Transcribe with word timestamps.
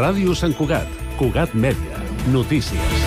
Ràdio 0.00 0.32
Sant 0.38 0.54
Cugat, 0.56 0.88
Cugat 1.18 1.52
Mèdia, 1.52 2.00
notícies. 2.32 2.99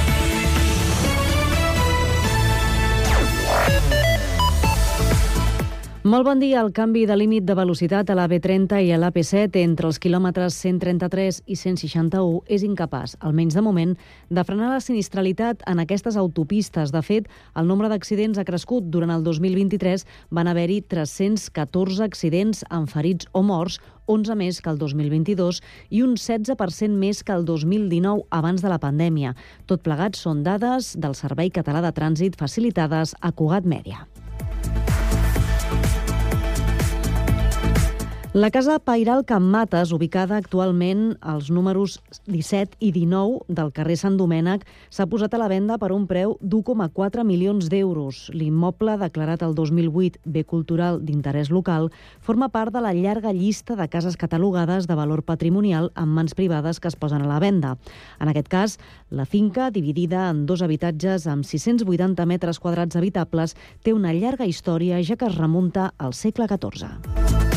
Molt 6.03 6.25
bon 6.27 6.35
dia. 6.35 6.59
El 6.59 6.73
canvi 6.75 7.05
de 7.07 7.15
límit 7.15 7.45
de 7.47 7.55
velocitat 7.55 8.09
a 8.11 8.15
la 8.19 8.25
B30 8.27 8.75
i 8.83 8.89
a 8.91 8.97
l'AP7 8.99 9.61
entre 9.61 9.87
els 9.87 10.01
quilòmetres 10.03 10.57
133 10.59 11.37
i 11.47 11.55
161 11.55 12.41
és 12.51 12.65
incapaç, 12.67 13.13
almenys 13.23 13.55
de 13.55 13.61
moment, 13.63 13.93
de 14.27 14.43
frenar 14.43 14.73
la 14.73 14.81
sinistralitat 14.83 15.61
en 15.63 15.79
aquestes 15.79 16.17
autopistes. 16.19 16.91
De 16.91 16.99
fet, 17.07 17.29
el 17.55 17.71
nombre 17.71 17.87
d'accidents 17.87 18.35
ha 18.35 18.43
crescut. 18.43 18.89
Durant 18.91 19.13
el 19.15 19.23
2023 19.23 20.03
van 20.27 20.51
haver-hi 20.51 20.81
314 20.91 22.03
accidents 22.03 22.65
amb 22.67 22.91
ferits 22.91 23.29
o 23.31 23.39
morts, 23.47 23.79
11 24.03 24.35
més 24.35 24.59
que 24.59 24.73
el 24.73 24.81
2022 24.83 25.61
i 25.87 26.03
un 26.03 26.17
16% 26.19 26.99
més 26.99 27.23
que 27.23 27.31
el 27.31 27.47
2019 27.47 28.27
abans 28.27 28.59
de 28.59 28.67
la 28.67 28.81
pandèmia. 28.83 29.37
Tot 29.71 29.87
plegat 29.87 30.19
són 30.19 30.43
dades 30.43 30.97
del 30.99 31.15
Servei 31.15 31.47
Català 31.47 31.79
de 31.79 31.93
Trànsit 31.95 32.35
facilitades 32.35 33.15
a 33.21 33.31
Cugat 33.31 33.63
Mèdia. 33.63 34.03
La 38.33 38.49
casa 38.49 38.79
Pairal 38.79 39.25
Can 39.25 39.43
Mates, 39.45 39.91
ubicada 39.93 40.39
actualment 40.41 41.19
als 41.21 41.51
números 41.53 41.99
17 42.25 42.79
i 42.81 42.89
19 42.89 43.45
del 43.45 43.69
carrer 43.69 43.93
Sant 44.01 44.15
Domènec, 44.17 44.63
s'ha 44.89 45.05
posat 45.05 45.35
a 45.37 45.37
la 45.37 45.49
venda 45.51 45.77
per 45.77 45.91
un 45.93 46.07
preu 46.09 46.33
d'1,4 46.41 47.21
milions 47.29 47.69
d'euros. 47.69 48.23
L'immoble, 48.33 48.95
declarat 48.97 49.45
el 49.45 49.53
2008 49.53 50.17
bé 50.25 50.41
cultural 50.49 50.97
d'interès 51.05 51.53
local, 51.53 51.91
forma 52.25 52.49
part 52.49 52.73
de 52.73 52.81
la 52.81 52.95
llarga 52.97 53.35
llista 53.37 53.77
de 53.77 53.85
cases 53.85 54.17
catalogades 54.17 54.89
de 54.89 54.97
valor 54.97 55.21
patrimonial 55.21 55.91
en 55.93 56.09
mans 56.09 56.33
privades 56.33 56.81
que 56.81 56.89
es 56.89 56.97
posen 56.97 57.21
a 57.21 57.29
la 57.29 57.37
venda. 57.37 57.77
En 58.19 58.33
aquest 58.33 58.49
cas, 58.49 58.79
la 59.11 59.29
finca, 59.29 59.69
dividida 59.69 60.31
en 60.31 60.47
dos 60.47 60.65
habitatges 60.65 61.29
amb 61.29 61.45
680 61.45 62.25
metres 62.25 62.57
quadrats 62.57 62.97
habitables, 62.97 63.53
té 63.83 63.93
una 63.93 64.09
llarga 64.17 64.49
història 64.49 65.05
ja 65.05 65.21
que 65.21 65.29
es 65.29 65.37
remunta 65.37 65.91
al 65.99 66.17
segle 66.17 66.49
XIV. 66.49 67.52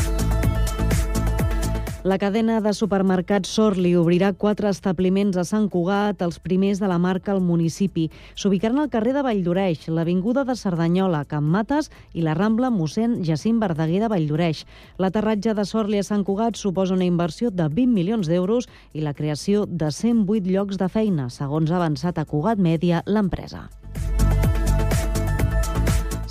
La 2.06 2.18
cadena 2.22 2.60
de 2.62 2.70
supermercats 2.70 3.50
Sorli 3.50 3.96
obrirà 3.98 4.28
quatre 4.38 4.68
establiments 4.70 5.34
a 5.40 5.42
Sant 5.42 5.64
Cugat, 5.66 6.20
els 6.22 6.36
primers 6.38 6.78
de 6.78 6.86
la 6.86 7.00
marca 7.02 7.32
al 7.32 7.40
municipi. 7.42 8.04
S'ubicaran 8.38 8.78
al 8.78 8.92
carrer 8.92 9.10
de 9.16 9.24
Valldoreix, 9.26 9.88
l'Avinguda 9.90 10.44
de 10.46 10.54
Cerdanyola, 10.54 11.24
Can 11.26 11.48
Mates 11.50 11.90
i 12.14 12.22
la 12.22 12.36
Rambla 12.38 12.70
mossèn 12.70 13.24
Jacint 13.26 13.58
Verdaguer 13.58 14.04
de 14.04 14.10
Valldoreix. 14.12 14.62
L'aterratge 15.02 15.56
de 15.58 15.64
Sorli 15.66 15.98
a 15.98 16.06
Sant 16.06 16.22
Cugat 16.22 16.54
suposa 16.54 16.94
una 16.94 17.08
inversió 17.10 17.50
de 17.50 17.66
20 17.66 17.98
milions 17.98 18.30
d'euros 18.30 18.70
i 18.94 19.02
la 19.02 19.14
creació 19.14 19.66
de 19.66 19.90
108 19.90 20.46
llocs 20.46 20.78
de 20.78 20.86
feina, 20.86 21.26
segons 21.26 21.74
ha 21.74 21.80
avançat 21.82 22.22
a 22.22 22.24
Cugat 22.30 22.62
Mèdia 22.62 23.02
l'empresa. 23.10 23.66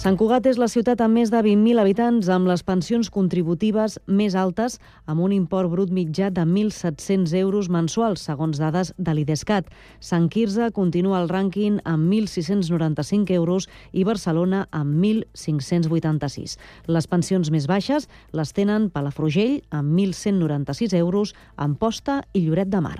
Sant 0.05 0.19
Cugat 0.21 0.45
és 0.45 0.59
la 0.61 0.67
ciutat 0.69 0.99
amb 1.01 1.17
més 1.17 1.31
de 1.33 1.39
20.000 1.41 1.81
habitants 1.81 2.27
amb 2.29 2.45
les 2.45 2.61
pensions 2.61 3.07
contributives 3.09 3.95
més 4.05 4.35
altes 4.37 4.75
amb 5.09 5.23
un 5.25 5.33
import 5.33 5.71
brut 5.71 5.89
mitjà 5.89 6.27
de 6.29 6.43
1.700 6.45 7.33
euros 7.39 7.71
mensuals, 7.73 8.27
segons 8.29 8.61
dades 8.61 8.93
de 8.99 9.17
l'IDESCAT. 9.17 9.73
Sant 9.97 10.29
Quirze 10.29 10.69
continua 10.77 11.23
el 11.23 11.31
rànquing 11.33 11.81
amb 11.89 12.13
1.695 12.13 13.33
euros 13.33 13.65
i 13.97 14.05
Barcelona 14.05 14.67
amb 14.69 14.93
1.586. 15.01 16.59
Les 16.85 17.09
pensions 17.09 17.49
més 17.49 17.65
baixes 17.65 18.05
les 18.29 18.53
tenen 18.53 18.91
Palafrugell 18.93 19.63
amb 19.73 19.89
1.196 19.89 20.93
euros, 21.01 21.33
Amposta 21.57 22.21
i 22.37 22.45
Lloret 22.45 22.69
de 22.69 22.85
Mar. 22.91 22.99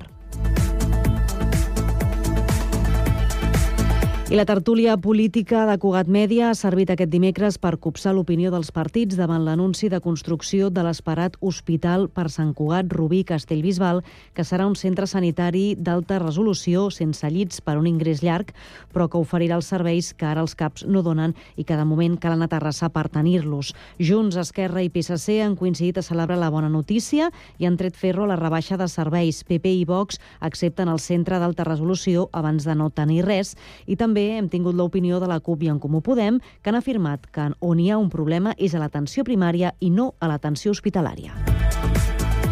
I 4.26 4.34
la 4.34 4.46
tertúlia 4.50 4.98
política 4.98 5.68
de 5.70 5.76
Cugat 5.78 6.08
Mèdia 6.10 6.48
ha 6.50 6.56
servit 6.58 6.90
aquest 6.90 7.12
dimecres 7.14 7.60
per 7.62 7.76
copsar 7.78 8.16
l'opinió 8.18 8.50
dels 8.50 8.72
partits 8.74 9.14
davant 9.20 9.44
l'anunci 9.46 9.86
de 9.86 10.00
construcció 10.02 10.72
de 10.74 10.82
l'esperat 10.82 11.36
Hospital 11.46 12.08
per 12.10 12.26
Sant 12.34 12.56
Cugat 12.58 12.90
Rubí 12.90 13.20
Castellbisbal, 13.22 14.02
que 14.34 14.42
serà 14.42 14.66
un 14.66 14.74
centre 14.74 15.06
sanitari 15.06 15.76
d'alta 15.78 16.18
resolució 16.24 16.88
sense 16.90 17.30
llits 17.30 17.62
per 17.62 17.76
un 17.78 17.86
ingrés 17.86 18.24
llarg, 18.26 18.50
però 18.96 19.06
que 19.06 19.22
oferirà 19.22 19.60
els 19.60 19.70
serveis 19.70 20.10
que 20.18 20.26
ara 20.26 20.42
els 20.42 20.58
CAPs 20.58 20.88
no 20.90 21.06
donen 21.06 21.38
i 21.56 21.64
que 21.64 21.78
de 21.78 21.86
moment 21.86 22.18
calen 22.18 22.42
aterrassar 22.42 22.90
per 22.98 23.06
tenir-los. 23.14 23.76
Junts, 24.02 24.42
Esquerra 24.42 24.82
i 24.82 24.90
PSC 24.90 25.38
han 25.46 25.54
coincidit 25.54 26.02
a 26.02 26.06
celebrar 26.10 26.40
la 26.42 26.50
bona 26.50 26.74
notícia 26.74 27.30
i 27.60 27.70
han 27.70 27.78
tret 27.78 27.94
ferro 27.94 28.26
la 28.26 28.42
rebaixa 28.42 28.82
de 28.82 28.90
serveis. 28.90 29.44
PP 29.46 29.78
i 29.84 29.86
Vox 29.86 30.18
accepten 30.42 30.90
el 30.90 30.98
centre 30.98 31.38
d'alta 31.38 31.70
resolució 31.70 32.26
abans 32.34 32.66
de 32.66 32.74
no 32.74 32.90
tenir 32.90 33.22
res 33.30 33.54
i 33.86 33.94
també 33.94 34.15
també 34.16 34.38
hem 34.38 34.46
tingut 34.48 34.78
l'opinió 34.80 35.18
de 35.20 35.28
la 35.28 35.42
CUP 35.44 35.66
i 35.66 35.68
en 35.68 35.80
Comú 35.84 36.00
Podem, 36.00 36.38
que 36.64 36.72
han 36.72 36.78
afirmat 36.80 37.26
que 37.36 37.50
on 37.60 37.80
hi 37.84 37.90
ha 37.92 37.98
un 38.00 38.08
problema 38.08 38.54
és 38.56 38.72
a 38.72 38.80
l'atenció 38.80 39.26
primària 39.28 39.74
i 39.84 39.90
no 39.92 40.14
a 40.24 40.30
l'atenció 40.32 40.72
hospitalària. 40.72 41.36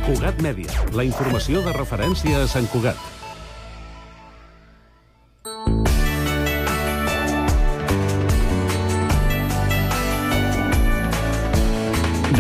Cugat 0.03 0.44
Mèdia, 0.44 0.68
la 0.91 1.07
informació 1.07 1.63
de 1.63 1.72
referència 1.72 2.44
a 2.44 2.50
Sant 2.51 2.68
Cugat. 2.68 3.00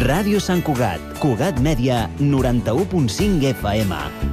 Ràdio 0.03 0.43
Sant 0.43 0.67
Cugat, 0.67 0.99
Cugat 1.23 1.63
Mèdia, 1.63 2.09
91.5 2.19 3.53
FM. 3.55 4.32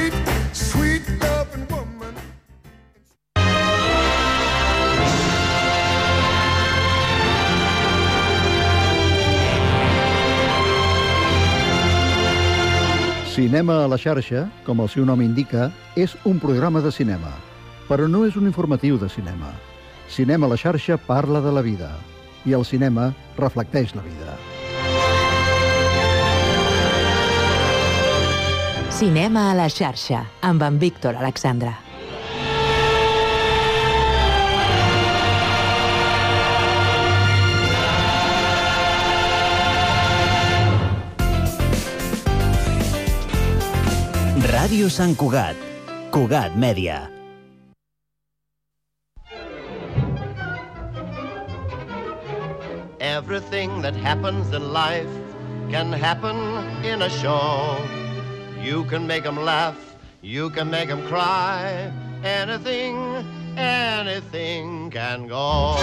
Cinema 13.41 13.79
a 13.81 13.87
la 13.89 13.97
xarxa, 13.97 14.43
com 14.67 14.83
el 14.83 14.89
seu 14.93 15.01
nom 15.01 15.17
indica, 15.25 15.71
és 15.97 16.11
un 16.29 16.37
programa 16.37 16.77
de 16.85 16.91
cinema, 16.93 17.31
però 17.87 18.05
no 18.05 18.21
és 18.27 18.37
un 18.37 18.45
informatiu 18.45 18.99
de 19.01 19.09
cinema. 19.09 19.49
Cinema 20.05 20.45
a 20.45 20.51
la 20.51 20.59
xarxa 20.61 20.99
parla 21.07 21.41
de 21.41 21.49
la 21.49 21.65
vida 21.65 21.89
i 22.45 22.53
el 22.53 22.61
cinema 22.69 23.09
reflecteix 23.41 23.95
la 23.97 24.05
vida. 24.05 24.37
Cinema 28.93 29.49
a 29.49 29.57
la 29.57 29.71
xarxa, 29.73 30.27
amb 30.45 30.61
en 30.61 30.77
Víctor 30.77 31.17
Alexandra. 31.17 31.79
Ràdio 44.41 44.89
Sant 44.89 45.13
Cugat, 45.21 45.53
Cugat 46.09 46.55
Mèdia. 46.57 47.05
Everything 52.99 53.83
that 53.83 53.93
happens 53.93 54.51
in 54.51 54.73
life 54.73 55.13
can 55.69 55.93
happen 55.93 56.35
in 56.83 57.03
a 57.03 57.09
show. 57.21 57.77
You 58.59 58.83
can 58.85 59.05
make 59.05 59.23
them 59.23 59.37
laugh, 59.37 59.77
you 60.23 60.49
can 60.49 60.71
make 60.71 60.89
them 60.89 61.05
cry. 61.05 61.93
Anything, 62.23 62.97
anything 63.57 64.89
can 64.89 65.27
go. 65.27 65.77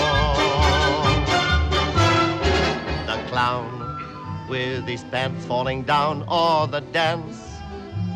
The 3.07 3.23
clown 3.31 3.71
with 4.51 4.83
his 4.89 5.05
pants 5.13 5.47
falling 5.47 5.85
down, 5.85 6.25
or 6.27 6.67
the 6.67 6.81
dance 6.91 7.48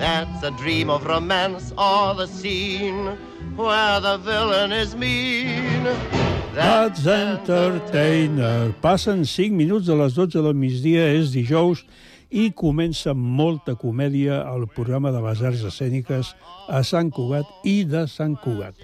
that's 0.02 0.42
a 0.42 0.50
dream 0.50 0.90
of 0.90 1.06
romance, 1.06 1.72
or 1.78 2.14
the 2.14 2.26
scene 2.26 3.06
where 3.54 4.00
the 4.00 4.18
villain 4.18 4.72
is 4.72 4.96
mean. 4.96 5.84
That's 6.54 7.06
Entertainer. 7.06 8.74
Passen 8.82 9.24
5 9.24 9.54
minuts 9.54 9.86
de 9.86 9.94
les 9.94 10.14
12 10.14 10.42
del 10.42 10.58
migdia, 10.58 11.06
és 11.14 11.30
dijous, 11.30 11.84
i 12.34 12.50
comença 12.50 13.14
molta 13.14 13.76
comèdia 13.78 14.40
el 14.50 14.66
programa 14.66 15.12
de 15.14 15.22
les 15.22 15.42
arts 15.46 15.62
escèniques 15.70 16.32
a 16.66 16.82
Sant 16.82 17.12
Cugat 17.14 17.46
i 17.62 17.84
de 17.86 18.08
Sant 18.10 18.34
Cugat. 18.42 18.74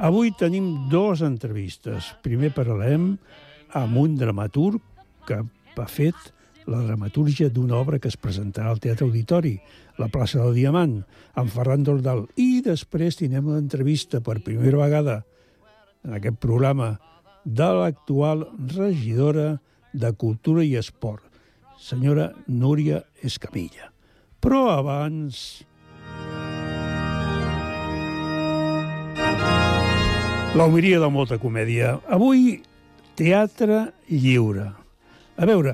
Avui 0.00 0.32
tenim 0.32 0.88
dues 0.88 1.20
entrevistes. 1.26 2.14
Primer 2.24 2.54
parlarem 2.56 3.18
amb 3.76 4.00
un 4.00 4.16
dramaturg 4.16 4.80
que 5.28 5.42
ha 5.44 5.90
fet 5.90 6.32
la 6.66 6.80
dramatúrgia 6.84 7.50
d'una 7.52 7.76
obra 7.76 7.98
que 8.00 8.08
es 8.08 8.16
presentarà 8.20 8.70
al 8.72 8.80
Teatre 8.80 9.06
Auditori, 9.06 9.58
La 9.98 10.08
plaça 10.10 10.40
del 10.40 10.56
Diamant, 10.56 10.96
amb 11.38 11.52
Ferran 11.52 11.84
Dordal. 11.86 12.24
I 12.40 12.62
després 12.64 13.20
tindrem 13.20 13.46
una 13.52 13.60
entrevista 13.62 14.20
per 14.24 14.40
primera 14.42 14.80
vegada 14.80 15.20
en 16.04 16.16
aquest 16.18 16.40
programa 16.42 16.96
de 17.44 17.68
l'actual 17.78 18.48
regidora 18.74 19.60
de 19.92 20.10
Cultura 20.18 20.64
i 20.64 20.74
Esport, 20.80 21.22
senyora 21.78 22.32
Núria 22.48 23.04
Escamilla. 23.22 23.92
Però 24.40 24.66
abans... 24.74 25.64
La 30.54 30.68
humiria 30.70 31.00
de 31.02 31.08
molta 31.10 31.34
comèdia. 31.42 31.96
Avui, 32.14 32.60
teatre 33.18 33.88
lliure. 34.06 34.68
A 35.34 35.48
veure, 35.50 35.72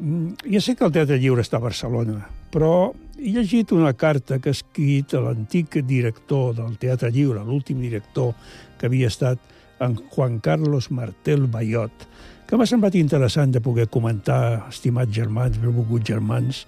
ja 0.00 0.60
sé 0.60 0.74
que 0.76 0.84
el 0.86 0.92
Teatre 0.94 1.18
Lliure 1.20 1.44
està 1.44 1.58
a 1.58 1.64
Barcelona, 1.64 2.24
però 2.52 2.92
he 3.20 3.32
llegit 3.34 3.72
una 3.76 3.92
carta 3.92 4.38
que 4.40 4.50
ha 4.50 4.56
escrit 4.56 5.12
l'antic 5.12 5.80
director 5.86 6.54
del 6.56 6.78
Teatre 6.80 7.10
Lliure, 7.12 7.44
l'últim 7.44 7.80
director 7.84 8.32
que 8.80 8.88
havia 8.88 9.10
estat 9.12 9.40
en 9.80 9.96
Juan 10.12 10.38
Carlos 10.40 10.90
Martel 10.90 11.46
Bayot, 11.52 12.06
que 12.48 12.58
m'ha 12.58 12.66
semblat 12.66 12.96
interessant 12.98 13.52
de 13.54 13.62
poder 13.62 13.86
comentar, 13.92 14.66
estimats 14.68 15.14
germans, 15.14 15.60
benvolguts 15.62 16.08
germans, 16.08 16.64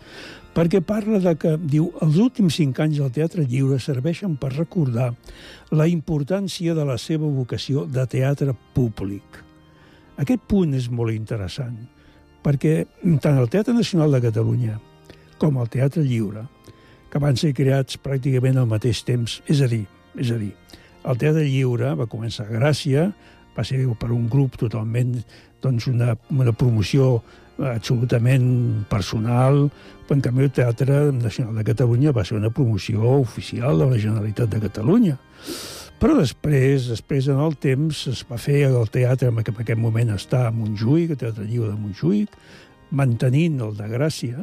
perquè 0.54 0.82
parla 0.84 1.18
de 1.24 1.32
que, 1.40 1.56
diu, 1.58 1.88
els 2.04 2.20
últims 2.22 2.60
cinc 2.60 2.78
anys 2.84 3.00
del 3.00 3.10
Teatre 3.16 3.46
Lliure 3.48 3.80
serveixen 3.80 4.36
per 4.36 4.52
recordar 4.52 5.10
la 5.72 5.88
importància 5.88 6.76
de 6.76 6.84
la 6.86 6.98
seva 7.00 7.26
vocació 7.26 7.86
de 7.88 8.04
teatre 8.06 8.54
públic. 8.76 9.40
Aquest 10.20 10.44
punt 10.46 10.76
és 10.76 10.90
molt 10.92 11.16
interessant, 11.16 11.80
perquè 12.42 12.82
tant 13.22 13.38
el 13.38 13.50
Teatre 13.50 13.74
Nacional 13.74 14.12
de 14.14 14.22
Catalunya 14.24 14.78
com 15.38 15.58
el 15.58 15.70
Teatre 15.70 16.04
Lliure, 16.06 16.44
que 17.10 17.20
van 17.22 17.36
ser 17.36 17.52
creats 17.56 17.98
pràcticament 17.98 18.60
al 18.60 18.68
mateix 18.70 19.02
temps, 19.04 19.40
és 19.50 19.60
a 19.60 19.68
dir, 19.68 19.84
és 20.14 20.30
a 20.30 20.38
dir, 20.38 20.52
el 21.02 21.18
Teatre 21.18 21.44
Lliure 21.44 21.94
va 21.98 22.06
començar 22.10 22.46
a 22.46 22.52
Gràcia, 22.52 23.08
va 23.56 23.64
ser 23.66 23.82
per 24.00 24.12
un 24.14 24.28
grup 24.30 24.56
totalment, 24.60 25.16
doncs, 25.62 25.88
una, 25.90 26.14
una 26.30 26.54
promoció 26.54 27.18
absolutament 27.58 28.86
personal, 28.90 29.66
en 30.12 30.20
canvi 30.20 30.44
el 30.44 30.50
Teatre 30.52 31.10
Nacional 31.12 31.56
de 31.56 31.64
Catalunya 31.64 32.12
va 32.12 32.24
ser 32.24 32.36
una 32.36 32.50
promoció 32.52 33.00
oficial 33.16 33.78
de 33.78 33.86
la 33.88 33.98
Generalitat 33.98 34.50
de 34.52 34.60
Catalunya. 34.60 35.16
Però 36.02 36.16
després, 36.18 36.88
després 36.90 37.28
en 37.30 37.38
el 37.38 37.52
temps, 37.62 37.98
es 38.10 38.24
va 38.26 38.34
fer 38.34 38.64
el 38.66 38.88
teatre 38.90 39.28
que 39.46 39.52
en 39.52 39.58
aquest 39.62 39.78
moment 39.78 40.08
està 40.10 40.48
a 40.48 40.50
Montjuïc, 40.50 41.12
el 41.14 41.18
Teatre 41.20 41.44
Lliure 41.46 41.68
de 41.70 41.78
Montjuïc, 41.78 42.32
mantenint 42.90 43.60
el 43.62 43.76
de 43.78 43.86
Gràcia, 43.86 44.42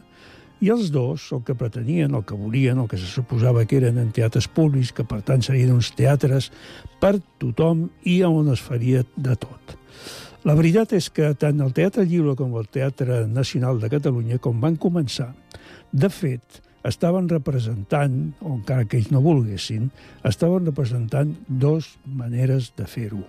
i 0.64 0.72
els 0.72 0.88
dos, 0.96 1.26
el 1.36 1.42
que 1.44 1.58
pretenien, 1.60 2.16
el 2.16 2.24
que 2.24 2.38
volien, 2.40 2.80
el 2.80 2.88
que 2.88 2.96
se 3.02 3.10
suposava 3.12 3.66
que 3.68 3.76
eren 3.82 4.00
en 4.00 4.14
teatres 4.16 4.48
públics, 4.48 4.94
que 4.96 5.04
per 5.04 5.20
tant 5.28 5.44
serien 5.44 5.76
uns 5.76 5.92
teatres 6.00 6.48
per 7.04 7.18
tothom 7.44 7.90
i 8.08 8.22
on 8.24 8.54
es 8.56 8.64
faria 8.64 9.04
de 9.18 9.36
tot. 9.44 9.76
La 10.48 10.56
veritat 10.56 10.96
és 10.96 11.12
que 11.12 11.34
tant 11.44 11.60
el 11.60 11.76
Teatre 11.76 12.08
Lliure 12.08 12.38
com 12.40 12.56
el 12.56 12.72
Teatre 12.72 13.26
Nacional 13.28 13.84
de 13.84 13.92
Catalunya, 13.92 14.40
com 14.40 14.64
van 14.64 14.80
començar, 14.80 15.34
de 15.92 16.08
fet, 16.08 16.64
estaven 16.84 17.30
representant, 17.30 18.34
o 18.42 18.56
encara 18.56 18.86
que 18.86 19.00
ells 19.00 19.12
no 19.12 19.22
volguessin, 19.24 19.90
estaven 20.28 20.66
representant 20.70 21.36
dos 21.48 21.98
maneres 22.06 22.72
de 22.78 22.88
fer-ho. 22.88 23.24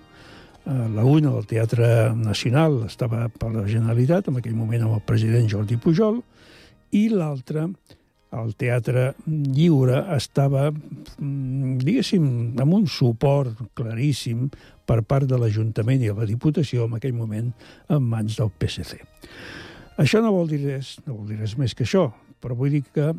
Eh, 0.67 0.89
la 0.95 1.05
una, 1.05 1.33
del 1.33 1.47
Teatre 1.51 2.13
Nacional, 2.15 2.83
estava 2.87 3.29
per 3.29 3.53
la 3.55 3.67
Generalitat, 3.69 4.29
en 4.29 4.41
aquell 4.41 4.59
moment 4.59 4.87
amb 4.87 4.99
el 4.99 5.07
president 5.07 5.49
Jordi 5.51 5.81
Pujol, 5.81 6.21
i 6.95 7.09
l'altra, 7.11 7.69
el 8.31 8.53
Teatre 8.55 9.15
Lliure, 9.27 10.05
estava, 10.15 10.71
mm, 10.71 11.79
diguéssim, 11.83 12.55
amb 12.61 12.75
un 12.75 12.87
suport 12.87 13.57
claríssim 13.75 14.51
per 14.87 15.03
part 15.03 15.27
de 15.27 15.39
l'Ajuntament 15.39 16.03
i 16.03 16.11
de 16.11 16.15
la 16.15 16.27
Diputació, 16.27 16.87
en 16.87 16.95
aquell 16.95 17.15
moment, 17.15 17.53
en 17.89 18.03
mans 18.03 18.37
del 18.37 18.51
PSC. 18.51 19.01
Això 20.01 20.23
no 20.25 20.33
vol 20.33 20.49
dir 20.49 20.63
res, 20.65 20.95
no 21.05 21.19
vol 21.19 21.29
dir 21.29 21.39
res 21.43 21.59
més 21.61 21.75
que 21.77 21.85
això, 21.85 22.07
però 22.41 22.57
vull 22.57 22.73
dir 22.73 22.85
que 22.89 23.11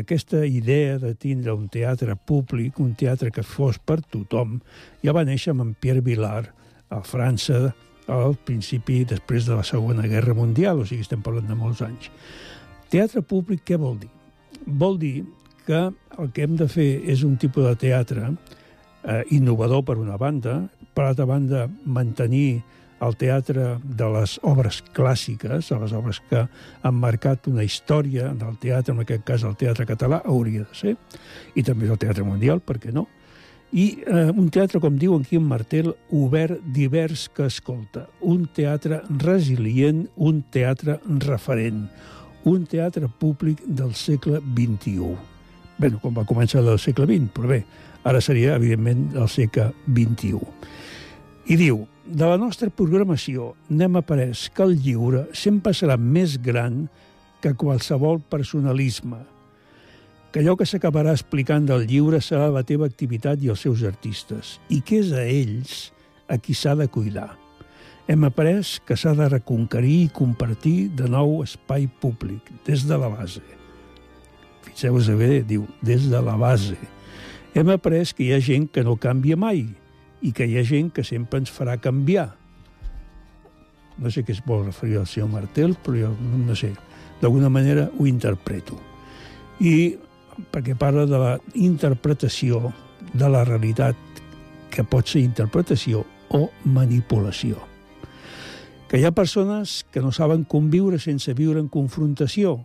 aquesta 0.00 0.42
idea 0.44 0.98
de 0.98 1.14
tindre 1.14 1.54
un 1.54 1.68
teatre 1.72 2.16
públic, 2.16 2.80
un 2.82 2.94
teatre 2.98 3.30
que 3.30 3.44
fos 3.46 3.78
per 3.78 4.00
tothom, 4.02 4.58
ja 5.04 5.14
va 5.16 5.24
néixer 5.24 5.54
amb 5.54 5.64
en 5.64 5.70
Pierre 5.78 6.02
Vilar 6.04 6.50
a 6.90 7.00
França 7.06 7.70
al 8.10 8.34
principi, 8.44 9.04
després 9.06 9.46
de 9.46 9.54
la 9.54 9.64
Segona 9.64 10.08
Guerra 10.10 10.34
Mundial, 10.34 10.82
o 10.82 10.86
sigui, 10.88 11.04
estem 11.06 11.22
parlant 11.22 11.46
de 11.46 11.56
molts 11.56 11.82
anys. 11.86 12.10
Teatre 12.90 13.22
públic 13.22 13.62
què 13.68 13.78
vol 13.78 14.00
dir? 14.02 14.10
Vol 14.66 14.98
dir 14.98 15.14
que 15.66 15.84
el 16.18 16.32
que 16.34 16.42
hem 16.42 16.56
de 16.58 16.66
fer 16.68 16.90
és 17.06 17.22
un 17.22 17.36
tipus 17.38 17.68
de 17.68 17.76
teatre 17.78 18.32
eh, 18.32 19.22
innovador 19.30 19.84
per 19.86 19.96
una 20.02 20.18
banda, 20.18 20.64
per 20.94 21.06
altra 21.06 21.28
banda 21.30 21.68
mantenir 21.86 22.64
el 23.00 23.16
teatre 23.16 23.78
de 23.82 24.08
les 24.14 24.36
obres 24.46 24.82
clàssiques, 24.96 25.70
de 25.70 25.78
les 25.80 25.94
obres 25.96 26.20
que 26.28 26.44
han 26.82 26.98
marcat 27.00 27.48
una 27.48 27.64
història 27.64 28.30
del 28.36 28.58
teatre, 28.60 28.94
en 28.94 29.04
aquest 29.04 29.24
cas 29.24 29.46
el 29.48 29.56
teatre 29.60 29.88
català, 29.88 30.20
hauria 30.24 30.66
de 30.66 30.76
ser, 30.76 30.94
i 31.54 31.64
també 31.66 31.88
el 31.88 31.98
teatre 31.98 32.26
mundial, 32.26 32.60
per 32.60 32.78
què 32.82 32.92
no? 32.92 33.06
I 33.70 33.84
eh, 34.02 34.28
un 34.34 34.48
teatre, 34.50 34.80
com 34.82 34.96
diu 34.98 35.14
en 35.14 35.44
Martel, 35.46 35.92
obert, 36.10 36.58
divers, 36.74 37.28
que 37.28 37.46
escolta. 37.46 38.08
Un 38.20 38.48
teatre 38.52 39.02
resilient, 39.22 40.08
un 40.16 40.42
teatre 40.50 40.98
referent 41.06 41.86
un 42.44 42.66
teatre 42.66 43.08
públic 43.08 43.60
del 43.66 43.94
segle 43.94 44.40
XXI. 44.40 45.14
Bé, 45.80 45.90
com 46.02 46.16
va 46.16 46.26
començar 46.28 46.62
del 46.64 46.78
segle 46.80 47.06
XX, 47.08 47.28
però 47.34 47.50
bé, 47.52 47.60
ara 48.04 48.20
seria, 48.24 48.56
evidentment, 48.56 49.08
del 49.14 49.28
segle 49.32 49.70
XXI. 49.88 50.40
I 51.50 51.56
diu, 51.60 51.82
de 52.10 52.26
la 52.26 52.36
nostra 52.36 52.70
programació 52.74 53.52
n'hem 53.70 53.98
après 54.00 54.48
que 54.54 54.64
el 54.66 54.76
lliure 54.82 55.26
sempre 55.32 55.72
serà 55.76 55.96
més 55.96 56.36
gran 56.42 56.88
que 57.40 57.54
qualsevol 57.54 58.18
personalisme, 58.20 59.20
que 60.30 60.42
allò 60.42 60.56
que 60.58 60.66
s'acabarà 60.66 61.14
explicant 61.14 61.66
del 61.66 61.86
lliure 61.86 62.20
serà 62.22 62.50
la 62.50 62.64
teva 62.66 62.88
activitat 62.90 63.42
i 63.42 63.52
els 63.54 63.62
seus 63.62 63.84
artistes, 63.86 64.58
i 64.68 64.82
que 64.82 65.00
és 65.04 65.14
a 65.14 65.22
ells 65.22 65.90
a 66.30 66.38
qui 66.38 66.54
s'ha 66.54 66.74
de 66.78 66.90
cuidar 66.90 67.30
hem 68.10 68.24
après 68.26 68.80
que 68.82 68.96
s'ha 68.98 69.12
de 69.14 69.28
reconquerir 69.30 69.96
i 70.02 70.10
compartir 70.10 70.88
de 70.98 71.06
nou 71.06 71.44
espai 71.44 71.84
públic, 72.02 72.48
des 72.66 72.82
de 72.88 72.96
la 72.98 73.06
base. 73.06 73.42
Fixeu-vos 74.66 75.12
bé, 75.14 75.44
diu, 75.46 75.68
des 75.78 76.08
de 76.10 76.18
la 76.18 76.34
base. 76.34 76.74
Hem 77.54 77.70
après 77.70 78.10
que 78.10 78.26
hi 78.26 78.32
ha 78.34 78.40
gent 78.42 78.66
que 78.74 78.82
no 78.82 78.96
canvia 78.98 79.38
mai 79.38 79.62
i 80.22 80.32
que 80.36 80.46
hi 80.46 80.58
ha 80.58 80.66
gent 80.66 80.90
que 80.94 81.04
sempre 81.06 81.40
ens 81.40 81.52
farà 81.52 81.78
canviar. 81.80 82.28
No 84.00 84.10
sé 84.12 84.24
què 84.24 84.34
es 84.36 84.42
vol 84.46 84.66
referir 84.66 85.00
al 85.00 85.08
senyor 85.08 85.30
Martel, 85.32 85.76
però 85.84 86.08
jo 86.08 86.12
no 86.20 86.56
sé. 86.56 86.72
D'alguna 87.20 87.50
manera 87.52 87.88
ho 87.98 88.06
interpreto. 88.08 88.78
I 89.60 89.96
perquè 90.52 90.76
parla 90.78 91.04
de 91.06 91.18
la 91.20 91.34
interpretació 91.54 92.70
de 93.12 93.28
la 93.28 93.44
realitat, 93.44 93.96
que 94.70 94.86
pot 94.86 95.08
ser 95.08 95.24
interpretació 95.24 96.04
o 96.30 96.46
manipulació 96.64 97.70
que 98.90 98.98
hi 98.98 99.04
ha 99.06 99.14
persones 99.14 99.86
que 99.94 100.00
no 100.02 100.10
saben 100.10 100.42
conviure 100.42 100.98
sense 100.98 101.30
viure 101.38 101.60
en 101.62 101.68
confrontació. 101.70 102.56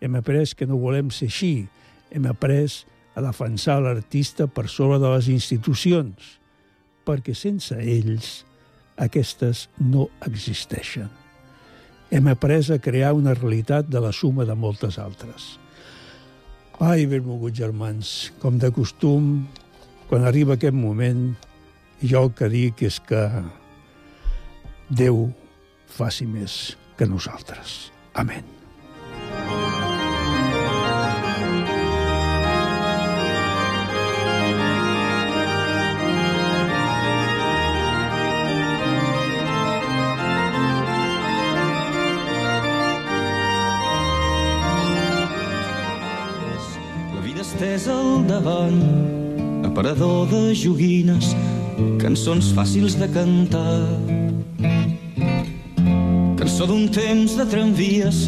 Hem 0.00 0.14
après 0.16 0.54
que 0.56 0.64
no 0.64 0.78
volem 0.80 1.10
ser 1.12 1.28
així. 1.28 1.66
Hem 2.08 2.24
après 2.30 2.72
a 3.12 3.20
defensar 3.20 3.82
l'artista 3.84 4.46
per 4.48 4.70
sobre 4.72 4.96
de 5.02 5.10
les 5.12 5.28
institucions, 5.28 6.38
perquè 7.06 7.34
sense 7.36 7.76
ells 7.78 8.42
aquestes 9.00 9.66
no 9.78 10.08
existeixen. 10.26 11.08
Hem 12.10 12.28
après 12.30 12.70
a 12.70 12.78
crear 12.82 13.14
una 13.16 13.34
realitat 13.34 13.88
de 13.90 14.00
la 14.02 14.12
suma 14.14 14.46
de 14.46 14.54
moltes 14.54 14.98
altres. 15.02 15.56
Ai, 16.78 17.06
benvolguts 17.08 17.56
germans, 17.58 18.32
com 18.42 18.58
de 18.60 18.70
costum, 18.70 19.46
quan 20.10 20.26
arriba 20.26 20.54
aquest 20.54 20.76
moment, 20.76 21.30
jo 22.02 22.26
el 22.26 22.34
que 22.36 22.50
dic 22.52 22.84
és 22.86 23.00
que 23.00 23.22
Déu 24.86 25.32
faci 25.90 26.28
més 26.30 26.76
que 26.98 27.08
nosaltres. 27.10 27.90
Amén. 28.14 28.55
De 50.30 50.54
joguines, 50.54 51.34
cançons 52.00 52.48
fàcils 52.56 52.96
de 52.98 53.06
cantar. 53.14 53.82
Cançó 56.38 56.66
d'un 56.66 56.86
temps 56.92 57.36
de 57.38 57.46
tramvies 57.50 58.26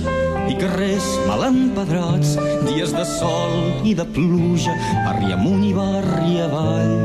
i 0.48 0.56
carrers 0.60 1.08
mal 1.26 1.46
empedrats, 1.48 2.36
dies 2.68 2.94
de 2.94 3.04
sol 3.08 3.58
i 3.88 3.94
de 3.98 4.06
pluja, 4.14 4.74
barri 5.06 5.32
amunt 5.34 5.64
i 5.66 5.74
barri 5.76 6.38
avall. 6.46 6.96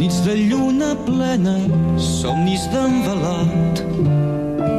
Nits 0.00 0.20
de 0.26 0.36
lluna 0.48 0.94
plena, 1.06 1.56
somnis 1.96 2.66
d'envelat, 2.74 3.84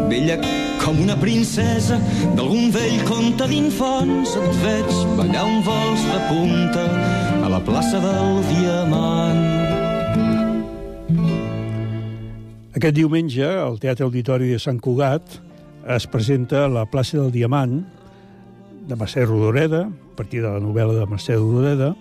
Vella 0.10 0.38
com 0.84 1.00
una 1.02 1.16
princesa 1.18 1.98
d'algun 2.38 2.70
vell 2.74 3.00
conte 3.10 3.48
d'infants 3.50 4.36
et 4.38 4.60
veig 4.62 5.00
ballar 5.18 5.48
un 5.50 5.64
vols 5.66 6.06
de 6.12 6.20
punta 6.30 6.86
a 7.46 7.50
la 7.50 7.60
plaça 7.62 8.00
del 8.02 8.40
Diamant. 8.50 9.42
Aquest 12.74 12.96
diumenge, 12.98 13.46
al 13.46 13.78
Teatre 13.78 14.08
Auditori 14.08 14.50
de 14.50 14.58
Sant 14.58 14.80
Cugat, 14.82 15.36
es 15.94 16.08
presenta 16.10 16.64
la 16.72 16.88
plaça 16.90 17.20
del 17.20 17.30
Diamant 17.36 17.84
de 18.90 18.98
Mercè 18.98 19.28
Rodoreda, 19.28 19.84
a 19.86 20.16
partir 20.18 20.42
de 20.42 20.50
la 20.50 20.64
novel·la 20.64 20.98
de 20.98 21.06
Mercè 21.12 21.38
Rodoreda, 21.38 21.92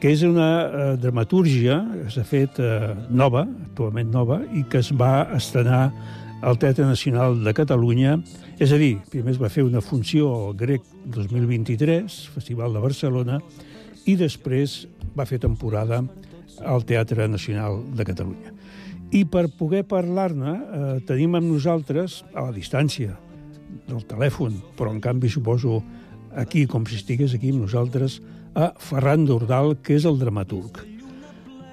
que 0.00 0.12
és 0.12 0.26
una 0.28 0.50
eh, 0.60 0.84
dramatúrgia 1.00 1.80
que 1.94 2.12
s'ha 2.12 2.26
fet 2.28 2.60
eh, 2.60 2.92
nova, 3.08 3.46
actualment 3.70 4.12
nova, 4.12 4.42
i 4.52 4.66
que 4.68 4.84
es 4.84 4.92
va 4.92 5.24
estrenar 5.40 5.86
al 6.44 6.60
Teatre 6.60 6.84
Nacional 6.84 7.40
de 7.40 7.56
Catalunya. 7.56 8.18
És 8.60 8.76
a 8.76 8.80
dir, 8.80 8.98
primer 9.08 9.32
es 9.32 9.40
va 9.40 9.48
fer 9.48 9.64
una 9.64 9.80
funció 9.80 10.28
al 10.36 10.54
Grec 10.60 10.84
2023, 11.16 12.20
Festival 12.36 12.76
de 12.76 12.84
Barcelona, 12.84 13.40
i 14.06 14.16
després 14.16 14.84
va 15.16 15.26
fer 15.28 15.40
temporada 15.42 16.02
al 16.66 16.84
Teatre 16.84 17.28
Nacional 17.28 17.80
de 17.96 18.06
Catalunya. 18.06 18.54
I 19.10 19.24
per 19.26 19.48
poder 19.58 19.82
parlar-ne 19.90 20.52
eh, 20.54 20.92
tenim 21.06 21.34
amb 21.34 21.50
nosaltres, 21.50 22.20
a 22.34 22.46
la 22.46 22.54
distància 22.54 23.16
del 23.88 24.04
telèfon, 24.06 24.60
però 24.78 24.92
en 24.94 25.00
canvi 25.02 25.30
suposo 25.30 25.80
aquí, 26.38 26.66
com 26.70 26.86
si 26.86 27.00
estigués 27.00 27.34
aquí 27.34 27.50
amb 27.50 27.64
nosaltres, 27.66 28.20
a 28.54 28.72
Ferran 28.78 29.26
Dordal, 29.26 29.76
que 29.82 29.96
és 29.98 30.06
el 30.06 30.18
dramaturg. 30.20 30.82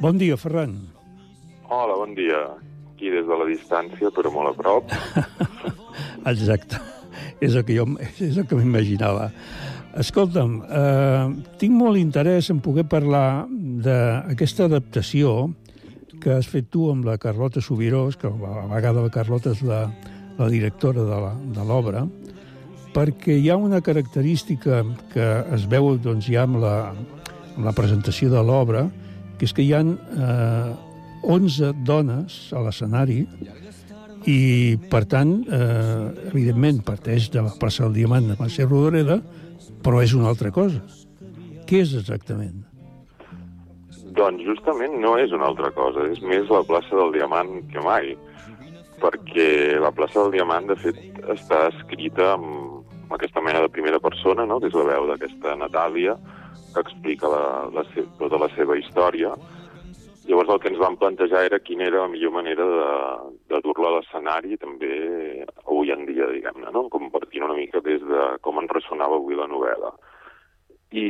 Bon 0.02 0.18
dia, 0.18 0.38
Ferran. 0.38 0.76
Hola, 1.70 1.98
bon 1.98 2.14
dia. 2.18 2.42
Aquí 2.94 3.10
des 3.14 3.26
de 3.28 3.38
la 3.38 3.46
distància, 3.50 4.10
però 4.14 4.34
molt 4.34 4.54
a 4.54 4.58
prop. 4.58 4.94
Exacte. 6.34 6.82
És 7.42 7.54
el 7.54 7.66
que 7.66 7.76
jo 7.78 7.86
és 8.02 8.38
el 8.38 8.48
que 8.50 8.58
m'imaginava. 8.58 9.30
Escolta'm, 9.98 10.60
eh, 10.62 11.30
tinc 11.58 11.74
molt 11.74 11.98
interès 11.98 12.52
en 12.54 12.60
poder 12.62 12.86
parlar 12.86 13.48
d'aquesta 13.50 14.68
adaptació 14.68 15.50
que 16.22 16.36
has 16.36 16.50
fet 16.50 16.70
tu 16.70 16.90
amb 16.92 17.06
la 17.06 17.18
Carlota 17.18 17.62
Subirós, 17.62 18.18
que 18.18 18.30
a 18.30 18.34
la 18.34 18.68
vegada 18.70 19.02
la 19.02 19.14
Carlota 19.14 19.54
és 19.56 19.64
la, 19.66 19.88
la 20.38 20.50
directora 20.54 21.02
de 21.02 21.66
l'obra, 21.66 22.06
perquè 22.94 23.38
hi 23.38 23.50
ha 23.50 23.58
una 23.58 23.82
característica 23.82 24.84
que 25.14 25.28
es 25.54 25.66
veu 25.70 25.96
doncs, 26.02 26.30
ja 26.30 26.46
amb 26.46 26.62
la, 26.62 26.76
amb 27.56 27.66
la 27.66 27.74
presentació 27.78 28.30
de 28.34 28.44
l'obra, 28.46 28.88
que 29.38 29.46
és 29.46 29.54
que 29.54 29.66
hi 29.66 29.74
ha 29.74 29.82
eh, 29.82 30.76
11 31.26 31.74
dones 31.86 32.38
a 32.54 32.62
l'escenari 32.66 33.24
i, 34.30 34.78
per 34.92 35.06
tant, 35.10 35.40
eh, 35.42 36.30
evidentment, 36.32 36.82
parteix 36.86 37.30
de 37.34 37.46
la 37.46 37.54
plaça 37.58 37.86
del 37.86 37.98
Diamant 37.98 38.30
de 38.30 38.38
Mercè 38.40 38.66
Rodoreda, 38.66 39.22
però 39.84 40.02
és 40.06 40.16
una 40.18 40.32
altra 40.32 40.54
cosa. 40.56 40.82
Què 41.68 41.84
és 41.84 41.94
exactament? 42.00 42.68
doncs 44.18 44.44
justament 44.46 44.98
no 45.02 45.16
és 45.22 45.34
una 45.36 45.48
altra 45.52 45.70
cosa, 45.76 46.08
és 46.10 46.22
més 46.26 46.50
la 46.50 46.64
plaça 46.66 46.96
del 46.98 47.14
Diamant 47.16 47.60
que 47.72 47.84
mai, 47.86 48.16
perquè 49.02 49.78
la 49.82 49.94
plaça 49.94 50.24
del 50.24 50.34
Diamant, 50.38 50.70
de 50.72 50.78
fet, 50.82 50.98
està 51.34 51.68
escrita 51.70 52.34
amb, 52.34 52.82
aquesta 53.14 53.44
mena 53.46 53.62
de 53.64 53.72
primera 53.72 54.02
persona, 54.04 54.46
no? 54.50 54.60
que 54.60 54.72
és 54.72 54.76
la 54.76 54.88
veu 54.90 55.06
d'aquesta 55.12 55.56
Natàlia, 55.62 56.18
que 56.74 56.84
explica 56.84 57.30
la, 57.32 57.44
la 57.72 57.86
tota 58.20 58.42
la 58.42 58.50
seva 58.56 58.76
història. 58.80 59.32
Llavors 60.28 60.50
el 60.52 60.60
que 60.60 60.68
ens 60.74 60.80
vam 60.82 60.98
plantejar 61.00 61.46
era 61.48 61.62
quina 61.64 61.86
era 61.88 62.02
la 62.04 62.12
millor 62.12 62.34
manera 62.36 62.66
de, 62.68 62.88
de 63.48 63.60
dur-la 63.64 63.94
a 63.94 63.94
l'escenari, 63.96 64.58
també 64.60 64.92
avui 65.64 65.94
en 65.94 66.04
dia, 66.10 66.28
diguem-ne, 66.34 66.74
no? 66.76 66.88
compartint 66.92 67.46
una 67.48 67.56
mica 67.56 67.80
des 67.86 68.04
de 68.04 68.26
com 68.44 68.60
ens 68.60 68.74
ressonava 68.76 69.16
avui 69.22 69.40
la 69.40 69.48
novel·la. 69.48 69.94
I, 70.92 71.08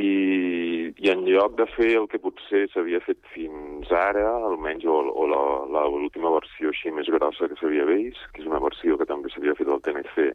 i 1.02 1.10
en 1.10 1.24
lloc 1.26 1.56
de 1.58 1.66
fer 1.74 1.90
el 1.98 2.06
que 2.12 2.22
potser 2.22 2.64
s'havia 2.70 3.02
fet 3.02 3.18
fins 3.34 3.90
ara, 3.94 4.24
almenys 4.50 4.86
o, 4.86 5.00
o 5.10 5.26
l'última 5.26 6.34
versió 6.34 6.70
així 6.70 6.94
més 6.94 7.10
grossa 7.10 7.50
que 7.50 7.58
s'havia 7.58 7.86
vist, 7.90 8.22
que 8.34 8.42
és 8.42 8.50
una 8.50 8.62
versió 8.62 8.98
que 8.98 9.06
també 9.10 9.34
s'havia 9.34 9.58
fet 9.58 9.70
al 9.70 9.82
TNC, 9.82 10.30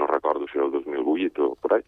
no 0.00 0.08
recordo 0.08 0.48
si 0.48 0.56
era 0.56 0.70
el 0.70 0.76
2008 0.76 1.50
o 1.50 1.56
per 1.60 1.76
ahí, 1.76 1.84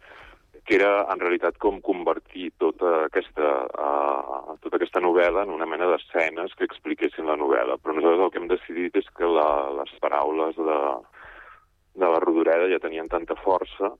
que 0.64 0.76
era 0.78 0.92
en 1.10 1.18
realitat 1.18 1.56
com 1.58 1.80
convertir 1.82 2.52
tota 2.62 2.92
aquesta, 3.08 3.48
uh, 3.66 4.54
tota 4.62 4.78
aquesta 4.78 5.02
novel·la 5.02 5.42
en 5.42 5.50
una 5.50 5.66
mena 5.66 5.88
d'escenes 5.90 6.54
que 6.58 6.68
expliquessin 6.68 7.26
la 7.26 7.38
novel·la. 7.40 7.80
Però 7.82 7.96
nosaltres 7.96 8.22
el 8.26 8.30
que 8.30 8.40
hem 8.42 8.48
decidit 8.52 9.00
és 9.02 9.10
que 9.16 9.26
la, 9.26 9.48
les 9.80 9.92
paraules 10.04 10.54
de, 10.56 10.78
de 11.98 12.14
la 12.14 12.22
Rodoreda 12.22 12.70
ja 12.70 12.82
tenien 12.82 13.10
tanta 13.10 13.34
força 13.42 13.90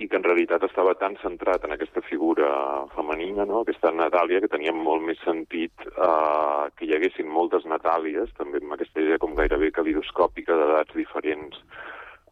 i 0.00 0.08
que 0.08 0.16
en 0.16 0.24
realitat 0.24 0.62
estava 0.64 0.94
tan 0.96 1.18
centrat 1.20 1.66
en 1.66 1.74
aquesta 1.74 2.00
figura 2.06 2.48
femenina, 2.94 3.44
no? 3.44 3.60
aquesta 3.60 3.90
Natàlia, 3.92 4.40
que 4.40 4.48
tenia 4.48 4.72
molt 4.72 5.04
més 5.04 5.20
sentit 5.26 5.84
eh, 5.90 6.64
que 6.76 6.86
hi 6.86 6.94
haguessin 6.96 7.28
moltes 7.28 7.66
Natàlies, 7.68 8.32
també 8.38 8.62
amb 8.62 8.78
aquesta 8.78 9.02
idea 9.02 9.20
com 9.20 9.36
gairebé 9.36 9.68
calidoscòpica 9.76 10.56
d'edats 10.56 10.96
diferents, 10.96 11.60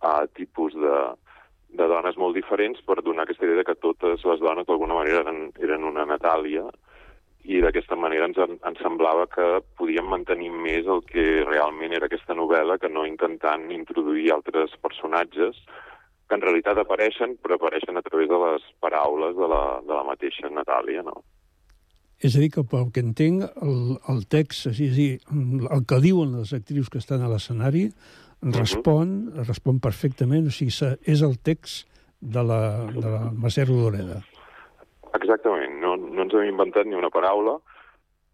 eh, 0.01 0.25
tipus 0.39 0.79
de, 0.81 0.95
de 1.69 1.87
dones 1.89 2.17
molt 2.17 2.37
diferents, 2.37 2.81
per 2.87 3.03
donar 3.03 3.27
aquesta 3.27 3.45
idea 3.47 3.61
de 3.61 3.67
que 3.69 3.79
totes 3.79 4.25
les 4.25 4.41
dones 4.41 4.67
d'alguna 4.67 4.97
manera 4.97 5.25
eren, 5.25 5.51
eren 5.61 5.85
una 5.85 6.07
Natàlia, 6.09 6.65
i 7.49 7.61
d'aquesta 7.65 7.97
manera 7.97 8.27
ens, 8.29 8.39
ens 8.39 8.81
semblava 8.83 9.27
que 9.33 9.47
podíem 9.81 10.09
mantenir 10.11 10.51
més 10.53 10.89
el 10.91 11.01
que 11.09 11.45
realment 11.47 11.95
era 11.97 12.09
aquesta 12.09 12.37
novel·la 12.37 12.77
que 12.83 12.91
no 12.93 13.07
intentant 13.09 13.71
introduir 13.73 14.33
altres 14.35 14.75
personatges 14.85 15.57
que 16.29 16.37
en 16.37 16.45
realitat 16.45 16.77
apareixen, 16.83 17.39
però 17.41 17.57
apareixen 17.57 17.97
a 17.97 18.05
través 18.05 18.29
de 18.29 18.39
les 18.43 18.65
paraules 18.85 19.37
de 19.37 19.49
la, 19.49 19.63
de 19.87 19.95
la 19.97 20.05
mateixa 20.05 20.51
Natàlia, 20.53 21.05
no? 21.07 21.23
És 22.19 22.35
a 22.35 22.43
dir, 22.43 22.51
que 22.51 22.65
pel 22.67 22.89
que 22.93 23.01
entenc, 23.01 23.45
el, 23.63 23.95
el 24.13 24.25
text, 24.29 24.67
és 24.73 24.81
a 24.83 24.95
dir, 24.97 25.11
el 25.31 25.85
que 25.89 26.01
diuen 26.03 26.35
les 26.41 26.53
actrius 26.53 26.91
que 26.91 27.01
estan 27.01 27.23
a 27.23 27.31
l'escenari, 27.31 27.87
respon, 28.43 29.33
respon 29.47 29.81
perfectament, 29.83 30.47
o 30.47 30.55
sigui, 30.55 30.75
és 31.03 31.23
el 31.23 31.39
text 31.43 31.89
de 32.21 32.43
la, 32.43 32.61
de 32.93 33.07
la 33.07 33.31
Mercè 33.33 33.65
Rodoreda. 33.67 34.21
Exactament, 35.17 35.81
no, 35.83 35.97
no 35.97 36.25
ens 36.25 36.35
hem 36.37 36.53
inventat 36.53 36.87
ni 36.87 36.97
una 36.99 37.11
paraula, 37.11 37.57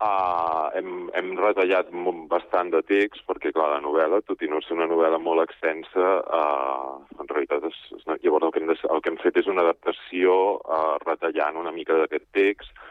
uh, 0.04 0.66
hem, 0.76 1.08
hem 1.16 1.32
retallat 1.38 1.90
bastant 2.30 2.72
de 2.74 2.82
text, 2.88 3.24
perquè, 3.28 3.52
clar, 3.54 3.70
la 3.74 3.82
novel·la, 3.84 4.22
tot 4.28 4.42
i 4.42 4.50
no 4.50 4.60
ser 4.64 4.76
una 4.76 4.88
novel·la 4.90 5.20
molt 5.22 5.44
extensa, 5.44 6.10
uh, 6.24 6.98
en 7.20 7.30
realitat, 7.30 7.68
és, 7.70 7.80
és, 7.98 8.06
llavors 8.24 8.48
el 8.48 8.54
que, 8.54 8.64
hem 8.64 8.72
de, 8.72 8.78
el 8.90 9.04
que 9.04 9.12
hem 9.12 9.20
fet 9.22 9.40
és 9.40 9.50
una 9.50 9.64
adaptació 9.66 10.36
uh, 10.58 10.96
retallant 11.04 11.60
una 11.60 11.72
mica 11.74 11.96
d'aquest 12.00 12.28
text, 12.36 12.84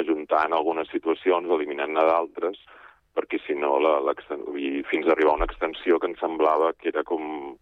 ajuntant 0.00 0.52
algunes 0.52 0.90
situacions, 0.90 1.50
eliminant-ne 1.54 2.02
d'altres, 2.10 2.58
perquè 3.14 3.38
si 3.46 3.54
no, 3.58 3.78
la, 3.82 3.98
i 4.58 4.82
fins 4.90 5.06
a 5.06 5.14
arribar 5.14 5.34
a 5.34 5.40
una 5.40 5.48
extensió 5.48 6.00
que 6.00 6.10
ens 6.10 6.20
semblava 6.22 6.72
que 6.78 6.90
era 6.90 7.04
com 7.06 7.56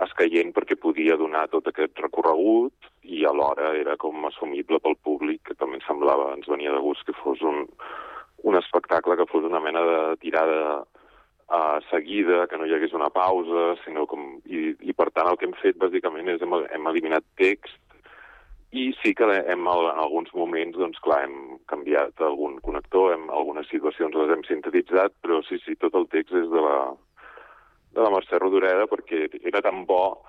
escaient 0.00 0.54
perquè 0.56 0.78
podia 0.80 1.18
donar 1.20 1.48
tot 1.52 1.68
aquest 1.68 1.98
recorregut 2.00 2.88
i 3.02 3.24
alhora 3.28 3.74
era 3.76 3.96
com 4.00 4.24
assumible 4.28 4.80
pel 4.80 4.96
públic, 5.04 5.42
que 5.48 5.58
també 5.58 5.80
ens 5.80 5.88
semblava, 5.88 6.32
ens 6.36 6.48
venia 6.48 6.72
de 6.72 6.80
gust 6.80 7.04
que 7.08 7.16
fos 7.18 7.42
un, 7.44 7.66
un 8.48 8.58
espectacle 8.60 9.16
que 9.18 9.28
fos 9.28 9.44
una 9.44 9.60
mena 9.60 9.82
de 9.84 9.98
tirada 10.22 10.62
uh, 10.82 11.78
seguida, 11.90 12.46
que 12.48 12.56
no 12.56 12.66
hi 12.66 12.74
hagués 12.76 12.96
una 12.96 13.10
pausa, 13.12 13.72
sinó 13.84 14.06
com... 14.06 14.38
I, 14.46 14.72
i 14.80 14.96
per 14.96 15.10
tant 15.12 15.28
el 15.28 15.38
que 15.38 15.48
hem 15.50 15.56
fet 15.60 15.76
bàsicament 15.82 16.32
és 16.32 16.44
hem, 16.44 16.56
hem 16.72 16.88
eliminat 16.94 17.26
text 17.40 17.76
i 18.72 18.88
sí 19.02 19.12
que 19.14 19.28
hem, 19.28 19.66
en 19.68 19.98
alguns 20.00 20.32
moments, 20.32 20.78
doncs 20.80 21.00
clar, 21.04 21.22
hem 21.26 21.58
canviat 21.68 22.20
algun 22.24 22.56
connector, 22.64 23.12
hem, 23.12 23.28
algunes 23.30 23.68
situacions 23.68 24.16
les 24.16 24.32
hem 24.32 24.44
sintetitzat, 24.48 25.12
però 25.20 25.42
sí, 25.44 25.60
sí, 25.64 25.76
tot 25.80 25.96
el 25.98 26.08
text 26.12 26.32
és 26.40 26.48
de 26.48 26.62
la, 26.64 26.78
de 27.92 28.00
la 28.00 28.12
Mercè 28.14 28.40
Rodoreda 28.40 28.88
perquè 28.88 29.26
era 29.44 29.60
tan 29.64 29.84
bo 29.88 30.22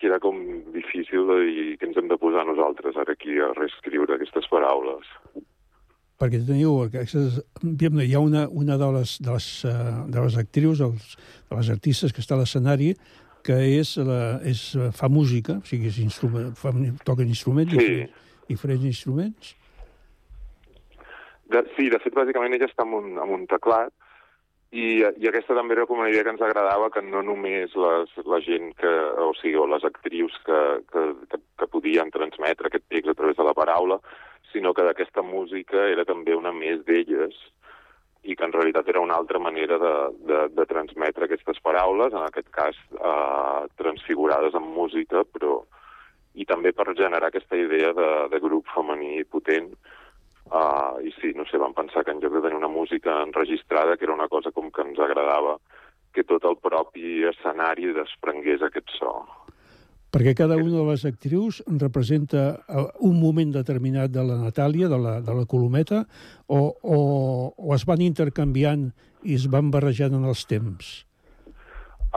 que 0.00 0.08
era 0.08 0.18
com 0.18 0.40
difícil 0.74 1.28
de 1.28 1.38
dir 1.46 1.66
que 1.78 1.86
ens 1.86 1.98
hem 2.00 2.08
de 2.10 2.18
posar 2.18 2.42
nosaltres 2.48 2.96
ara 2.98 3.14
aquí 3.14 3.36
a 3.38 3.52
reescriure 3.54 4.16
aquestes 4.16 4.48
paraules. 4.50 5.06
Perquè 6.18 6.40
teniu, 6.46 6.80
aquestes, 6.86 7.38
hi 7.62 8.14
ha 8.14 8.22
una, 8.22 8.46
una 8.48 8.78
de, 8.80 8.88
les, 8.96 9.14
de, 9.22 9.30
les, 9.36 9.46
eh, 9.68 9.92
de 10.16 10.24
les 10.24 10.38
actrius, 10.38 10.82
els, 10.82 11.14
de 11.50 11.58
les 11.60 11.70
artistes 11.76 12.14
que 12.14 12.24
està 12.24 12.34
a 12.34 12.40
l'escenari, 12.40 12.92
que 13.46 13.56
és 13.78 13.96
la, 13.98 14.38
és, 14.48 14.60
fa 14.96 15.08
música, 15.12 15.58
o 15.58 15.66
sigui, 15.66 15.90
és 15.90 15.98
instrument, 16.02 16.52
fa, 16.58 16.72
toquen 17.04 17.28
instruments, 17.28 17.72
Sí. 17.72 17.78
diferents, 17.78 18.46
diferents 18.48 18.84
instruments. 18.84 19.56
De, 21.52 21.60
sí, 21.76 21.90
de 21.92 21.98
fet, 22.00 22.14
bàsicament 22.16 22.54
ella 22.56 22.68
està 22.70 22.86
amb 22.86 22.96
un, 22.96 23.18
amb 23.20 23.34
un 23.34 23.46
teclat 23.50 23.92
i, 24.72 25.02
i 25.04 25.28
aquesta 25.28 25.52
també 25.52 25.74
era 25.76 25.84
com 25.84 25.98
una 26.00 26.08
idea 26.08 26.24
que 26.24 26.32
ens 26.32 26.40
agradava 26.40 26.88
que 26.94 27.02
no 27.04 27.20
només 27.26 27.74
les, 27.76 28.12
la 28.24 28.38
gent 28.40 28.70
que, 28.78 28.92
o 29.20 29.34
sigui, 29.36 29.58
o 29.60 29.66
les 29.68 29.84
actrius 29.84 30.38
que, 30.46 30.60
que, 30.92 31.02
que, 31.28 31.40
que 31.60 31.68
podien 31.74 32.12
transmetre 32.14 32.70
aquest 32.70 32.86
text 32.88 33.12
a 33.12 33.16
través 33.18 33.36
de 33.36 33.44
la 33.44 33.52
paraula, 33.58 33.98
sinó 34.52 34.72
que 34.72 34.86
d'aquesta 34.86 35.20
música 35.24 35.84
era 35.92 36.06
també 36.08 36.32
una 36.36 36.54
més 36.56 36.80
d'elles 36.88 37.36
i 38.22 38.36
que 38.38 38.44
en 38.46 38.52
realitat 38.54 38.88
era 38.88 39.02
una 39.02 39.16
altra 39.18 39.40
manera 39.42 39.78
de, 39.82 39.94
de, 40.28 40.40
de 40.54 40.66
transmetre 40.70 41.26
aquestes 41.26 41.58
paraules, 41.62 42.14
en 42.14 42.22
aquest 42.22 42.50
cas 42.54 42.78
eh, 42.94 43.62
transfigurades 43.80 44.54
en 44.54 44.68
música, 44.76 45.24
però 45.26 45.58
i 46.38 46.46
també 46.48 46.72
per 46.72 46.94
generar 46.94 47.28
aquesta 47.28 47.58
idea 47.58 47.90
de, 47.96 48.10
de 48.32 48.40
grup 48.40 48.70
femení 48.74 49.24
potent. 49.24 49.72
Uh, 50.52 51.00
I 51.00 51.12
sí, 51.16 51.30
no 51.36 51.46
sé, 51.48 51.56
vam 51.56 51.72
pensar 51.72 52.02
que 52.04 52.12
en 52.12 52.20
lloc 52.20 52.34
de 52.34 52.42
tenir 52.44 52.58
una 52.58 52.68
música 52.68 53.22
enregistrada, 53.22 53.96
que 53.96 54.04
era 54.04 54.14
una 54.14 54.28
cosa 54.28 54.52
com 54.52 54.70
que 54.70 54.82
ens 54.84 54.98
agradava, 55.00 55.56
que 56.12 56.24
tot 56.28 56.44
el 56.44 56.58
propi 56.60 57.22
escenari 57.30 57.92
desprengués 57.96 58.64
aquest 58.66 58.92
so. 58.98 59.14
Perquè 60.12 60.34
cada 60.36 60.58
una 60.60 60.74
de 60.76 60.82
les 60.90 61.06
actrius 61.08 61.62
representa 61.80 62.42
eh, 62.68 62.82
un 63.08 63.14
moment 63.20 63.54
determinat 63.54 64.12
de 64.12 64.24
la 64.28 64.36
Natàlia, 64.42 64.90
de 64.92 64.98
la, 65.00 65.14
de 65.24 65.36
la 65.38 65.46
Colometa, 65.48 66.02
o, 66.52 66.58
o, 66.82 66.98
o 67.56 67.72
es 67.74 67.86
van 67.88 68.02
intercanviant 68.04 68.90
i 69.24 69.38
es 69.38 69.46
van 69.48 69.70
barrejant 69.72 70.12
en 70.18 70.26
els 70.28 70.44
temps? 70.50 70.90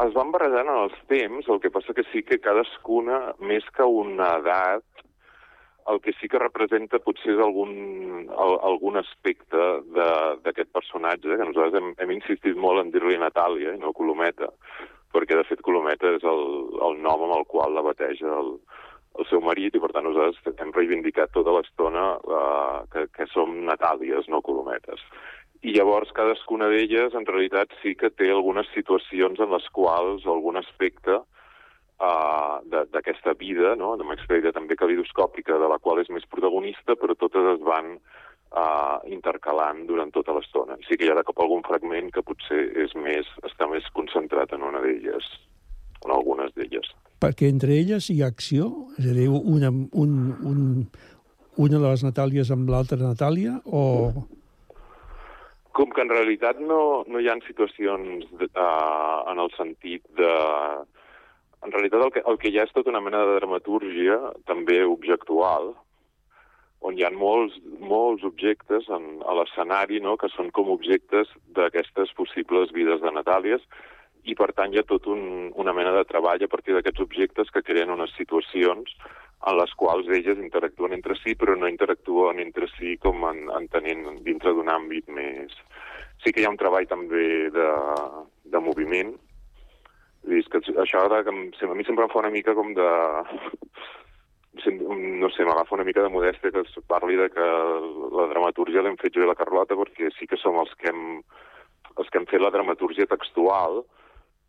Es 0.03 0.11
van 0.11 0.33
barrejant 0.33 0.67
en 0.67 0.81
els 0.89 0.97
temps, 1.07 1.47
el 1.47 1.61
que 1.63 1.71
passa 1.71 1.95
que 1.95 2.03
sí 2.11 2.25
que 2.27 2.41
cadascuna, 2.43 3.21
més 3.39 3.63
que 3.71 3.87
una 3.87 4.33
edat, 4.41 4.83
el 5.87 6.01
que 6.03 6.11
sí 6.19 6.27
que 6.27 6.41
representa 6.41 6.99
potser 6.99 7.35
és 7.37 7.39
algun, 7.45 7.71
al, 8.33 8.57
algun 8.73 8.97
aspecte 8.99 9.61
de- 9.95 10.35
d'aquest 10.43 10.71
personatge, 10.75 11.37
que 11.37 11.47
nosaltres 11.47 11.79
hem, 11.79 11.93
hem 12.01 12.11
insistit 12.17 12.57
molt 12.59 12.81
en 12.83 12.91
dir-li 12.91 13.15
Natàlia 13.21 13.71
i 13.75 13.79
no 13.79 13.93
Colometa, 13.95 14.51
perquè 15.15 15.37
de 15.39 15.47
fet 15.47 15.63
Colometa 15.63 16.11
és 16.17 16.25
el, 16.27 16.43
el 16.83 16.99
nom 17.03 17.23
amb 17.25 17.37
el 17.39 17.45
qual 17.47 17.75
la 17.75 17.83
bateja 17.85 18.27
el, 18.41 18.57
el 19.19 19.27
seu 19.29 19.41
marit 19.43 19.75
i 19.75 19.81
per 19.83 19.93
tant 19.95 20.07
nosaltres 20.07 20.59
hem 20.59 20.73
reivindicat 20.75 21.31
tota 21.35 21.53
l'estona 21.55 22.07
uh, 22.19 22.81
que, 22.91 23.07
que 23.15 23.27
som 23.31 23.53
Natàlies, 23.69 24.27
no 24.31 24.43
Colometes. 24.45 25.01
I 25.65 25.73
llavors 25.77 26.11
cadascuna 26.13 26.67
d'elles 26.69 27.15
en 27.17 27.25
realitat 27.29 27.71
sí 27.81 27.95
que 27.97 28.11
té 28.11 28.27
algunes 28.29 28.67
situacions 28.75 29.39
en 29.41 29.53
les 29.55 29.65
quals 29.73 30.27
algun 30.29 30.59
aspecte 30.59 31.15
uh, 31.21 32.59
d'aquesta 32.91 33.33
vida, 33.39 33.73
no? 33.79 33.95
de 33.97 34.05
m'explica 34.05 34.53
també 34.53 34.77
calidoscòpica, 34.77 35.57
de 35.61 35.71
la 35.71 35.79
qual 35.79 36.03
és 36.03 36.11
més 36.13 36.27
protagonista, 36.29 36.99
però 36.99 37.15
totes 37.17 37.55
es 37.55 37.63
van 37.65 37.95
uh, 38.55 38.99
intercalant 39.11 39.83
durant 39.89 40.11
tota 40.15 40.35
l'estona. 40.35 40.77
Sí 40.87 40.97
que 40.97 41.07
hi 41.07 41.11
ha 41.11 41.17
de 41.19 41.25
cop 41.27 41.41
algun 41.43 41.63
fragment 41.67 42.11
que 42.15 42.23
potser 42.25 42.61
és 42.85 42.95
més, 42.99 43.27
està 43.47 43.67
més 43.71 43.87
concentrat 43.97 44.55
en 44.55 44.63
una 44.65 44.81
d'elles, 44.83 45.27
en 46.05 46.15
algunes 46.15 46.53
d'elles. 46.55 46.87
Perquè 47.23 47.49
entre 47.51 47.75
elles 47.75 48.09
hi 48.11 48.21
ha 48.23 48.31
acció? 48.31 48.71
És 48.99 49.09
a 49.11 49.17
dir, 49.17 49.27
una, 49.29 49.71
un, 49.71 50.15
un, 50.51 50.63
una 51.67 51.77
de 51.77 51.85
les 51.85 52.03
Natàlies 52.05 52.51
amb 52.55 52.71
l'altra 52.71 52.99
Natàlia? 53.01 53.59
O... 53.65 54.25
Com 55.75 55.91
que 55.91 56.03
en 56.05 56.11
realitat 56.11 56.59
no, 56.63 57.03
no 57.11 57.19
hi 57.19 57.27
ha 57.27 57.35
situacions 57.47 58.27
de, 58.39 58.51
uh, 58.51 59.23
en 59.31 59.41
el 59.43 59.51
sentit 59.57 60.05
de... 60.19 60.33
En 61.65 61.73
realitat 61.73 62.03
el 62.05 62.11
que, 62.13 62.21
el 62.29 62.37
que 62.37 62.51
hi 62.51 62.59
ha 62.59 62.67
és 62.67 62.73
tota 62.75 62.91
una 62.91 63.01
mena 63.01 63.23
de 63.25 63.39
dramatúrgia, 63.39 64.19
també 64.45 64.83
objectual, 64.85 65.71
on 66.81 66.97
hi 66.97 67.05
ha 67.05 67.11
molts, 67.11 67.57
molts 67.79 68.23
objectes 68.27 68.89
en, 68.93 69.19
a 69.25 69.35
l'escenari 69.39 70.01
no? 70.03 70.17
que 70.17 70.29
són 70.33 70.51
com 70.55 70.69
objectes 70.73 71.31
d'aquestes 71.57 72.13
possibles 72.17 72.73
vides 72.75 73.01
de 73.01 73.11
Natàlies 73.11 73.63
i 74.25 74.35
per 74.37 74.51
tant 74.57 74.73
hi 74.73 74.81
ha 74.81 74.87
tot 74.89 75.05
un, 75.11 75.51
una 75.55 75.73
mena 75.73 75.93
de 75.95 76.05
treball 76.09 76.41
a 76.41 76.51
partir 76.51 76.75
d'aquests 76.75 77.03
objectes 77.05 77.51
que 77.53 77.63
creen 77.65 77.93
unes 77.93 78.13
situacions 78.17 78.95
en 79.45 79.57
les 79.59 79.73
quals 79.77 80.07
elles 80.09 80.39
interactuen 80.41 80.95
entre 80.95 81.17
si, 81.21 81.35
però 81.37 81.55
no 81.55 81.69
interactuen 81.69 82.39
entre 82.41 82.69
si 82.75 82.95
com 83.01 83.25
en, 83.29 83.45
entenent 83.59 84.23
dintre 84.25 84.55
d'un 84.55 84.71
àmbit 84.73 85.11
més... 85.13 85.53
Sí 86.23 86.31
que 86.31 86.41
hi 86.41 86.45
ha 86.47 86.49
un 86.53 86.57
treball 86.57 86.87
també 86.89 87.51
de, 87.53 87.69
de 88.49 88.61
moviment, 88.63 89.11
és 90.31 90.47
que 90.49 90.61
això 90.81 91.03
de, 91.11 91.19
que 91.27 91.33
a 91.35 91.75
mi 91.75 91.85
sempre 91.85 92.07
em 92.07 92.13
fa 92.13 92.23
una 92.23 92.33
mica 92.33 92.55
com 92.57 92.73
de... 92.73 92.89
No 94.55 95.29
sé, 95.35 95.43
m'agafa 95.43 95.75
una 95.75 95.83
mica 95.83 96.03
de 96.03 96.09
modèstia 96.13 96.51
que 96.51 96.61
es 96.63 96.77
parli 96.87 97.17
de 97.19 97.29
que 97.29 97.45
la 98.15 98.27
dramatúrgia 98.31 98.81
l'hem 98.85 98.95
fet 99.01 99.13
jo 99.15 99.25
i 99.25 99.27
la 99.27 99.35
Carlota 99.35 99.75
perquè 99.75 100.11
sí 100.15 100.27
que 100.27 100.39
som 100.39 100.57
els 100.61 100.71
que 100.79 100.89
hem, 100.91 101.21
els 101.97 102.09
que 102.09 102.19
hem 102.19 102.27
fet 102.29 102.41
la 102.41 102.53
dramatúrgia 102.53 103.05
textual, 103.11 103.83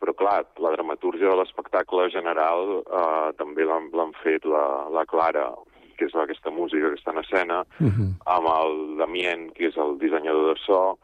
però 0.00 0.12
clar, 0.14 0.44
la 0.62 0.72
dramatúrgia 0.76 1.30
de 1.30 1.38
l'espectacle 1.40 2.10
general 2.14 2.82
eh, 2.84 3.32
també 3.38 3.64
l'han 3.64 4.14
fet 4.22 4.44
la, 4.44 4.86
la 4.92 5.06
Clara, 5.08 5.48
que 5.96 6.06
és 6.06 6.14
aquesta 6.14 6.52
música 6.52 6.90
que 6.92 7.00
està 7.00 7.14
en 7.14 7.22
escena, 7.24 7.64
Uh 7.80 7.88
-huh. 7.88 8.10
amb 8.26 8.46
el 8.46 8.96
Damien, 8.98 9.50
que 9.54 9.66
és 9.68 9.76
el 9.76 9.98
dissenyador 9.98 10.54
de 10.54 10.60
so, 10.66 10.98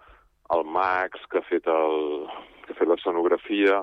el 0.54 0.64
Max, 0.64 1.18
que 1.30 1.38
ha 1.38 1.42
fet, 1.42 1.66
el, 1.66 2.28
que 2.66 2.72
ha 2.72 2.76
fet 2.76 2.88
l'escenografia, 2.88 3.82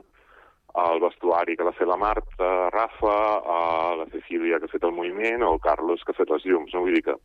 el 0.77 1.01
vestuari 1.01 1.55
que 1.57 1.65
l'ha 1.65 1.73
fet 1.73 1.89
la 1.89 1.97
Marta, 1.97 2.69
Rafa, 2.69 3.15
eh, 3.39 3.95
la 4.03 4.05
Cecília, 4.11 4.59
que 4.59 4.69
ha 4.69 4.75
fet 4.75 4.85
el 4.85 4.93
moviment, 4.93 5.43
o 5.43 5.53
el 5.53 5.63
Carlos, 5.63 6.03
que 6.03 6.13
ha 6.13 6.19
fet 6.19 6.29
les 6.29 6.45
llums. 6.45 6.73
No? 6.73 6.83
Vull 6.85 6.97
dir 6.97 7.03
que, 7.07 7.15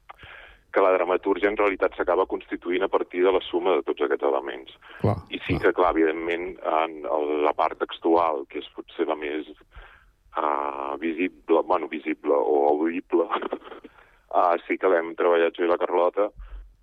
que 0.74 0.83
la 0.83 0.94
dramatúrgia 0.96 1.50
en 1.52 1.59
realitat 1.61 1.94
s'acaba 1.96 2.26
constituint 2.26 2.83
a 2.83 2.90
partir 2.90 3.22
de 3.24 3.33
la 3.33 3.42
suma 3.46 3.76
de 3.78 3.85
tots 3.87 4.07
aquests 4.07 4.26
elements. 4.30 4.74
Clar, 5.02 5.16
I 5.30 5.40
sí 5.46 5.59
que, 5.62 5.74
clar, 5.76 5.92
evidentment, 5.94 6.57
en 6.83 6.96
la 7.44 7.54
part 7.57 7.78
textual, 7.78 8.42
que 8.50 8.62
és 8.62 8.70
potser 8.74 9.07
la 9.11 9.18
més 9.18 9.50
uh, 9.52 10.96
visible, 11.02 11.62
bueno, 11.68 11.90
visible 11.92 12.35
o 12.35 12.64
audible, 12.72 13.28
uh, 13.28 14.57
sí 14.66 14.78
que 14.80 14.90
l'hem 14.90 15.14
treballat 15.20 15.54
jo 15.54 15.68
i 15.68 15.70
la 15.70 15.78
Carlota, 15.80 16.30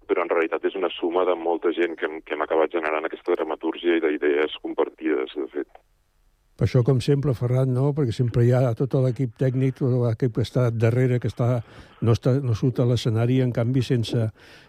però 0.08 0.24
en 0.24 0.32
realitat 0.32 0.65
és 0.67 0.76
una 0.76 0.89
suma 0.91 1.24
de 1.28 1.36
molta 1.39 1.71
gent 1.76 1.97
que 2.00 2.08
hem, 2.08 2.19
que 2.24 2.36
hem 2.36 2.43
acabat 2.43 2.74
generant 2.76 3.08
aquesta 3.08 3.36
dramatúrgia 3.36 3.97
i 3.97 4.04
d'idees 4.04 4.58
compartides, 4.63 5.36
de 5.36 5.47
fet. 5.52 5.82
Per 6.60 6.68
això, 6.68 6.84
com 6.86 7.00
sempre, 7.02 7.34
Ferran, 7.34 7.72
no? 7.74 7.88
perquè 7.98 8.14
sempre 8.14 8.44
hi 8.46 8.52
ha 8.54 8.76
tot 8.78 8.94
l'equip 9.02 9.32
tècnic, 9.40 9.80
tot 9.80 9.96
l'equip 10.04 10.36
que 10.36 10.44
està 10.46 10.68
darrere, 10.70 11.18
que 11.20 11.32
està, 11.32 11.64
no, 12.06 12.14
està, 12.14 12.36
no 12.44 12.54
surt 12.58 12.84
a 12.84 12.86
l'escenari, 12.86 13.40
en 13.42 13.54
canvi, 13.56 13.82
sense, 13.82 14.28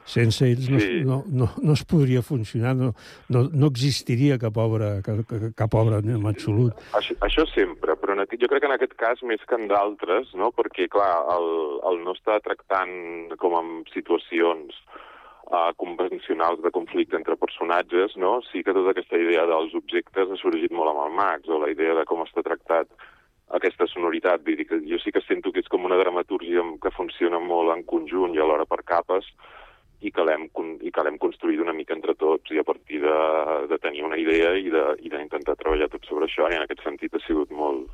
sense 0.09 0.47
ells 0.47 0.71
no, 0.73 0.81
Sí. 0.81 1.03
no, 1.05 1.19
no, 1.29 1.51
no 1.61 1.77
es 1.77 1.85
podria 1.85 2.23
funcionar, 2.23 2.73
no, 2.79 2.95
no, 3.29 3.45
no 3.53 3.69
existiria 3.69 4.39
cap 4.41 4.57
obra, 4.57 4.95
cap, 5.05 5.21
cap 5.59 5.75
obra 5.75 6.01
en 6.01 6.25
absolut. 6.33 6.81
Això, 6.97 7.19
això 7.29 7.45
sempre, 7.53 7.99
però 8.01 8.17
en 8.17 8.25
aquest, 8.25 8.41
jo 8.41 8.49
crec 8.49 8.65
que 8.65 8.71
en 8.71 8.77
aquest 8.79 8.97
cas 8.97 9.23
més 9.29 9.45
que 9.45 9.59
en 9.61 9.69
d'altres, 9.69 10.33
no? 10.39 10.49
perquè, 10.57 10.89
clar, 10.89 11.13
el, 11.37 11.49
el 11.93 12.05
no 12.07 12.17
està 12.17 12.41
tractant 12.41 13.37
com 13.43 13.59
en 13.59 13.73
situacions 13.93 14.81
uh, 15.53 15.71
convencionals 15.77 16.63
de 16.65 16.73
conflicte 16.75 17.17
entre 17.21 17.37
personatges, 17.37 18.17
no? 18.17 18.41
sí 18.51 18.65
que 18.65 18.75
tota 18.75 18.91
aquesta 18.97 19.21
idea 19.21 19.47
dels 19.47 19.75
objectes 19.79 20.31
ha 20.33 20.41
sorgit 20.41 20.73
molt 20.73 20.91
amb 20.95 21.05
el 21.07 21.17
Max, 21.21 21.49
o 21.49 21.61
la 21.63 21.71
idea 21.71 21.95
de 21.99 22.05
com 22.09 22.25
està 22.25 22.43
tractat 22.43 22.89
aquesta 23.53 23.87
sonoritat. 23.93 24.43
Vull 24.47 24.57
dir 24.57 24.67
que 24.71 24.81
jo 24.89 24.99
sí 25.03 25.13
que 25.13 25.21
sento 25.29 25.53
que 25.53 25.61
és 25.61 25.69
com 25.69 25.85
una 25.85 26.01
dramatúrgia 26.01 26.65
que 26.83 26.95
funciona 26.97 27.39
molt 27.39 27.75
en 27.77 27.85
conjunt 27.85 28.35
i 28.35 28.41
alhora 28.41 28.65
per 28.65 28.81
capes, 28.83 29.29
i 30.03 30.11
que 30.11 30.25
l'hem 30.27 30.49
construït 31.23 31.61
una 31.63 31.73
mica 31.77 31.95
entre 31.95 32.17
tots 32.19 32.51
i 32.51 32.59
a 32.59 32.65
partir 32.67 32.99
de, 33.05 33.13
de 33.71 33.77
tenir 33.79 34.03
una 34.03 34.17
idea 34.19 34.49
i 34.59 34.67
de- 34.73 34.97
i 34.99 35.13
d'intentar 35.13 35.55
treballar 35.61 35.87
tot 35.93 36.03
sobre 36.09 36.27
això 36.27 36.49
i 36.51 36.57
en 36.57 36.65
aquest 36.65 36.83
sentit 36.83 37.15
ha 37.15 37.21
sigut 37.23 37.53
molt, 37.55 37.87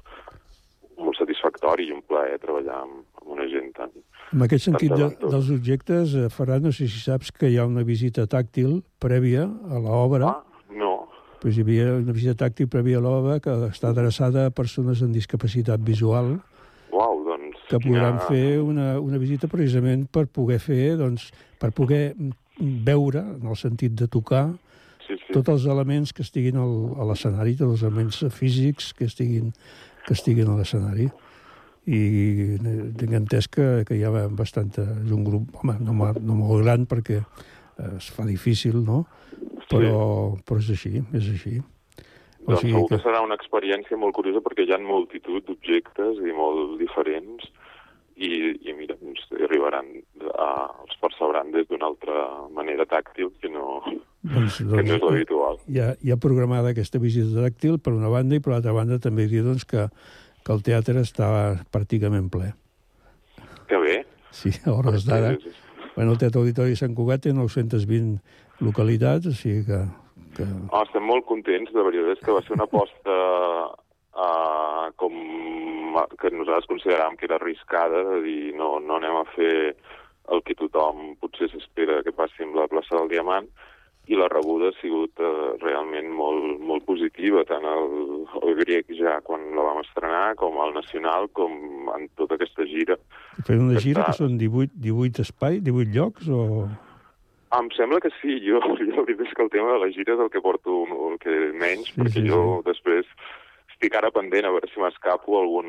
molt 0.98 1.18
satisfactori 1.20 1.88
i 1.88 1.94
un 1.94 2.02
plaer 2.06 2.38
treballar 2.42 2.82
amb, 2.84 3.02
amb 3.20 3.32
una 3.36 3.46
gent 3.50 3.70
tan... 3.76 3.92
En 4.34 4.44
aquest 4.44 4.66
sentit 4.68 4.92
de, 4.92 5.08
dels 5.22 5.48
objectes, 5.54 6.14
eh, 6.18 6.28
Ferran, 6.32 6.66
no 6.66 6.72
sé 6.74 6.88
si 6.90 7.00
saps 7.00 7.32
que 7.32 7.48
hi 7.48 7.56
ha 7.58 7.66
una 7.68 7.84
visita 7.86 8.26
tàctil 8.28 8.82
prèvia 9.00 9.46
a 9.46 9.80
l'obra. 9.80 10.34
Ah, 10.34 10.68
no. 10.76 10.92
Pues 11.40 11.56
hi 11.56 11.64
havia 11.64 11.94
una 11.96 12.12
visita 12.16 12.36
tàctil 12.44 12.68
prèvia 12.68 13.00
a 13.00 13.04
l'obra 13.04 13.38
que 13.40 13.54
està 13.70 13.92
adreçada 13.94 14.48
a 14.48 14.54
persones 14.54 15.02
amb 15.06 15.16
discapacitat 15.16 15.80
visual 15.86 16.34
Uau, 16.92 17.22
doncs... 17.24 17.62
que 17.70 17.80
podran 17.84 18.18
fer 18.26 18.58
una, 18.60 18.96
una 19.00 19.20
visita 19.22 19.48
precisament 19.48 20.08
per 20.12 20.26
poder 20.26 20.58
fer, 20.60 20.96
doncs, 21.00 21.30
per 21.60 21.70
poder 21.76 22.12
veure, 22.58 23.22
en 23.38 23.46
el 23.46 23.56
sentit 23.56 23.94
de 23.96 24.08
tocar, 24.10 24.48
Sí, 25.08 25.16
sí. 25.16 25.32
tots 25.32 25.48
els 25.48 25.64
elements 25.72 26.10
que 26.12 26.20
estiguin 26.20 26.58
al, 26.60 26.72
a 27.00 27.06
l'escenari, 27.08 27.54
tots 27.56 27.78
els 27.78 27.84
elements 27.86 28.18
físics 28.36 28.90
que 28.92 29.06
estiguin, 29.08 29.54
que 30.08 30.16
estiguin 30.16 30.48
a 30.50 30.56
l'escenari. 30.58 31.08
I 31.88 32.00
tinc 33.00 33.14
entès 33.16 33.48
que, 33.48 33.68
que 33.88 33.96
hi 33.96 34.02
ha 34.04 34.10
bastanta... 34.36 34.84
És 35.04 35.12
un 35.14 35.22
grup, 35.24 35.54
home, 35.62 35.78
no, 35.84 35.94
no 36.20 36.36
molt 36.36 36.64
gran 36.64 36.84
perquè 36.90 37.22
eh, 37.22 37.94
es 37.94 38.10
fa 38.12 38.26
difícil, 38.28 38.82
no? 38.84 39.04
Però, 39.68 40.34
però 40.44 40.60
és 40.60 40.68
així, 40.74 41.00
és 41.16 41.30
així. 41.32 41.58
O 42.44 42.52
doncs 42.52 42.62
sigui 42.64 42.74
segur 42.74 42.88
que... 42.88 42.96
que- 42.96 43.04
serà 43.04 43.22
una 43.24 43.36
experiència 43.36 43.96
molt 44.00 44.16
curiosa 44.16 44.42
perquè 44.44 44.64
hi 44.66 44.74
ha 44.76 44.80
multitud 44.84 45.44
d'objectes 45.48 46.20
i 46.24 46.36
molt 46.36 46.78
diferents 46.80 47.48
i, 48.18 48.30
i 48.66 48.74
mira, 48.74 48.96
ens 48.98 49.24
arribaran, 49.46 49.88
a, 50.34 50.48
els 50.84 50.98
percebran 51.02 51.52
des 51.54 51.68
d'una 51.70 51.86
altra 51.88 52.22
manera 52.54 52.86
tàctil 52.90 53.30
que 53.40 53.50
no, 53.52 53.80
Doncs, 54.28 54.58
que 54.58 54.82
no 54.82 54.96
és 54.96 55.04
l'habitual. 55.04 55.60
hi 55.70 55.78
ha, 55.80 55.92
hi 56.02 56.10
ha 56.10 56.18
programada 56.20 56.72
aquesta 56.74 56.98
visita 56.98 57.44
tàctil 57.46 57.78
per 57.78 57.94
una 57.94 58.10
banda 58.10 58.34
i 58.34 58.42
per 58.42 58.56
l'altra 58.56 58.74
banda 58.74 58.98
també 58.98 59.28
dir 59.30 59.44
doncs, 59.46 59.64
que, 59.68 59.86
que 60.42 60.52
el 60.56 60.64
teatre 60.66 61.04
està 61.06 61.28
pràcticament 61.74 62.28
ple. 62.34 62.52
Que 63.68 63.78
bé. 63.78 63.96
Sí, 64.34 64.50
a 64.66 64.74
hores 64.74 65.06
d'ara. 65.06 65.36
Bueno, 65.94 66.12
el 66.14 66.18
Teatre 66.20 66.40
Auditori 66.40 66.76
Sant 66.78 66.94
Cugat 66.94 67.24
té 67.24 67.32
920 67.34 68.18
localitats, 68.62 69.26
o 69.26 69.34
sigui 69.34 69.64
que... 69.66 69.80
que... 70.36 70.46
Oh, 70.70 70.82
estem 70.84 71.02
molt 71.02 71.26
contents, 71.26 71.72
de 71.74 71.82
veritat, 71.82 72.12
és 72.14 72.22
que 72.22 72.34
va 72.36 72.42
ser 72.46 72.54
una 72.54 72.68
aposta 72.68 73.16
uh, 74.18 74.90
com 75.00 75.14
que 76.20 76.30
nosaltres 76.34 76.68
consideràvem 76.70 77.16
que 77.18 77.26
era 77.28 77.38
arriscada, 77.38 78.02
de 78.12 78.20
dir 78.26 78.42
no, 78.58 78.76
no 78.82 78.98
anem 78.98 79.22
a 79.22 79.24
fer 79.36 79.54
el 80.28 80.42
que 80.44 80.58
tothom 80.58 81.14
potser 81.22 81.48
s'espera 81.52 82.02
que 82.04 82.12
passi 82.12 82.44
amb 82.44 82.58
la 82.58 82.68
plaça 82.68 82.98
del 82.98 83.08
Diamant, 83.14 83.48
i 84.08 84.16
la 84.16 84.28
rebuda 84.32 84.70
ha 84.70 84.76
sigut 84.80 85.20
uh, 85.20 85.54
realment 85.60 86.08
molt, 86.16 86.60
molt 86.64 86.84
positiva, 86.88 87.42
tant 87.48 87.64
el, 87.68 87.90
el 88.40 88.54
grec 88.62 88.88
ja 88.96 89.18
quan 89.24 89.42
la 89.56 89.66
vam 89.66 89.82
estrenar, 89.82 90.34
com 90.40 90.56
el 90.64 90.72
nacional, 90.76 91.28
com 91.36 91.90
en 91.92 92.06
tota 92.16 92.38
aquesta 92.38 92.64
gira. 92.68 92.96
Fent 93.44 93.66
una 93.66 93.80
gira 93.80 94.06
Està- 94.06 94.12
que 94.14 94.20
són 94.22 94.38
18, 94.40 94.76
18 94.88 95.26
espai, 95.28 95.60
18 95.64 95.92
llocs, 95.96 96.28
o... 96.32 96.68
Em 97.56 97.68
sembla 97.72 98.00
que 98.04 98.10
sí, 98.20 98.38
jo, 98.44 98.60
jo 98.80 98.88
la 98.92 99.04
veritat 99.04 99.26
és 99.28 99.36
que 99.36 99.44
el 99.44 99.52
tema 99.52 99.76
de 99.76 99.82
la 99.84 99.92
gira 99.92 100.16
és 100.16 100.24
el 100.24 100.32
que 100.32 100.42
porto 100.44 100.82
el 101.10 101.20
que 101.20 101.36
menys, 101.56 101.92
Sí, 101.92 102.00
perquè 102.00 102.20
sí, 102.22 102.26
jo 102.28 102.62
després 102.66 103.08
estic 103.78 103.94
ara 103.94 104.10
pendent 104.10 104.42
a 104.42 104.50
veure 104.50 104.66
si 104.66 104.80
m'escapo 104.82 105.38
algun, 105.38 105.68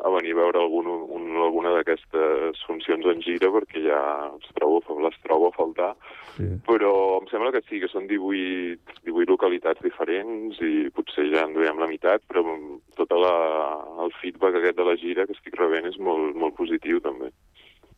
a 0.00 0.08
venir 0.16 0.32
a 0.32 0.38
veure 0.38 0.62
algun, 0.62 0.86
un, 1.12 1.26
alguna 1.44 1.74
d'aquestes 1.74 2.62
funcions 2.64 3.04
en 3.04 3.20
gira, 3.20 3.50
perquè 3.52 3.82
ja 3.84 4.00
els 4.30 4.48
trobo, 4.56 4.80
les 5.04 5.18
trobo 5.20 5.50
a 5.50 5.52
faltar. 5.52 5.90
Sí. 6.38 6.48
Però 6.64 7.20
em 7.20 7.28
sembla 7.28 7.52
que 7.52 7.60
sí, 7.68 7.82
que 7.82 7.90
són 7.92 8.08
18, 8.08 8.96
18 9.04 9.28
localitats 9.28 9.84
diferents 9.84 10.56
i 10.64 10.88
potser 10.96 11.28
ja 11.34 11.44
en 11.44 11.52
duem 11.52 11.76
la 11.76 11.90
meitat, 11.90 12.24
però 12.32 12.46
tot 12.96 13.12
la, 13.12 13.36
el 14.06 14.16
feedback 14.22 14.56
aquest 14.56 14.80
de 14.80 14.88
la 14.88 14.96
gira 14.96 15.28
que 15.28 15.36
estic 15.36 15.60
rebent 15.60 15.92
és 15.92 16.00
molt, 16.00 16.32
molt 16.40 16.56
positiu 16.56 17.04
també. 17.04 17.28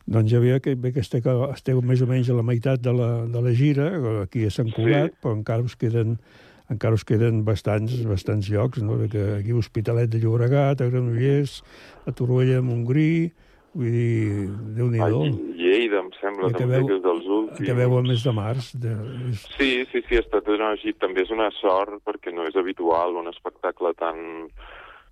Doncs 0.03 0.27
ja 0.27 0.43
veia 0.43 0.59
que, 0.59 0.75
bé 0.75 0.91
que 0.91 0.99
esteu, 0.99 1.45
esteu 1.53 1.79
més 1.79 2.03
o 2.03 2.09
menys 2.09 2.27
a 2.27 2.35
la 2.35 2.43
meitat 2.43 2.83
de 2.83 2.91
la, 2.91 3.13
de 3.31 3.47
la 3.47 3.55
gira, 3.55 3.93
aquí 4.25 4.43
a 4.43 4.51
Sant 4.51 4.75
Cugat, 4.75 5.13
sí. 5.13 5.21
però 5.23 5.37
encara 5.39 5.63
us 5.63 5.79
queden 5.79 6.17
encara 6.71 6.95
us 6.95 7.03
queden 7.07 7.43
bastants, 7.47 7.95
bastants 8.07 8.49
llocs, 8.51 8.81
no? 8.83 8.97
Que 9.11 9.39
aquí 9.39 9.51
a 9.51 9.59
Hospitalet 9.59 10.11
de 10.11 10.21
Llobregat, 10.23 10.81
a 10.81 10.89
Granollers, 10.89 11.61
a 12.07 12.11
Torroella 12.15 12.61
de 12.61 12.67
Montgrí, 12.67 13.31
vull 13.73 13.89
dir, 13.89 14.47
déu 14.77 14.89
nhi 14.91 15.01
A 15.01 15.09
Lleida, 15.09 16.03
em 16.03 16.09
sembla, 16.19 16.51
I 16.51 16.57
també, 16.57 16.81
que 16.85 16.97
és 16.99 17.03
dels 17.03 17.25
últims. 17.25 17.61
Acabeu 17.65 17.97
al 17.97 18.07
mes 18.07 18.23
de 18.23 18.33
març. 18.37 18.71
De, 18.77 18.95
Sí, 19.57 19.71
sí, 19.91 20.03
sí, 20.07 20.17
ha 20.17 20.23
estat 20.23 20.47
una, 20.47 20.71
així. 20.77 20.93
també 20.93 21.25
és 21.25 21.31
una 21.33 21.49
sort 21.59 22.01
perquè 22.05 22.33
no 22.33 22.45
és 22.47 22.55
habitual 22.55 23.17
un 23.17 23.27
espectacle 23.31 23.93
tan, 23.97 24.49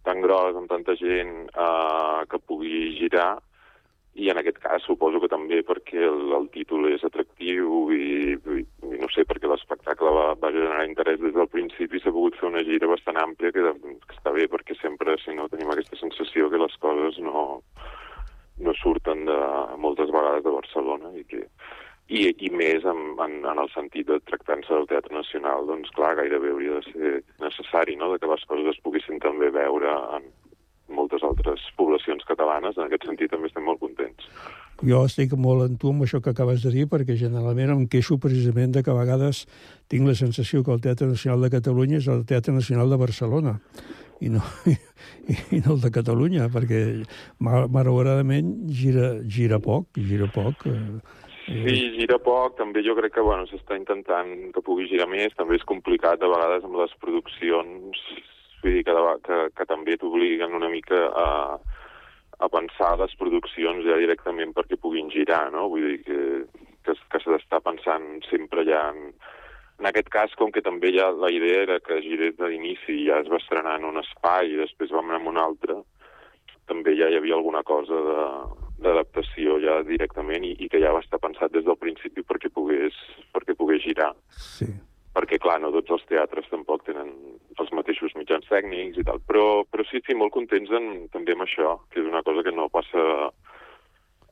tan 0.06 0.22
gros 0.22 0.56
amb 0.58 0.70
tanta 0.70 0.96
gent 1.00 1.50
eh, 1.50 2.20
que 2.30 2.40
pugui 2.46 2.98
girar 3.00 3.40
i 4.14 4.30
en 4.30 4.38
aquest 4.38 4.58
cas 4.60 4.84
suposo 4.84 5.22
que 5.24 5.30
també 5.32 5.62
perquè 5.64 6.02
el, 6.04 6.34
el 6.36 6.50
títol 6.52 6.90
és 6.92 7.04
atractiu 7.08 7.92
i, 7.96 8.36
i, 8.36 8.64
i 8.92 9.00
no 9.00 9.08
sé, 9.14 9.26
perquè 9.28 9.50
l'espectacle 9.50 10.12
va, 10.16 10.28
va 10.40 10.52
generar 10.54 10.86
interès 10.88 11.20
des 11.22 11.34
del 11.36 11.50
principi 11.52 12.02
s'ha 12.02 12.14
pogut 12.14 12.38
fer 12.40 12.50
una 12.50 12.64
gira 12.68 12.90
bastant 12.92 13.20
àmplia 13.22 13.54
que, 13.56 13.64
que 13.82 14.18
està 14.18 14.34
bé 14.36 14.48
perquè 14.52 14.78
sempre, 14.82 15.18
si 15.24 15.36
no, 15.38 15.48
tenim 15.52 15.72
aquesta 15.72 16.00
sensació 16.00 16.50
que 16.52 16.62
les 16.62 16.76
coses 16.84 17.20
no, 17.24 17.62
no 18.66 18.76
surten 18.82 19.26
de, 19.30 19.40
moltes 19.86 20.12
vegades 20.12 20.44
de 20.48 20.58
Barcelona 20.58 21.14
i 21.18 21.24
que 21.30 21.46
i, 22.12 22.26
i 22.44 22.50
més 22.52 22.84
en, 22.84 23.02
en, 23.24 23.38
en 23.48 23.60
el 23.62 23.70
sentit 23.72 24.10
de 24.10 24.18
tractant-se 24.28 24.74
del 24.74 24.88
Teatre 24.90 25.16
Nacional, 25.16 25.64
doncs 25.70 25.94
clar, 25.96 26.18
gairebé 26.20 26.52
hauria 26.52 26.80
de 26.80 26.92
ser 26.92 27.12
necessari, 27.40 27.96
no?, 27.96 28.12
de 28.12 28.20
que 28.20 28.28
les 28.28 28.44
coses 28.50 28.68
es 28.74 28.82
poguessin 28.84 29.22
també 29.24 29.48
veure 29.56 29.94
en 30.18 30.28
moltes 30.92 31.24
altres 31.24 31.64
poblacions 31.78 32.26
catalanes. 32.28 32.76
En 32.76 32.90
aquest 32.90 33.08
sentit 33.08 33.32
també 33.32 33.48
estem 33.48 33.64
molt 33.64 33.80
contents. 33.80 34.28
Jo 34.82 35.04
estic 35.06 35.34
molt 35.38 35.66
en 35.68 35.78
tu 35.78 35.92
amb 35.92 36.04
això 36.06 36.22
que 36.22 36.32
acabes 36.34 36.64
de 36.66 36.72
dir, 36.74 36.88
perquè 36.90 37.16
generalment 37.20 37.74
em 37.76 37.88
queixo 37.92 38.18
precisament 38.22 38.74
de 38.76 38.84
que 38.84 38.92
a 38.94 38.98
vegades 38.98 39.46
tinc 39.92 40.08
la 40.08 40.16
sensació 40.18 40.64
que 40.64 40.74
el 40.74 40.82
Teatre 40.82 41.08
Nacional 41.08 41.42
de 41.46 41.52
Catalunya 41.54 42.00
és 42.02 42.08
el 42.12 42.26
Teatre 42.26 42.54
Nacional 42.56 42.90
de 42.90 42.98
Barcelona 43.02 43.58
i 44.22 44.30
no, 44.30 44.42
i, 44.70 44.76
i 45.58 45.62
no 45.66 45.76
el 45.76 45.82
de 45.82 45.92
Catalunya, 45.94 46.50
perquè 46.54 46.82
mal- 47.40 47.70
malauradament 47.74 48.54
gira, 48.70 49.16
gira 49.26 49.60
poc, 49.60 49.90
gira 49.98 50.30
poc. 50.34 50.68
Eh, 50.70 51.20
Sí, 51.52 51.74
gira 51.98 52.20
poc, 52.22 52.54
també 52.56 52.84
jo 52.86 52.94
crec 52.96 53.16
que 53.16 53.24
bueno, 53.26 53.48
s'està 53.50 53.74
intentant 53.76 54.30
que 54.54 54.62
pugui 54.64 54.86
girar 54.88 55.08
més, 55.10 55.34
també 55.36 55.58
és 55.58 55.66
complicat 55.68 56.22
a 56.22 56.30
vegades 56.30 56.64
amb 56.64 56.78
les 56.78 56.94
produccions, 57.02 57.98
vull 58.62 58.76
dir 58.78 58.84
que, 58.86 58.94
que, 59.26 59.40
que 59.58 59.66
també 59.66 59.98
t'obliguen 59.98 60.54
una 60.54 60.70
mica 60.70 61.00
a, 61.10 61.26
a 62.42 62.50
pensar 62.50 62.96
les 63.00 63.14
produccions 63.20 63.86
ja 63.86 64.00
directament 64.02 64.54
perquè 64.58 64.80
puguin 64.82 65.12
girar, 65.14 65.52
no? 65.54 65.68
Vull 65.70 65.88
dir 65.88 66.00
que, 66.08 66.20
que, 66.86 66.98
que 67.14 67.22
s'està 67.24 67.62
pensant 67.64 68.08
sempre 68.30 68.66
ja 68.68 68.88
en, 68.90 69.12
en 69.82 69.90
aquest 69.90 70.10
cas, 70.14 70.34
com 70.40 70.52
que 70.54 70.64
també 70.66 70.94
ja 70.96 71.12
la 71.14 71.30
idea 71.34 71.64
era 71.68 71.80
que 71.86 72.02
girés 72.06 72.36
de 72.40 72.50
l'inici 72.50 72.98
i 72.98 73.08
ja 73.10 73.22
es 73.22 73.30
va 73.32 73.40
estrenar 73.42 73.78
en 73.80 73.88
un 73.92 74.02
espai 74.02 74.54
i 74.54 74.60
després 74.64 74.94
vam 74.94 75.10
anar 75.10 75.22
en 75.22 75.32
un 75.34 75.42
altre, 75.42 75.80
també 76.70 76.96
ja 76.98 77.10
hi 77.10 77.18
havia 77.20 77.38
alguna 77.38 77.64
cosa 77.68 78.02
d'adaptació 78.82 79.60
ja 79.62 79.82
directament 79.86 80.46
i, 80.48 80.56
i 80.66 80.70
que 80.70 80.82
ja 80.82 80.94
va 80.96 81.02
estar 81.06 81.22
pensat 81.22 81.54
des 81.54 81.66
del 81.68 81.78
principi 81.78 82.26
perquè 82.26 82.50
pogués, 82.54 82.98
perquè 83.36 83.58
pogués 83.58 83.84
girar. 83.86 84.14
Sí. 84.34 84.70
Perquè, 85.12 85.42
clar, 85.44 85.58
no 85.60 85.74
tots 85.76 85.92
els 85.92 86.04
teatres 86.08 86.48
tampoc 86.48 86.86
tenen 86.88 87.10
els 87.60 87.72
mateixos 87.76 88.14
mitjans 88.16 88.48
tècnics 88.48 89.02
i 89.02 89.04
tal. 89.08 89.20
Però, 89.28 89.64
però 89.68 89.84
sí, 89.90 90.00
sí, 90.06 90.16
molt 90.16 90.32
contents 90.32 90.72
en, 90.72 91.08
també 91.12 91.36
amb 91.36 91.44
això, 91.44 91.76
que 91.92 92.00
és 92.00 92.08
una 92.08 92.24
cosa 92.24 92.46
que 92.48 92.54
no 92.56 92.70
passa 92.72 93.04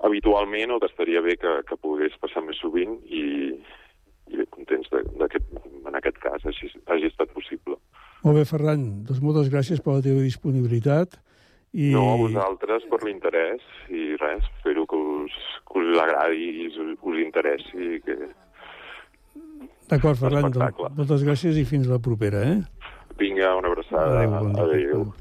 habitualment 0.07 0.71
o 0.71 0.79
que 0.79 0.87
estaria 0.87 1.21
bé 1.21 1.35
que, 1.37 1.59
que 1.67 1.77
pogués 1.83 2.15
passar 2.23 2.43
més 2.45 2.59
sovint 2.63 2.95
i, 3.11 3.23
i 4.31 4.39
bé, 4.39 4.45
contents 4.55 4.87
de, 4.93 5.03
de 5.19 5.27
que 5.31 5.41
en 5.59 5.97
aquest 5.99 6.19
cas 6.23 6.45
hagi, 6.47 6.71
hagi 6.87 7.09
estat 7.11 7.33
possible. 7.35 7.75
Molt 8.23 8.39
bé, 8.39 8.45
Ferran, 8.47 8.85
doncs 9.07 9.19
moltes 9.23 9.51
gràcies 9.51 9.83
per 9.83 9.97
la 9.97 10.05
teva 10.05 10.23
disponibilitat. 10.23 11.19
I... 11.71 11.91
No, 11.93 12.05
a 12.15 12.17
vosaltres 12.17 12.87
per 12.89 13.03
l'interès 13.03 13.65
i 13.93 14.15
res, 14.17 14.47
espero 14.57 14.87
que 14.89 14.97
us, 14.97 15.35
que 15.69 15.83
us 15.83 15.99
agradi 16.01 16.47
i 16.63 16.69
us, 16.71 16.79
us 16.97 17.19
interessi 17.21 17.97
i 17.99 17.99
que 18.05 18.15
D'acord, 19.89 20.19
Ferran, 20.21 20.51
doncs, 20.53 20.83
moltes 20.97 21.23
gràcies 21.25 21.57
i 21.57 21.65
fins 21.65 21.87
la 21.89 21.97
propera, 21.97 22.43
eh? 22.45 22.59
vinga 23.19 23.55
una 23.57 23.67
abraçada. 23.71 24.19
Adéu, 24.19 24.29
bon 24.29 24.53
dia. 24.53 24.63
Adéu. 24.63 25.13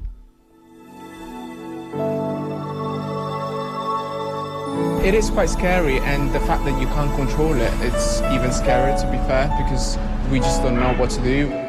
It 5.03 5.13
is 5.15 5.29
quite 5.31 5.49
scary, 5.49 5.97
and 5.99 6.31
the 6.33 6.39
fact 6.41 6.65
that 6.65 6.79
you 6.79 6.87
can't 6.87 7.13
control 7.15 7.55
it, 7.55 7.73
it's 7.81 8.21
even 8.31 8.51
scarier 8.51 8.95
to 8.99 9.07
be 9.09 9.17
fair, 9.27 9.47
because 9.57 9.97
we 10.31 10.39
just 10.39 10.61
don't 10.61 10.79
know 10.79 10.93
what 10.99 11.09
to 11.11 11.21
do. 11.21 11.68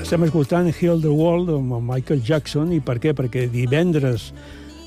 Estem 0.00 0.24
escoltant 0.26 0.66
Heal 0.74 0.98
the 1.00 1.12
World 1.14 1.52
amb 1.54 1.76
el 1.76 1.84
Michael 1.86 2.22
Jackson. 2.26 2.72
I 2.74 2.80
per 2.82 2.96
què? 2.98 3.12
Perquè 3.14 3.44
divendres 3.52 4.32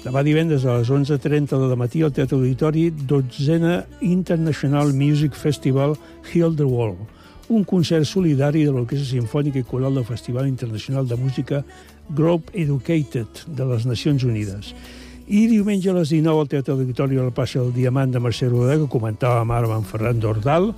Demà 0.03 0.19
divendres 0.19 0.65
a 0.67 0.73
les 0.81 0.89
11.30 0.91 1.55
de 1.69 1.75
matí 1.79 2.01
al 2.03 2.11
Teatre 2.11 2.35
Auditori, 2.35 2.89
dotzena 2.91 3.85
International 4.03 4.91
Music 4.91 5.31
Festival 5.39 5.95
Heal 6.27 6.57
the 6.59 6.67
World, 6.67 6.99
un 7.47 7.63
concert 7.63 8.03
solidari 8.03 8.65
de 8.67 8.73
l'Orquestra 8.75 9.07
Simfònica 9.07 9.61
i 9.61 9.67
Coral 9.69 9.95
del 9.95 10.03
Festival 10.03 10.49
Internacional 10.49 11.07
de 11.07 11.15
Música 11.15 11.63
Group 12.09 12.51
Educated 12.51 13.45
de 13.47 13.69
les 13.71 13.87
Nacions 13.87 14.27
Unides. 14.27 14.73
I 15.23 15.45
diumenge 15.47 15.87
a 15.87 15.93
les 15.95 16.09
19 16.11 16.41
al 16.41 16.49
Teatre 16.51 16.73
Auditori 16.73 17.15
del 17.15 17.31
Passa 17.31 17.61
del 17.61 17.71
Diamant 17.71 18.11
de 18.11 18.19
Mercè 18.19 18.49
Rodà, 18.49 18.75
que 18.75 18.89
comentàvem 18.91 19.53
ara 19.55 19.69
amb 19.71 19.87
Ferran 19.87 20.19
Dordal, 20.19 20.73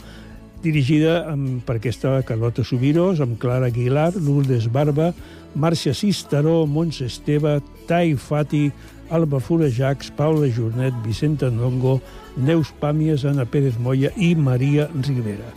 dirigida 0.62 1.24
amb, 1.32 1.64
per 1.66 1.80
aquesta 1.80 2.20
Carlota 2.28 2.62
Subiros, 2.62 3.24
amb 3.26 3.40
Clara 3.42 3.72
Aguilar, 3.74 4.12
Lourdes 4.22 4.68
Barba, 4.70 5.16
Màrcia 5.58 5.96
Cisteró, 5.98 6.68
Montse 6.70 7.08
Esteve, 7.10 7.58
Tai 7.90 8.14
Fati, 8.22 8.70
Alba 9.10 9.40
Forajacs, 9.42 10.12
Paula 10.14 10.46
Jornet, 10.54 10.94
Vicenta 11.04 11.50
Ndongo, 11.50 11.98
Neus 12.38 12.70
Pàmies, 12.80 13.26
Anna 13.26 13.48
Pérez 13.50 13.80
Moya 13.82 14.12
i 14.14 14.36
Maria 14.36 14.86
Rivera. 14.94 15.50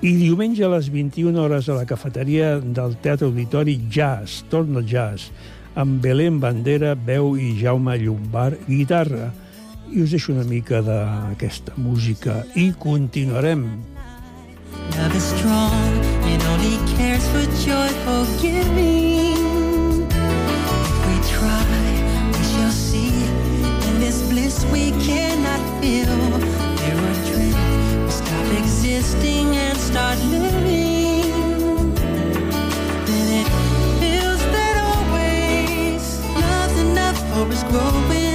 I 0.00 0.14
diumenge 0.16 0.64
a 0.64 0.72
les 0.72 0.88
21 0.88 1.36
hores 1.44 1.68
a 1.68 1.76
la 1.76 1.84
cafeteria 1.84 2.56
del 2.60 2.96
Teatre 3.04 3.28
Auditori 3.28 3.82
Jazz, 3.90 4.46
torna 4.48 4.80
el 4.80 4.88
jazz, 4.88 5.28
amb 5.74 6.00
Belén 6.00 6.38
Bandera, 6.40 6.94
veu 6.94 7.34
i 7.36 7.54
Jaume 7.58 7.96
Llombar, 7.98 8.54
guitarra. 8.66 9.32
I 9.90 10.02
us 10.02 10.10
deixo 10.14 10.32
una 10.32 10.44
mica 10.44 10.80
d'aquesta 10.82 11.74
música 11.76 12.42
i 12.54 12.72
continuarem. 12.78 13.66
Love 14.96 15.16
is 15.16 15.24
strong, 15.34 15.98
it 16.30 16.42
only 16.52 16.78
cares 16.96 17.26
for 17.32 17.44
joyful 17.62 18.24
giving. 18.40 20.06
If 20.10 20.98
we 21.06 21.16
try, 21.30 21.82
we 22.32 22.42
shall 22.52 22.70
see. 22.70 23.12
In 23.88 24.00
this 24.00 24.22
bliss 24.30 24.64
we 24.72 24.90
cannot 25.06 25.62
feel. 25.80 26.14
There 26.78 26.98
are 26.98 27.18
dreams, 27.28 28.04
we 28.04 28.10
stop 28.10 28.46
existing 28.62 29.56
and 29.56 29.78
start 29.78 30.18
living. 30.30 30.83
Enough 37.34 37.48
for 37.48 37.52
us 37.52 37.62
growing. 37.64 38.33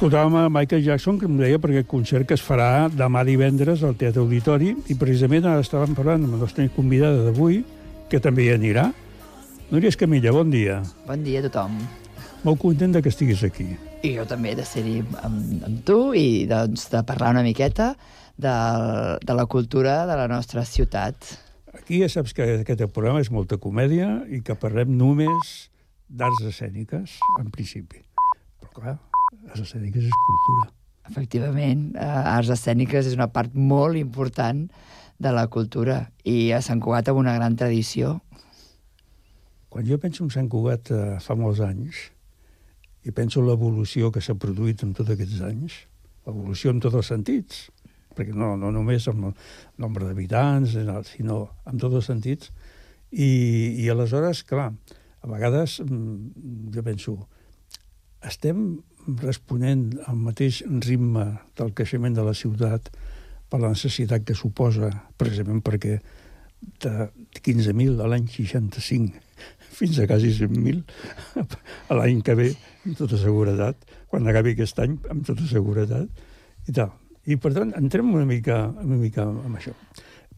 Escoltàvem 0.00 0.36
a 0.40 0.48
Michael 0.48 0.80
Jackson, 0.80 1.18
que 1.20 1.26
em 1.28 1.34
deia 1.36 1.58
per 1.60 1.68
aquest 1.74 1.88
concert 1.90 2.24
que 2.24 2.32
es 2.32 2.40
farà 2.40 2.86
demà 2.88 3.20
divendres 3.28 3.82
al 3.84 3.98
Teatre 4.00 4.22
Auditori, 4.22 4.70
i 4.88 4.94
precisament 4.96 5.44
ara 5.44 5.60
estàvem 5.60 5.92
parlant 5.92 6.22
amb 6.24 6.38
la 6.38 6.38
nostra 6.40 6.64
convidada 6.72 7.26
d'avui, 7.26 7.58
que 8.08 8.16
també 8.24 8.46
hi 8.46 8.54
anirà. 8.54 8.86
Núria 9.68 9.92
Escamilla, 9.92 10.32
bon 10.32 10.48
dia. 10.48 10.78
Bon 11.04 11.20
dia 11.20 11.42
a 11.42 11.44
tothom. 11.50 11.76
Molt 12.46 12.62
content 12.62 12.96
que 12.96 13.12
estiguis 13.12 13.44
aquí. 13.44 13.66
I 14.00 14.14
jo 14.14 14.24
també 14.24 14.54
de 14.56 14.64
ser-hi 14.64 15.02
amb, 15.20 15.68
amb 15.68 15.84
tu 15.84 15.98
i 16.16 16.46
doncs, 16.48 16.86
de 16.96 17.04
parlar 17.04 17.34
una 17.36 17.44
miqueta 17.44 17.90
de, 18.40 18.56
de 19.20 19.36
la 19.36 19.44
cultura 19.44 20.06
de 20.08 20.16
la 20.16 20.30
nostra 20.32 20.64
ciutat. 20.64 21.28
Aquí 21.76 22.00
ja 22.00 22.08
saps 22.08 22.32
que 22.32 22.48
aquest 22.62 22.88
programa 22.88 23.20
és 23.20 23.28
molta 23.28 23.60
comèdia 23.60 24.22
i 24.32 24.40
que 24.40 24.56
parlem 24.56 24.96
només 24.96 25.68
d'arts 26.08 26.40
escèniques, 26.54 27.20
en 27.36 27.52
principi. 27.52 28.00
Però, 28.64 28.72
clar, 28.80 28.98
arts 29.50 29.66
escèniques 29.66 30.06
és 30.06 30.16
cultura. 30.26 30.70
Efectivament, 31.10 31.90
eh, 31.96 32.06
arts 32.36 32.52
escèniques 32.54 33.06
és 33.06 33.16
una 33.18 33.28
part 33.34 33.54
molt 33.54 33.98
important 33.98 34.68
de 35.20 35.32
la 35.34 35.46
cultura 35.48 36.10
i 36.24 36.52
a 36.52 36.60
Sant 36.62 36.80
Cugat 36.80 37.10
amb 37.10 37.20
una 37.20 37.34
gran 37.34 37.56
tradició. 37.56 38.20
Quan 39.70 39.86
jo 39.86 39.98
penso 39.98 40.24
en 40.24 40.30
Sant 40.30 40.48
Cugat 40.48 40.90
eh, 40.94 41.18
fa 41.20 41.36
molts 41.38 41.60
anys 41.60 42.10
i 43.04 43.12
penso 43.16 43.40
en 43.40 43.48
l'evolució 43.48 44.10
que 44.12 44.22
s'ha 44.22 44.36
produït 44.38 44.84
en 44.84 44.94
tots 44.94 45.10
aquests 45.10 45.42
anys, 45.46 45.76
evolució 46.28 46.70
en 46.70 46.80
tots 46.80 46.98
els 47.00 47.10
sentits, 47.10 47.70
perquè 48.14 48.34
no, 48.36 48.56
no 48.60 48.70
només 48.74 49.06
amb 49.08 49.30
el 49.30 49.34
nombre 49.80 50.06
d'habitants, 50.06 50.76
sinó 51.08 51.40
en 51.66 51.80
tots 51.80 52.00
els 52.00 52.10
sentits, 52.10 52.50
i, 53.10 53.30
i 53.82 53.88
aleshores, 53.90 54.44
clar, 54.46 54.70
a 55.20 55.30
vegades 55.30 55.80
mm, 55.80 56.70
jo 56.74 56.84
penso, 56.86 57.16
estem 58.20 58.82
responent 59.20 59.88
al 60.06 60.18
mateix 60.20 60.62
ritme 60.84 61.26
del 61.58 61.72
creixement 61.76 62.16
de 62.16 62.24
la 62.26 62.34
ciutat 62.36 62.90
per 63.50 63.60
la 63.60 63.72
necessitat 63.72 64.24
que 64.26 64.36
suposa, 64.38 64.90
precisament 65.18 65.62
perquè 65.66 65.98
de 66.84 67.08
15.000 67.40 68.02
a 68.04 68.08
l'any 68.10 68.28
65 68.28 69.30
fins 69.80 69.98
a 69.98 70.06
quasi 70.06 70.30
100.000 70.36 70.82
a 71.88 71.96
l'any 71.96 72.20
que 72.24 72.36
ve, 72.36 72.50
amb 72.84 72.98
tota 72.98 73.18
seguretat, 73.20 73.80
quan 74.12 74.28
acabi 74.28 74.52
aquest 74.54 74.80
any, 74.84 74.98
amb 75.12 75.24
tota 75.26 75.46
seguretat, 75.48 76.22
i 76.68 76.74
tal. 76.76 76.92
I, 77.24 77.36
per 77.40 77.52
tant, 77.56 77.72
entrem 77.78 78.12
una 78.12 78.26
mica, 78.28 78.66
una 78.84 78.98
mica 79.00 79.24
amb 79.28 79.56
això. 79.56 79.72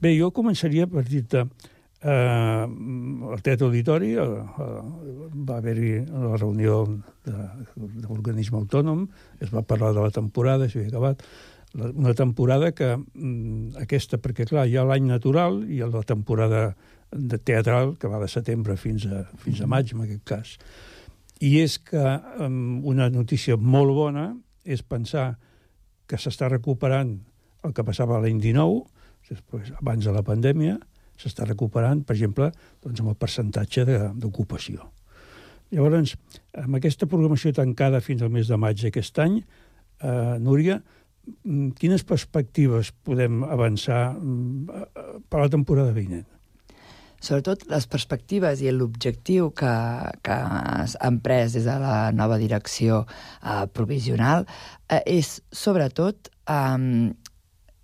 Bé, 0.02 0.14
jo 0.18 0.30
començaria 0.34 0.88
per 0.90 1.04
dir-te 1.08 1.44
eh, 1.46 1.71
al 2.02 3.42
Teatre 3.42 3.66
Auditori 3.68 4.12
eh, 4.18 4.22
eh, 4.22 4.82
va 5.46 5.58
haver-hi 5.60 5.92
la 6.10 6.36
reunió 6.36 6.82
de, 7.24 7.32
de 7.76 8.06
l'organisme 8.08 8.58
autònom, 8.58 9.06
es 9.40 9.52
va 9.54 9.62
parlar 9.62 9.92
de 9.94 10.02
la 10.02 10.10
temporada, 10.10 10.68
s'havia 10.68 10.90
acabat, 10.90 11.22
la, 11.78 11.92
una 11.94 12.14
temporada 12.18 12.72
que 12.74 12.96
mm, 12.96 13.78
aquesta, 13.84 14.18
perquè 14.18 14.48
clar, 14.50 14.66
hi 14.66 14.76
ha 14.76 14.86
l'any 14.88 15.06
natural 15.06 15.62
i 15.70 15.78
la 15.86 16.02
temporada 16.02 16.72
de 17.12 17.38
teatral, 17.38 17.94
que 18.00 18.10
va 18.10 18.18
de 18.22 18.30
setembre 18.30 18.76
fins 18.80 19.06
a, 19.06 19.22
fins 19.38 19.60
a 19.62 19.68
maig, 19.70 19.92
en 19.94 20.02
aquest 20.06 20.24
cas. 20.26 20.56
I 21.42 21.58
és 21.60 21.76
que 21.82 22.02
una 22.88 23.08
notícia 23.10 23.56
molt 23.58 23.92
bona 23.94 24.30
és 24.64 24.82
pensar 24.86 25.34
que 26.06 26.18
s'està 26.18 26.48
recuperant 26.48 27.16
el 27.66 27.74
que 27.74 27.84
passava 27.84 28.20
l'any 28.22 28.40
19, 28.40 28.80
després, 29.28 29.72
abans 29.78 30.06
de 30.06 30.14
la 30.14 30.22
pandèmia, 30.26 30.78
s'està 31.22 31.46
recuperant, 31.48 32.02
per 32.04 32.16
exemple, 32.16 32.50
doncs, 32.82 33.00
amb 33.00 33.14
el 33.14 33.20
percentatge 33.20 33.86
d'ocupació. 34.18 34.90
Llavors, 35.72 36.16
amb 36.60 36.76
aquesta 36.76 37.08
programació 37.08 37.54
tancada 37.56 38.02
fins 38.04 38.22
al 38.22 38.32
mes 38.34 38.50
de 38.50 38.58
maig 38.60 38.82
d'aquest 38.82 39.22
any, 39.24 39.38
eh, 40.02 40.36
Núria, 40.42 40.82
mm, 41.44 41.70
quines 41.80 42.04
perspectives 42.04 42.92
podem 43.04 43.42
avançar 43.44 44.12
mm, 44.12 44.84
per 45.30 45.40
la 45.40 45.48
temporada 45.48 45.96
vinent? 45.96 46.26
Sobretot 47.22 47.68
les 47.70 47.86
perspectives 47.86 48.60
i 48.60 48.70
l'objectiu 48.74 49.52
que, 49.54 49.72
que 50.26 50.36
han 51.06 51.20
pres 51.22 51.54
des 51.54 51.68
de 51.70 51.76
la 51.78 52.10
nova 52.10 52.36
direcció 52.36 53.04
eh, 53.06 53.66
provisional 53.72 54.44
eh, 54.90 55.00
és, 55.06 55.38
sobretot, 55.54 56.32
eh, 56.50 57.12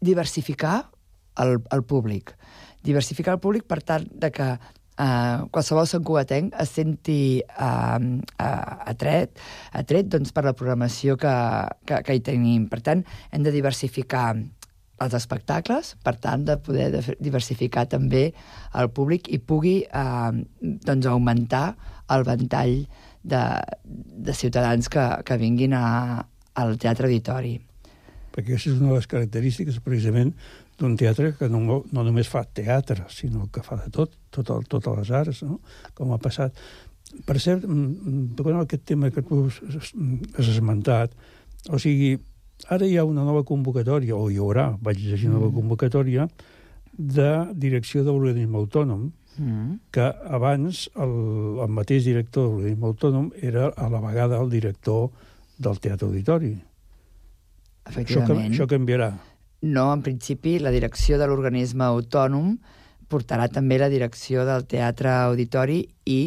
diversificar 0.02 0.90
el, 1.38 1.62
el 1.70 1.84
públic. 1.86 2.34
Diversificar 2.86 3.36
el 3.36 3.40
públic 3.42 3.66
per 3.68 3.80
tant 3.82 4.06
de 4.10 4.30
que 4.34 4.48
eh, 4.98 5.38
qualsevol 5.54 5.88
santcugatenc 5.88 6.54
es 6.62 6.74
senti 6.76 7.20
eh, 7.40 7.98
eh, 7.98 8.90
atret, 8.92 9.40
atret 9.80 10.12
doncs, 10.12 10.34
per 10.34 10.44
la 10.46 10.54
programació 10.58 11.16
que, 11.20 11.34
que, 11.88 12.02
que 12.06 12.16
hi 12.16 12.22
tenim. 12.24 12.68
Per 12.70 12.82
tant, 12.84 13.04
hem 13.32 13.46
de 13.46 13.54
diversificar 13.54 14.30
els 14.98 15.14
espectacles, 15.14 15.92
per 16.02 16.16
tant, 16.18 16.42
de 16.46 16.56
poder 16.58 16.88
de 16.90 17.02
diversificar 17.22 17.86
també 17.90 18.32
el 18.74 18.90
públic 18.90 19.30
i 19.30 19.38
pugui 19.38 19.76
eh, 19.86 20.32
doncs, 20.60 21.06
augmentar 21.06 21.76
el 22.14 22.24
ventall 22.26 22.80
de, 23.22 23.44
de 23.84 24.34
ciutadans 24.34 24.90
que, 24.90 25.06
que 25.24 25.38
vinguin 25.38 25.76
a, 25.76 25.86
al 26.58 26.78
Teatre 26.82 27.06
Auditori. 27.10 27.58
Perquè 28.34 28.54
aquesta 28.54 28.72
és 28.72 28.80
una 28.80 28.92
de 28.92 28.98
les 28.98 29.10
característiques, 29.10 29.78
precisament, 29.84 30.34
d'un 30.78 30.94
teatre 30.96 31.32
que 31.38 31.48
no, 31.50 31.60
no 31.92 32.04
només 32.06 32.30
fa 32.30 32.44
teatre, 32.44 33.08
sinó 33.10 33.48
que 33.52 33.64
fa 33.66 33.80
de 33.82 33.90
tot, 33.94 34.14
tot 34.34 34.52
el, 34.54 34.66
totes 34.70 35.00
les 35.00 35.10
arts, 35.10 35.42
no? 35.46 35.58
com 35.98 36.12
ha 36.14 36.20
passat. 36.22 36.56
Per 37.26 37.38
cert, 37.40 37.64
mm, 37.66 38.34
tocant 38.38 38.60
aquest 38.60 38.84
tema 38.86 39.10
que 39.10 39.24
tu 39.26 39.46
has 39.48 40.50
esmentat, 40.54 41.14
o 41.70 41.80
sigui, 41.82 42.14
ara 42.70 42.86
hi 42.86 42.98
ha 42.98 43.06
una 43.08 43.24
nova 43.26 43.42
convocatòria, 43.48 44.16
o 44.16 44.28
hi 44.30 44.38
haurà, 44.38 44.70
vaig 44.82 45.00
llegir 45.02 45.30
una 45.30 45.40
nova 45.40 45.50
convocatòria, 45.56 46.28
de 46.98 47.30
direcció 47.54 48.04
de 48.04 48.12
l'organisme 48.12 48.58
autònom, 48.58 49.08
Mm. 49.38 49.78
que 49.94 50.02
abans 50.34 50.88
el, 50.98 51.12
el 51.62 51.70
mateix 51.70 52.02
director 52.08 52.42
de 52.42 52.50
l'organisme 52.50 52.88
autònom 52.88 53.28
era 53.38 53.68
a 53.70 53.86
la 53.88 54.00
vegada 54.02 54.40
el 54.42 54.50
director 54.50 55.12
del 55.58 55.78
Teatre 55.78 56.08
Auditori. 56.08 56.56
Això, 57.86 58.24
això 58.26 58.66
canviarà. 58.68 59.12
No, 59.60 59.92
en 59.92 60.02
principi, 60.02 60.58
la 60.62 60.70
direcció 60.70 61.18
de 61.18 61.26
l'organisme 61.26 61.86
autònom 61.88 62.52
portarà 63.08 63.48
també 63.50 63.78
la 63.80 63.88
direcció 63.90 64.44
del 64.46 64.68
teatre 64.70 65.10
auditori 65.24 65.80
i, 66.06 66.20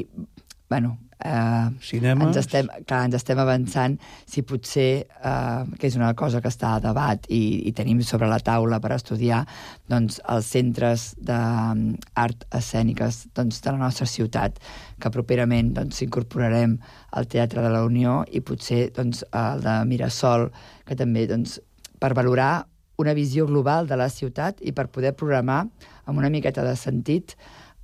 bueno, 0.67 0.97
eh, 1.23 1.69
Cinemes. 1.79 2.27
ens 2.27 2.37
estem, 2.41 2.67
clar, 2.87 3.05
ens 3.05 3.15
estem 3.15 3.39
avançant 3.39 3.97
si 4.27 4.41
potser, 4.47 5.05
eh, 5.05 5.63
que 5.77 5.87
és 5.87 5.95
una 5.95 6.13
cosa 6.17 6.41
que 6.41 6.49
està 6.51 6.75
a 6.75 6.81
debat 6.83 7.27
i, 7.29 7.67
i 7.69 7.73
tenim 7.77 8.01
sobre 8.03 8.27
la 8.27 8.41
taula 8.43 8.81
per 8.81 8.93
estudiar, 8.97 9.43
doncs 9.87 10.19
els 10.27 10.51
centres 10.57 11.11
d'art 11.21 12.45
escèniques 12.51 13.27
doncs, 13.37 13.61
de 13.61 13.71
la 13.71 13.83
nostra 13.85 14.09
ciutat, 14.09 14.59
que 14.99 15.13
properament 15.13 15.73
doncs, 15.77 16.01
incorporarem 16.03 16.77
al 17.11 17.27
Teatre 17.31 17.61
de 17.63 17.71
la 17.71 17.85
Unió 17.85 18.21
i 18.31 18.41
potser 18.41 18.89
doncs, 18.95 19.23
el 19.31 19.63
de 19.63 19.79
Mirasol, 19.87 20.49
que 20.85 20.97
també 20.97 21.27
doncs, 21.29 21.59
per 22.01 22.15
valorar 22.17 22.65
una 23.01 23.15
visió 23.17 23.47
global 23.49 23.89
de 23.89 23.97
la 23.99 24.09
ciutat 24.13 24.61
i 24.61 24.73
per 24.77 24.87
poder 24.93 25.15
programar 25.17 25.65
amb 26.05 26.21
una 26.21 26.29
miqueta 26.33 26.63
de 26.65 26.75
sentit 26.79 27.35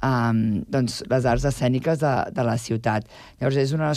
um, 0.04 0.64
doncs, 0.70 1.02
les 1.10 1.26
arts 1.26 1.48
escèniques 1.50 2.00
de, 2.04 2.14
de 2.34 2.46
la 2.46 2.58
ciutat. 2.62 3.08
Llavors, 3.40 3.60
és 3.62 3.74
una 3.76 3.92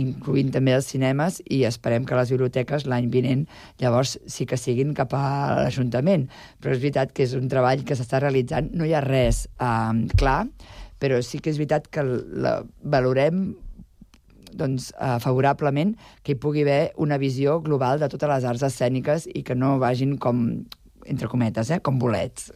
incloent 0.00 0.52
també 0.54 0.72
els 0.72 0.88
cinemes 0.88 1.40
i 1.52 1.62
esperem 1.68 2.06
que 2.08 2.16
les 2.16 2.30
biblioteques 2.32 2.86
l'any 2.88 3.10
vinent 3.12 3.42
llavors 3.82 4.16
sí 4.30 4.46
que 4.48 4.56
siguin 4.56 4.94
cap 4.96 5.12
a 5.16 5.24
l'Ajuntament. 5.60 6.28
Però 6.60 6.72
és 6.72 6.80
veritat 6.80 7.12
que 7.12 7.26
és 7.26 7.34
un 7.38 7.50
treball 7.52 7.84
que 7.84 7.98
s'està 7.98 8.22
realitzant, 8.22 8.70
no 8.72 8.88
hi 8.88 8.94
ha 8.96 9.02
res 9.04 9.44
um, 9.58 10.06
clar, 10.16 10.46
però 11.02 11.18
sí 11.26 11.42
que 11.42 11.52
és 11.52 11.60
veritat 11.60 11.90
que 11.92 12.04
la 12.06 12.60
valorem 12.82 13.50
doncs, 14.58 14.90
eh, 14.98 15.18
favorablement 15.22 15.94
que 16.22 16.34
hi 16.34 16.40
pugui 16.40 16.64
haver 16.66 16.92
una 16.96 17.18
visió 17.18 17.60
global 17.64 18.00
de 18.02 18.08
totes 18.12 18.30
les 18.30 18.46
arts 18.48 18.64
escèniques 18.68 19.28
i 19.32 19.44
que 19.46 19.56
no 19.58 19.78
vagin 19.82 20.16
com, 20.22 20.44
entre 21.06 21.28
cometes, 21.28 21.70
eh, 21.70 21.80
com 21.80 21.98
bolets. 21.98 22.52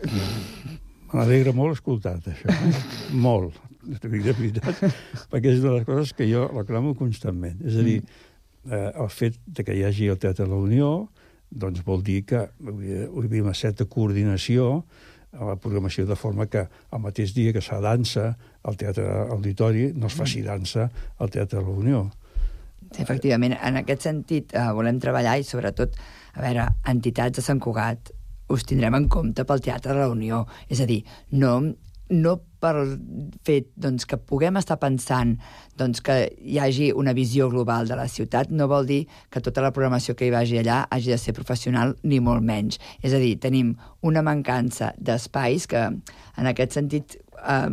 M'alegra 1.14 1.54
molt 1.56 1.78
escoltar-te, 1.78 2.34
això. 2.34 2.52
eh? 2.52 2.84
molt, 3.26 3.56
t'ho 4.00 4.10
dic 4.12 4.24
de 4.26 4.34
veritat, 4.36 4.80
perquè 5.32 5.52
és 5.52 5.60
una 5.62 5.70
de 5.70 5.76
les 5.78 5.86
coses 5.88 6.14
que 6.16 6.26
jo 6.28 6.48
reclamo 6.52 6.96
constantment. 6.98 7.60
És 7.64 7.78
a 7.78 7.86
dir, 7.86 8.00
eh, 8.70 8.90
el 8.90 9.12
fet 9.14 9.38
de 9.46 9.64
que 9.64 9.76
hi 9.76 9.86
hagi 9.86 10.10
el 10.12 10.18
Teatre 10.18 10.44
de 10.44 10.52
la 10.52 10.60
Unió 10.60 10.90
doncs 11.50 11.84
vol 11.86 12.02
dir 12.02 12.24
que 12.26 12.42
hi 12.58 12.96
havia 13.06 13.42
una 13.44 13.54
certa 13.54 13.86
coordinació 13.86 14.84
a 15.36 15.52
la 15.52 15.56
programació 15.60 16.06
de 16.08 16.16
forma 16.16 16.48
que 16.50 16.66
el 16.66 17.02
mateix 17.04 17.34
dia 17.36 17.52
que 17.52 17.62
es 17.62 17.70
fa 17.70 17.80
dansa 17.84 18.30
al 18.64 18.76
Teatre 18.80 19.06
Auditori 19.30 19.90
no 19.94 20.10
es 20.10 20.16
faci 20.18 20.42
dansa 20.42 20.88
al 21.18 21.30
Teatre 21.30 21.60
de 21.60 21.64
la 21.64 21.76
Unió. 21.84 22.04
Sí, 22.92 23.02
efectivament, 23.02 23.56
en 23.56 23.80
aquest 23.82 24.06
sentit 24.06 24.54
eh, 24.54 24.68
volem 24.74 25.00
treballar 25.02 25.38
i 25.40 25.46
sobretot, 25.46 25.96
a 26.36 26.44
veure, 26.44 26.68
entitats 26.92 27.40
de 27.40 27.44
Sant 27.44 27.60
Cugat 27.62 28.12
us 28.52 28.62
tindrem 28.66 28.94
en 28.94 29.08
compte 29.10 29.44
pel 29.46 29.62
Teatre 29.62 29.94
de 29.94 30.04
la 30.04 30.12
Unió. 30.12 30.44
És 30.70 30.80
a 30.82 30.86
dir, 30.88 31.00
no, 31.34 31.58
no 32.10 32.36
pel 32.62 32.96
fet 33.46 33.68
doncs, 33.78 34.06
que 34.08 34.18
puguem 34.18 34.58
estar 34.58 34.78
pensant 34.82 35.36
doncs, 35.78 36.02
que 36.04 36.16
hi 36.40 36.60
hagi 36.62 36.90
una 36.96 37.14
visió 37.16 37.48
global 37.52 37.88
de 37.90 37.98
la 37.98 38.08
ciutat, 38.10 38.50
no 38.50 38.68
vol 38.70 38.86
dir 38.88 39.02
que 39.30 39.42
tota 39.44 39.64
la 39.64 39.72
programació 39.74 40.16
que 40.16 40.28
hi 40.28 40.34
vagi 40.34 40.60
allà 40.62 40.84
hagi 40.90 41.12
de 41.14 41.18
ser 41.20 41.36
professional, 41.36 41.96
ni 42.02 42.20
molt 42.20 42.44
menys. 42.46 42.80
És 43.02 43.14
a 43.14 43.20
dir, 43.22 43.36
tenim 43.42 43.74
una 44.02 44.24
mancança 44.26 44.92
d'espais 44.98 45.68
que, 45.70 45.84
en 46.36 46.50
aquest 46.52 46.78
sentit, 46.78 47.18
eh, 47.42 47.68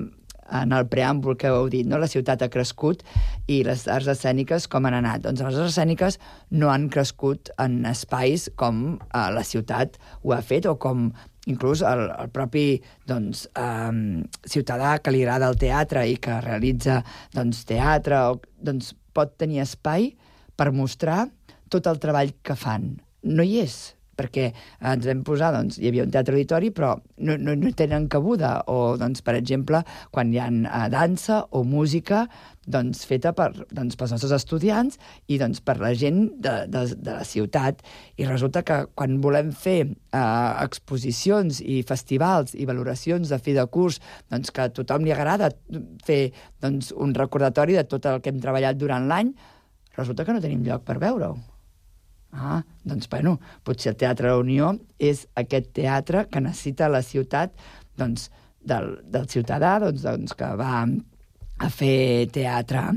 en 0.53 0.73
el 0.75 0.88
preàmbul 0.91 1.38
que 1.39 1.49
heu 1.49 1.69
dit, 1.71 1.88
no? 1.88 1.97
la 2.01 2.09
ciutat 2.11 2.43
ha 2.43 2.51
crescut 2.53 3.03
i 3.51 3.61
les 3.65 3.86
arts 3.91 4.09
escèniques 4.13 4.67
com 4.71 4.86
han 4.86 4.97
anat? 4.99 5.23
Doncs 5.25 5.41
les 5.41 5.59
arts 5.59 5.71
escèniques 5.71 6.19
no 6.51 6.71
han 6.73 6.89
crescut 6.93 7.51
en 7.63 7.81
espais 7.89 8.49
com 8.59 8.84
eh, 8.99 9.27
la 9.34 9.45
ciutat 9.47 9.97
ho 10.21 10.36
ha 10.36 10.41
fet 10.45 10.67
o 10.69 10.75
com 10.75 11.11
inclús 11.50 11.84
el, 11.86 12.06
el 12.20 12.30
propi 12.34 12.66
doncs, 13.10 13.48
um, 13.60 14.22
ciutadà 14.48 14.98
que 15.04 15.14
li 15.14 15.24
agrada 15.24 15.50
el 15.52 15.60
teatre 15.60 16.06
i 16.08 16.18
que 16.22 16.39
realitza 16.44 17.02
doncs, 17.36 17.64
teatre 17.70 18.22
o, 18.32 18.38
doncs, 18.64 18.94
pot 19.14 19.36
tenir 19.38 19.62
espai 19.64 20.12
per 20.58 20.72
mostrar 20.74 21.28
tot 21.74 21.89
el 21.89 22.00
treball 22.02 22.34
que 22.46 22.56
fan. 22.58 22.94
No 23.24 23.44
hi 23.46 23.60
és, 23.64 23.94
perquè 24.18 24.49
ens 24.80 25.07
vam 25.07 25.24
posar, 25.28 25.51
doncs, 25.55 25.80
hi 25.80 25.89
havia 25.89 26.05
un 26.07 26.14
teatre 26.14 26.38
auditori, 26.38 26.72
però 26.76 26.93
no, 27.26 27.38
no, 27.38 27.55
no 27.59 27.74
tenen 27.78 28.09
cabuda. 28.11 28.55
O, 28.72 28.95
doncs, 28.99 29.24
per 29.26 29.38
exemple, 29.39 29.84
quan 30.14 30.34
hi 30.34 30.41
ha 30.41 30.49
uh, 30.49 30.88
dansa 30.93 31.43
o 31.51 31.64
música 31.68 32.28
doncs, 32.64 33.03
feta 33.07 33.34
per, 33.36 33.49
doncs, 33.76 33.97
pels 33.99 34.14
nostres 34.16 34.34
estudiants 34.38 34.99
i 35.28 35.38
doncs, 35.41 35.59
per 35.66 35.78
la 35.82 35.91
gent 35.97 36.26
de, 36.43 36.55
de, 36.72 36.86
de 36.95 37.16
la 37.20 37.26
ciutat. 37.28 37.84
I 38.18 38.28
resulta 38.30 38.64
que 38.68 38.84
quan 38.95 39.20
volem 39.24 39.51
fer 39.55 39.80
uh, 39.88 40.59
exposicions 40.64 41.59
i 41.59 41.82
festivals 41.88 42.55
i 42.55 42.68
valoracions 42.70 43.34
de 43.34 43.39
fi 43.43 43.55
de 43.57 43.66
curs, 43.72 43.99
doncs, 44.32 44.53
que 44.53 44.68
a 44.68 44.74
tothom 44.74 45.07
li 45.07 45.16
agrada 45.16 45.51
fer 46.07 46.22
doncs, 46.64 46.93
un 46.95 47.16
recordatori 47.18 47.80
de 47.80 47.88
tot 47.89 48.07
el 48.09 48.22
que 48.24 48.32
hem 48.34 48.43
treballat 48.43 48.80
durant 48.80 49.09
l'any, 49.09 49.34
resulta 49.97 50.26
que 50.26 50.36
no 50.36 50.43
tenim 50.43 50.64
lloc 50.66 50.88
per 50.88 51.01
veure-ho. 51.01 51.53
Ah, 52.34 52.63
doncs, 52.84 53.07
bueno, 53.09 53.38
potser 53.63 53.93
el 53.93 53.97
Teatre 54.01 54.27
de 54.27 54.34
la 54.34 54.41
Unió 54.41 54.71
és 54.97 55.27
aquest 55.38 55.69
teatre 55.77 56.25
que 56.31 56.41
necessita 56.41 56.89
la 56.89 57.03
ciutat 57.05 57.53
doncs, 57.99 58.29
del, 58.65 58.95
del 59.13 59.27
ciutadà 59.29 59.75
doncs, 59.84 60.01
doncs, 60.01 60.34
que 60.38 60.49
va 60.57 60.81
a 61.63 61.69
fer 61.69 62.25
teatre 62.34 62.88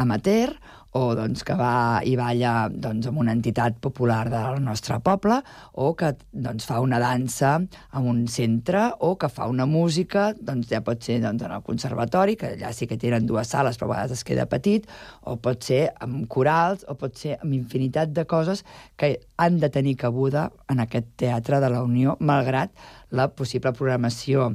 amateur 0.00 0.54
o 0.94 1.14
doncs, 1.18 1.42
que 1.42 1.56
va 1.58 2.00
i 2.06 2.14
balla 2.14 2.68
doncs, 2.70 3.08
amb 3.10 3.18
una 3.24 3.32
entitat 3.34 3.80
popular 3.82 4.28
del 4.30 4.60
nostre 4.62 5.00
poble, 5.02 5.40
o 5.82 5.90
que 5.98 6.12
doncs, 6.30 6.68
fa 6.68 6.78
una 6.84 7.00
dansa 7.02 7.56
en 7.58 8.06
un 8.10 8.20
centre, 8.30 8.84
o 9.02 9.16
que 9.18 9.30
fa 9.32 9.48
una 9.50 9.66
música, 9.66 10.28
doncs 10.38 10.70
ja 10.70 10.84
pot 10.86 11.02
ser 11.02 11.18
doncs, 11.24 11.42
en 11.42 11.56
el 11.56 11.64
conservatori, 11.66 12.36
que 12.38 12.52
allà 12.54 12.70
sí 12.76 12.86
que 12.86 13.00
tenen 13.00 13.26
dues 13.26 13.50
sales, 13.50 13.80
però 13.80 13.90
a 13.90 13.94
vegades 13.96 14.20
es 14.20 14.24
queda 14.28 14.46
petit, 14.50 14.86
o 15.26 15.34
pot 15.42 15.66
ser 15.66 15.88
amb 16.04 16.28
corals, 16.30 16.86
o 16.86 16.94
pot 17.00 17.18
ser 17.18 17.40
amb 17.40 17.58
infinitat 17.58 18.14
de 18.14 18.26
coses 18.30 18.62
que 18.96 19.16
han 19.36 19.58
de 19.58 19.72
tenir 19.74 19.96
cabuda 19.98 20.52
en 20.70 20.86
aquest 20.86 21.10
teatre 21.18 21.58
de 21.58 21.74
la 21.74 21.82
Unió, 21.82 22.14
malgrat 22.22 22.70
la 23.10 23.32
possible 23.34 23.74
programació 23.74 24.52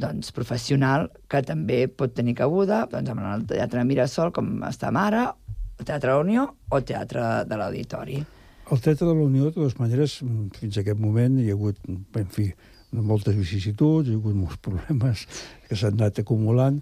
doncs, 0.00 0.32
professional 0.32 1.10
que 1.30 1.42
també 1.44 1.84
pot 1.88 2.14
tenir 2.16 2.34
cabuda 2.38 2.86
doncs, 2.90 3.10
amb 3.12 3.24
el 3.28 3.44
Teatre 3.50 3.84
Mirasol, 3.84 4.32
com 4.32 4.62
estem 4.68 4.96
ara, 4.96 5.26
el 5.28 5.41
Teatre 5.86 6.18
Unió 6.20 6.46
o 6.70 6.80
Teatre 6.86 7.44
de 7.48 7.58
l'Auditori. 7.58 8.20
El 8.72 8.80
Teatre 8.80 9.06
de 9.08 9.14
la 9.14 9.24
Unió, 9.26 9.48
de 9.48 9.56
totes 9.56 9.78
maneres, 9.80 10.20
fins 10.58 10.76
a 10.76 10.82
aquest 10.84 11.00
moment 11.00 11.40
hi 11.40 11.50
ha 11.50 11.56
hagut, 11.56 11.80
en 11.88 12.28
fi, 12.32 12.50
moltes 12.92 13.36
vicissituds, 13.36 14.08
hi 14.08 14.16
ha 14.16 14.20
hagut 14.20 14.36
molts 14.36 14.60
problemes 14.64 15.26
que 15.68 15.78
s'han 15.78 15.98
anat 15.98 16.22
acumulant, 16.22 16.80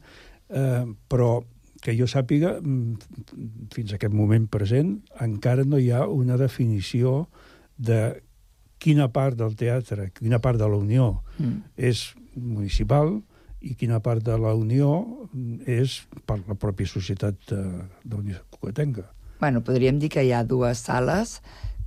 eh, 0.51 0.84
però 1.09 1.40
que 1.80 1.94
jo 1.96 2.07
sàpiga, 2.11 2.59
fins 2.61 3.92
a 3.92 3.96
aquest 3.96 4.12
moment 4.12 4.46
present, 4.53 4.98
encara 5.24 5.64
no 5.64 5.80
hi 5.80 5.88
ha 5.94 6.05
una 6.07 6.36
definició 6.40 7.24
de 7.80 8.20
quina 8.80 9.09
part 9.12 9.36
del 9.36 9.57
teatre, 9.61 10.11
quina 10.16 10.40
part 10.44 10.61
de 10.61 10.68
la 10.68 10.76
Unió 10.80 11.22
mm. 11.38 11.57
és 11.76 12.11
municipal 12.36 13.18
i 13.61 13.74
quina 13.76 14.00
part 14.00 14.24
de 14.24 14.36
la 14.40 14.54
Unió 14.56 14.92
és 15.68 16.00
per 16.26 16.40
la 16.46 16.56
pròpia 16.58 16.88
societat 16.88 17.36
de, 17.50 17.62
de 18.04 18.16
Unió 18.16 18.40
Cucatenca. 18.50 19.08
Bueno, 19.40 19.62
podríem 19.64 19.98
dir 20.00 20.11
que 20.12 20.24
hi 20.24 20.32
ha 20.36 20.44
dues 20.44 20.84
sales 20.84 21.38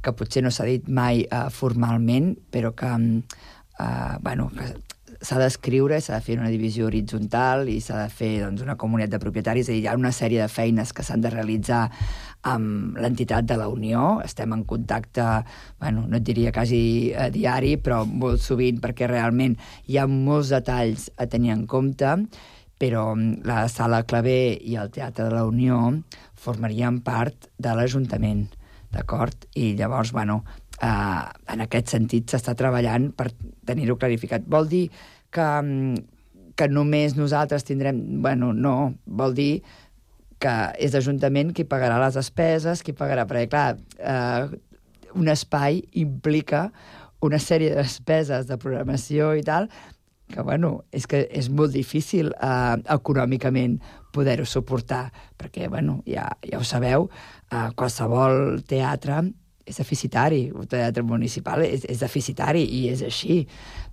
que 0.04 0.14
potser 0.18 0.44
no 0.44 0.52
s'ha 0.52 0.66
dit 0.68 0.90
mai 0.90 1.24
uh, 1.30 1.48
formalment, 1.54 2.34
però 2.52 2.74
que, 2.76 2.90
uh, 2.92 4.16
bueno, 4.22 4.50
que 4.52 4.74
s'ha 5.24 5.40
d'escriure, 5.40 6.02
s'ha 6.02 6.18
de 6.20 6.26
fer 6.26 6.36
una 6.40 6.52
divisió 6.52 6.90
horitzontal 6.90 7.70
i 7.72 7.80
s'ha 7.82 8.02
de 8.02 8.10
fer 8.12 8.34
doncs, 8.44 8.66
una 8.66 8.76
comunitat 8.80 9.16
de 9.16 9.22
propietaris, 9.24 9.70
és 9.70 9.72
a 9.72 9.78
dir, 9.78 9.84
hi 9.86 9.90
ha 9.92 9.98
una 10.00 10.12
sèrie 10.12 10.42
de 10.42 10.52
feines 10.52 10.92
que 10.92 11.06
s'han 11.08 11.24
de 11.24 11.32
realitzar 11.32 11.86
amb 12.44 12.98
l'entitat 13.00 13.48
de 13.48 13.58
la 13.60 13.70
Unió. 13.72 14.20
Estem 14.24 14.54
en 14.56 14.64
contacte, 14.68 15.26
bueno, 15.80 16.06
no 16.08 16.20
et 16.20 16.26
diria 16.28 16.52
quasi 16.56 17.14
a 17.16 17.30
diari, 17.34 17.78
però 17.82 18.04
molt 18.08 18.44
sovint, 18.44 18.82
perquè 18.84 19.08
realment 19.10 19.56
hi 19.88 20.00
ha 20.00 20.08
molts 20.10 20.52
detalls 20.54 21.10
a 21.18 21.28
tenir 21.32 21.54
en 21.56 21.66
compte, 21.68 22.18
però 22.80 23.14
mm, 23.16 23.46
la 23.48 23.68
Sala 23.72 24.04
Clavé 24.08 24.58
i 24.60 24.76
el 24.80 24.92
Teatre 24.92 25.30
de 25.30 25.38
la 25.38 25.46
Unió 25.48 25.80
formarien 26.44 27.00
part 27.06 27.48
de 27.58 27.76
l'Ajuntament, 27.78 28.48
d'acord? 28.92 29.48
I 29.56 29.74
llavors, 29.80 30.12
bueno, 30.12 30.42
eh, 30.82 31.24
en 31.54 31.64
aquest 31.64 31.94
sentit 31.96 32.34
s'està 32.34 32.58
treballant 32.60 33.12
per 33.16 33.32
tenir-ho 33.66 33.96
clarificat. 34.00 34.44
Vol 34.48 34.68
dir 34.68 34.90
que, 35.32 35.48
mm, 35.62 36.04
que 36.56 36.68
només 36.70 37.16
nosaltres 37.18 37.66
tindrem... 37.66 38.22
Bueno, 38.22 38.52
no, 38.54 38.94
vol 39.06 39.34
dir 39.34 39.64
que 40.44 40.54
és 40.84 40.94
l'Ajuntament 40.96 41.54
qui 41.56 41.66
pagarà 41.70 42.02
les 42.04 42.20
despeses, 42.20 42.84
qui 42.84 42.96
pagarà... 42.98 43.26
Perquè, 43.30 43.48
clar, 43.52 43.78
eh, 44.00 44.60
un 45.14 45.30
espai 45.32 45.82
implica 46.02 46.68
una 47.24 47.40
sèrie 47.40 47.72
de 47.72 47.84
despeses 47.84 48.50
de 48.50 48.58
programació 48.60 49.32
i 49.40 49.44
tal, 49.48 49.70
que, 50.34 50.42
bueno, 50.42 50.74
és 50.92 51.06
que 51.08 51.24
és 51.32 51.50
molt 51.54 51.76
difícil 51.76 52.34
eh, 52.34 52.76
econòmicament 52.96 53.78
poder-ho 54.14 54.46
suportar, 54.50 55.06
perquè, 55.40 55.70
bueno, 55.72 56.02
ja, 56.10 56.28
ja 56.44 56.60
ho 56.60 56.68
sabeu, 56.68 57.08
eh, 57.52 57.70
qualsevol 57.80 58.64
teatre 58.68 59.22
és 59.64 59.78
deficitari, 59.80 60.42
el 60.52 60.68
teatre 60.68 61.04
municipal 61.08 61.62
és, 61.64 61.86
és 61.88 62.02
deficitari 62.04 62.64
i 62.80 62.82
és 62.92 63.04
així. 63.08 63.44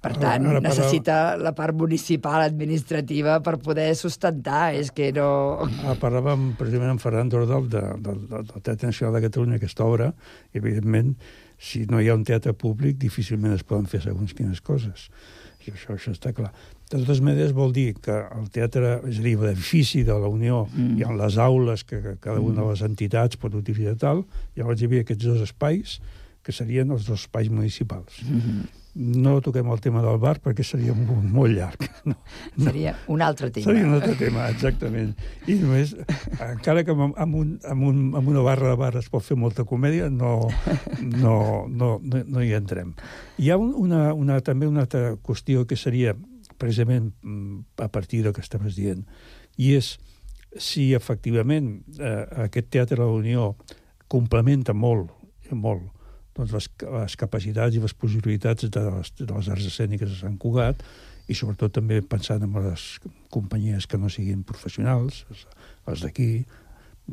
Per 0.03 0.15
tant, 0.17 0.47
ara, 0.49 0.57
ara 0.57 0.63
necessita 0.65 1.17
parla... 1.19 1.45
la 1.47 1.53
part 1.55 1.77
municipal 1.79 2.43
administrativa 2.43 3.37
per 3.45 3.59
poder 3.63 3.91
sustentar, 3.99 4.73
és 4.75 4.91
que 4.97 5.11
no... 5.15 5.29
Ah, 5.85 5.95
parlàvem 6.01 6.55
precisament 6.59 6.97
amb 6.97 7.03
Ferran 7.03 7.31
Dordal 7.31 7.69
de, 7.71 7.85
de, 8.01 8.17
de, 8.25 8.43
del 8.51 8.65
Teatre 8.65 8.91
Nacional 8.91 9.19
de 9.19 9.23
Catalunya, 9.29 9.61
aquesta 9.61 9.87
obra, 9.87 10.11
i 10.51 10.63
evidentment, 10.63 11.15
si 11.61 11.85
no 11.91 12.01
hi 12.01 12.09
ha 12.09 12.17
un 12.19 12.25
teatre 12.27 12.57
públic, 12.57 12.99
difícilment 12.99 13.55
es 13.55 13.67
poden 13.67 13.87
fer 13.91 14.03
segons 14.07 14.35
quines 14.35 14.65
coses. 14.65 15.11
I 15.67 15.73
això, 15.75 15.95
això 15.95 16.13
està 16.15 16.33
clar. 16.37 16.51
De 16.91 16.99
totes 16.99 17.21
maneres, 17.23 17.53
vol 17.55 17.75
dir 17.77 17.93
que 18.03 18.17
el 18.37 18.49
teatre, 18.55 18.97
és 19.11 19.21
a 19.21 19.25
dir, 19.25 19.37
l'edifici 19.39 20.03
de 20.07 20.17
la 20.19 20.31
Unió, 20.33 20.65
mm. 20.73 20.97
hi 20.99 21.05
ha 21.07 21.13
les 21.21 21.39
aules 21.39 21.85
que, 21.85 22.01
que 22.03 22.17
cada 22.23 22.41
una 22.41 22.63
de 22.63 22.69
les 22.73 22.83
entitats 22.87 23.39
pot 23.41 23.55
utilitzar 23.55 23.97
tal, 24.01 24.25
llavors 24.59 24.81
hi 24.81 24.89
havia 24.89 25.07
aquests 25.07 25.29
dos 25.29 25.45
espais 25.45 25.99
que 26.43 26.55
serien 26.57 26.91
els 26.91 27.07
dos 27.07 27.27
espais 27.27 27.51
municipals. 27.53 28.23
Mm 28.25 28.41
-hmm. 28.41 28.80
No 28.95 29.37
toquem 29.45 29.69
el 29.71 29.81
tema 29.83 30.01
del 30.03 30.17
bar 30.19 30.41
perquè 30.43 30.65
seria 30.67 30.95
molt, 30.99 31.27
molt 31.31 31.55
llarg. 31.55 31.87
No, 32.11 32.15
no. 32.57 32.65
Seria 32.65 32.95
un 33.13 33.21
altre 33.23 33.51
tema. 33.53 33.67
Seria 33.67 33.85
un 33.85 33.93
altre 33.95 34.15
tema, 34.19 34.47
exactament. 34.51 35.11
I 35.47 35.55
només, 35.61 35.93
encara 36.41 36.83
que 36.87 36.95
amb, 36.97 37.35
un, 37.37 37.51
amb, 37.69 37.85
un, 37.87 37.99
amb 38.17 38.31
una 38.33 38.43
barra 38.47 38.71
de 38.73 38.79
bar 38.81 38.95
es 38.99 39.11
pot 39.13 39.23
fer 39.23 39.37
molta 39.39 39.67
comèdia, 39.69 40.09
no, 40.11 40.49
no, 41.03 41.35
no, 41.69 41.91
no, 42.01 42.23
no 42.25 42.43
hi 42.43 42.55
entrem. 42.57 42.95
Hi 43.39 43.53
ha 43.53 43.61
una, 43.61 44.15
una, 44.17 44.41
també 44.47 44.67
una 44.67 44.87
altra 44.87 45.15
qüestió 45.23 45.67
que 45.69 45.79
seria 45.79 46.17
precisament 46.61 47.13
mm, 47.21 47.85
a 47.85 47.91
partir 47.93 48.25
del 48.25 48.35
que 48.35 48.43
estaves 48.43 48.81
dient, 48.81 49.05
i 49.61 49.75
és 49.77 49.95
si 50.59 50.91
efectivament 50.97 51.77
eh, 52.01 52.25
aquest 52.49 52.73
Teatre 52.73 52.99
de 52.99 53.07
la 53.07 53.21
Unió 53.21 53.53
complementa 54.11 54.75
molt, 54.75 55.13
molt 55.53 56.00
doncs 56.41 56.57
les, 56.57 56.69
les 56.97 57.17
capacitats 57.21 57.77
i 57.77 57.83
les 57.83 57.95
possibilitats 57.95 58.67
de 58.67 58.83
les, 58.89 59.13
de 59.21 59.31
les 59.31 59.53
arts 59.53 59.69
escèniques 59.71 60.11
de 60.11 60.19
Sant 60.19 60.39
Cugat 60.41 60.83
i 61.31 61.37
sobretot 61.37 61.77
també 61.77 62.01
pensant 62.03 62.43
en 62.43 62.57
les 62.65 62.87
companyies 63.31 63.87
que 63.87 64.01
no 64.01 64.11
siguin 64.11 64.43
professionals, 64.47 65.23
les 65.87 66.03
d'aquí, 66.03 66.31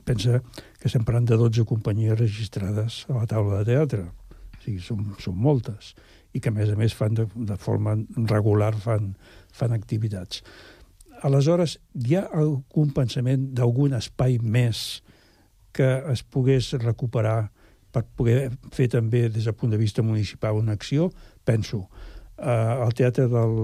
pensa 0.05 0.41
que 0.79 0.89
estem 0.89 1.05
parlant 1.05 1.27
de 1.29 1.37
12 1.37 1.65
companyies 1.69 2.17
registrades 2.19 3.03
a 3.09 3.19
la 3.19 3.27
taula 3.29 3.61
de 3.61 3.73
teatre. 3.73 4.05
O 4.07 4.63
sigui, 4.63 4.79
són, 4.83 5.03
són 5.21 5.37
moltes 5.37 5.93
i 6.33 6.41
que, 6.41 6.51
a 6.51 6.55
més 6.55 6.69
a 6.69 6.77
més, 6.77 6.95
fan 6.97 7.15
de, 7.17 7.27
de 7.49 7.57
forma 7.61 7.95
regular 8.29 8.73
fan, 8.81 9.13
fan 9.53 9.73
activitats. 9.73 10.43
Aleshores, 11.25 11.77
hi 11.97 12.17
ha 12.17 12.27
algun 12.37 12.91
pensament 12.93 13.47
d'algun 13.57 13.95
espai 13.97 14.37
més 14.41 15.01
que 15.73 15.87
es 16.11 16.21
pogués 16.23 16.73
recuperar 16.81 17.49
per 17.91 18.03
poder 18.17 18.51
fer 18.73 18.89
també, 18.93 19.27
des 19.29 19.47
del 19.47 19.55
punt 19.57 19.73
de 19.73 19.79
vista 19.81 20.03
municipal, 20.03 20.59
una 20.59 20.75
acció? 20.77 21.11
Penso, 21.47 21.87
eh, 22.37 22.49
al 22.49 22.93
Teatre 22.93 23.27
del, 23.31 23.55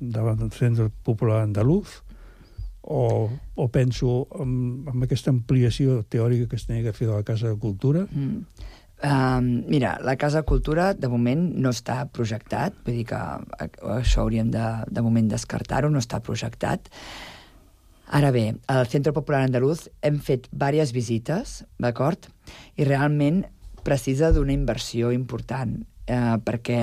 del 0.00 0.50
Centre 0.52 0.90
Popular 1.02 1.42
Andaluz, 1.42 2.02
o, 2.82 3.30
o 3.54 3.68
penso 3.70 4.26
en, 4.42 4.84
en 4.90 5.04
aquesta 5.06 5.30
ampliació 5.30 6.00
teòrica 6.10 6.48
que 6.50 6.58
es 6.58 6.66
tenia 6.66 6.82
que 6.82 6.96
fer 6.96 7.06
de 7.06 7.14
la 7.14 7.26
Casa 7.26 7.52
de 7.52 7.58
Cultura, 7.62 8.08
mm 8.10 8.70
Uh, 9.02 9.42
mira, 9.42 9.98
la 10.00 10.14
Casa 10.14 10.44
Cultura 10.46 10.92
de 10.94 11.08
moment 11.10 11.40
no 11.58 11.72
està 11.74 12.04
projectat, 12.14 12.76
vull 12.86 13.00
dir 13.00 13.06
que 13.10 13.18
això 13.96 14.22
hauríem 14.22 14.52
de, 14.54 14.66
de 14.86 15.02
moment 15.02 15.26
descartar-ho, 15.32 15.90
no 15.90 15.98
està 15.98 16.20
projectat. 16.22 16.86
Ara 18.12 18.28
bé, 18.30 18.52
al 18.68 18.86
Centre 18.92 19.14
Popular 19.16 19.46
Andaluz 19.46 19.86
hem 20.04 20.18
fet 20.20 20.44
diverses 20.52 20.90
visites, 20.92 21.52
d'acord? 21.80 22.26
I 22.76 22.84
realment 22.84 23.38
precisa 23.86 24.28
d'una 24.34 24.52
inversió 24.52 25.12
important. 25.16 25.80
eh, 26.12 26.36
perquè 26.44 26.80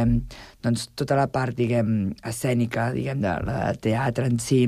doncs, 0.63 0.87
tota 0.95 1.13
la 1.19 1.27
part, 1.27 1.53
diguem, 1.53 2.13
escènica, 2.23 2.85
diguem, 2.95 3.19
de, 3.21 3.33
de 3.45 3.57
teatre 3.83 4.25
en 4.25 4.39
si, 4.39 4.61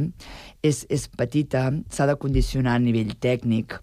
és, 0.61 0.83
és 0.91 1.07
petita, 1.07 1.69
s'ha 1.89 2.05
de 2.05 2.17
condicionar 2.19 2.75
a 2.75 2.81
nivell 2.83 3.15
tècnic, 3.15 3.77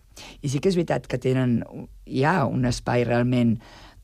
i 0.45 0.51
sí 0.53 0.61
que 0.61 0.69
és 0.69 0.77
veritat 0.77 1.09
que 1.09 1.19
tenen, 1.19 1.63
hi 2.05 2.23
ha 2.23 2.45
un 2.47 2.69
espai 2.69 3.07
realment 3.09 3.57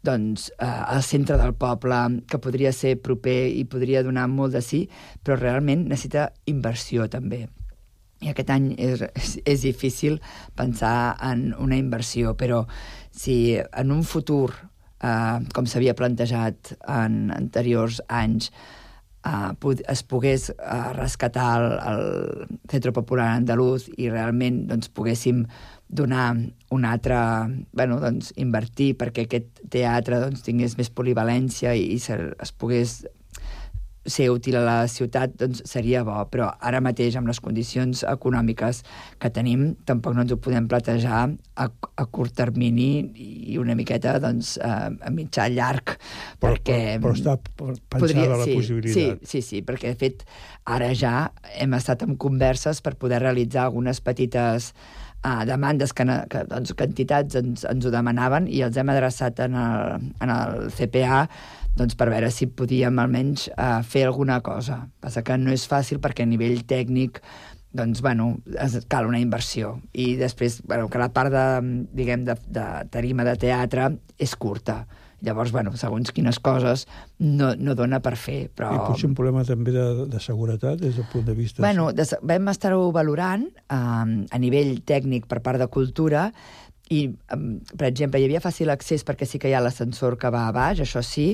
doncs, 0.03 0.49
eh, 0.59 0.65
al 0.67 1.05
centre 1.05 1.37
del 1.39 1.53
poble, 1.53 2.01
que 2.27 2.41
podria 2.41 2.73
ser 2.73 2.97
proper 2.97 3.45
i 3.53 3.67
podria 3.69 4.03
donar 4.03 4.27
molt 4.33 4.57
de 4.57 4.65
sí, 4.65 4.87
però 5.23 5.37
realment 5.39 5.85
necessita 5.93 6.31
inversió 6.51 7.07
també. 7.13 7.45
I 8.25 8.31
aquest 8.33 8.53
any 8.55 8.71
és, 8.81 9.03
és, 9.45 9.65
difícil 9.65 10.21
pensar 10.57 11.15
en 11.25 11.51
una 11.61 11.77
inversió, 11.77 12.35
però 12.41 12.65
si 13.13 13.59
en 13.61 13.93
un 13.93 14.03
futur, 14.09 14.55
eh, 15.05 15.37
com 15.55 15.69
s'havia 15.69 15.97
plantejat 15.99 16.75
en 16.89 17.29
anteriors 17.35 18.01
anys, 18.09 18.51
eh, 19.25 19.73
es 19.93 20.03
pogués 20.09 20.51
eh, 20.51 20.93
rescatar 20.97 21.51
el, 21.61 21.69
el 21.93 22.59
Centre 22.71 22.93
Popular 22.97 23.31
Andaluz 23.35 23.89
i 23.97 24.09
realment 24.11 24.65
doncs, 24.71 24.89
poguéssim 24.89 25.45
donar 25.89 26.35
un 26.71 26.85
altre... 26.85 27.19
bueno, 27.73 28.01
doncs, 28.03 28.33
invertir 28.41 28.95
perquè 29.01 29.29
aquest 29.29 29.67
teatre 29.71 30.21
doncs, 30.23 30.43
tingués 30.47 30.79
més 30.81 30.91
polivalència 30.91 31.75
i, 31.77 31.93
i 31.95 32.01
es 32.01 32.57
pogués 32.59 33.03
ser 34.07 34.29
útil 34.31 34.57
a 34.59 34.63
la 34.65 34.77
ciutat 34.91 35.35
doncs 35.41 35.63
seria 35.69 36.03
bo, 36.05 36.17
però 36.31 36.51
ara 36.61 36.81
mateix 36.85 37.17
amb 37.17 37.31
les 37.31 37.41
condicions 37.41 38.05
econòmiques 38.09 38.83
que 39.21 39.31
tenim 39.33 39.71
tampoc 39.89 40.17
no 40.17 40.25
ens 40.25 40.35
ho 40.35 40.39
podem 40.45 40.69
platejar 40.69 41.23
a, 41.57 41.69
a 41.69 42.07
curt 42.13 42.35
termini 42.37 42.89
i 43.55 43.57
una 43.61 43.77
miqueta 43.79 44.19
doncs, 44.23 44.57
a, 44.61 44.91
a 44.93 45.15
mitjà 45.15 45.49
llarg 45.53 45.95
però, 45.97 46.53
perquè 46.53 46.79
però, 47.01 47.15
però 47.15 47.15
està 47.17 47.37
pensada 47.39 47.97
podria, 47.97 48.29
la 48.35 48.45
sí, 48.45 48.59
possibilitat. 48.59 49.25
sí, 49.25 49.41
sí, 49.41 49.47
sí, 49.49 49.63
perquè 49.65 49.95
de 49.95 50.01
fet 50.05 50.27
ara 50.69 50.93
ja 50.97 51.31
hem 51.57 51.75
estat 51.79 52.05
en 52.05 52.19
converses 52.21 52.85
per 52.85 52.97
poder 53.01 53.23
realitzar 53.25 53.65
algunes 53.65 54.03
petites 54.05 54.73
uh, 55.25 55.43
demandes 55.49 55.93
que, 55.97 56.05
que, 56.31 56.45
doncs, 56.51 56.77
que 56.77 56.89
entitats 56.89 57.41
ens, 57.41 57.65
ens 57.69 57.89
ho 57.89 57.93
demanaven 57.95 58.49
i 58.49 58.63
els 58.67 58.77
hem 58.81 58.93
adreçat 58.93 59.41
en 59.47 59.57
el, 59.59 60.11
en 60.21 60.35
el 60.35 60.67
CPA 60.77 61.25
doncs 61.79 61.97
per 61.99 62.11
veure 62.13 62.31
si 62.31 62.47
podíem 62.47 62.99
almenys 63.03 63.49
uh, 63.55 63.81
fer 63.83 64.07
alguna 64.09 64.41
cosa. 64.47 64.85
Passa 65.03 65.25
que 65.27 65.39
no 65.41 65.53
és 65.55 65.67
fàcil 65.71 66.01
perquè 66.03 66.25
a 66.25 66.31
nivell 66.31 66.63
tècnic 66.69 67.21
doncs, 67.75 68.01
bueno, 68.03 68.39
es, 68.63 68.79
cal 68.87 69.09
una 69.11 69.19
inversió. 69.19 69.81
I 69.93 70.15
després, 70.15 70.61
bueno, 70.63 70.87
que 70.89 71.01
la 71.03 71.11
part 71.13 71.35
de, 71.35 71.47
diguem, 71.93 72.23
de, 72.25 72.37
de 72.55 72.67
tarima 72.95 73.27
de 73.27 73.35
teatre 73.43 73.91
és 74.23 74.37
curta. 74.39 74.85
Llavors, 75.25 75.51
bueno, 75.55 75.73
segons 75.81 76.13
quines 76.13 76.39
coses 76.45 76.85
no, 77.19 77.55
no 77.57 77.75
dona 77.75 77.99
per 78.05 78.13
fer, 78.21 78.51
però... 78.55 78.71
I 78.77 78.81
potser 78.93 79.09
un 79.09 79.17
problema 79.17 79.43
també 79.49 79.73
de, 79.75 80.05
de 80.13 80.21
seguretat 80.21 80.79
des 80.83 80.99
del 81.01 81.09
punt 81.11 81.25
de 81.27 81.35
vista... 81.35 81.65
Bueno, 81.65 81.89
des, 81.97 82.13
vam 82.23 82.51
estar-ho 82.53 82.91
valorant 82.95 83.49
eh, 83.49 83.75
a 83.75 84.41
nivell 84.43 84.77
tècnic 84.87 85.27
per 85.31 85.41
part 85.43 85.59
de 85.63 85.71
cultura 85.73 86.29
i, 86.93 87.07
per 87.31 87.87
exemple, 87.89 88.21
hi 88.21 88.27
havia 88.27 88.43
fàcil 88.45 88.69
accés 88.69 89.07
perquè 89.09 89.25
sí 89.25 89.39
que 89.41 89.49
hi 89.49 89.55
ha 89.57 89.63
l'ascensor 89.65 90.19
que 90.21 90.29
va 90.33 90.43
a 90.49 90.53
baix, 90.53 90.83
això 90.85 91.01
sí, 91.01 91.31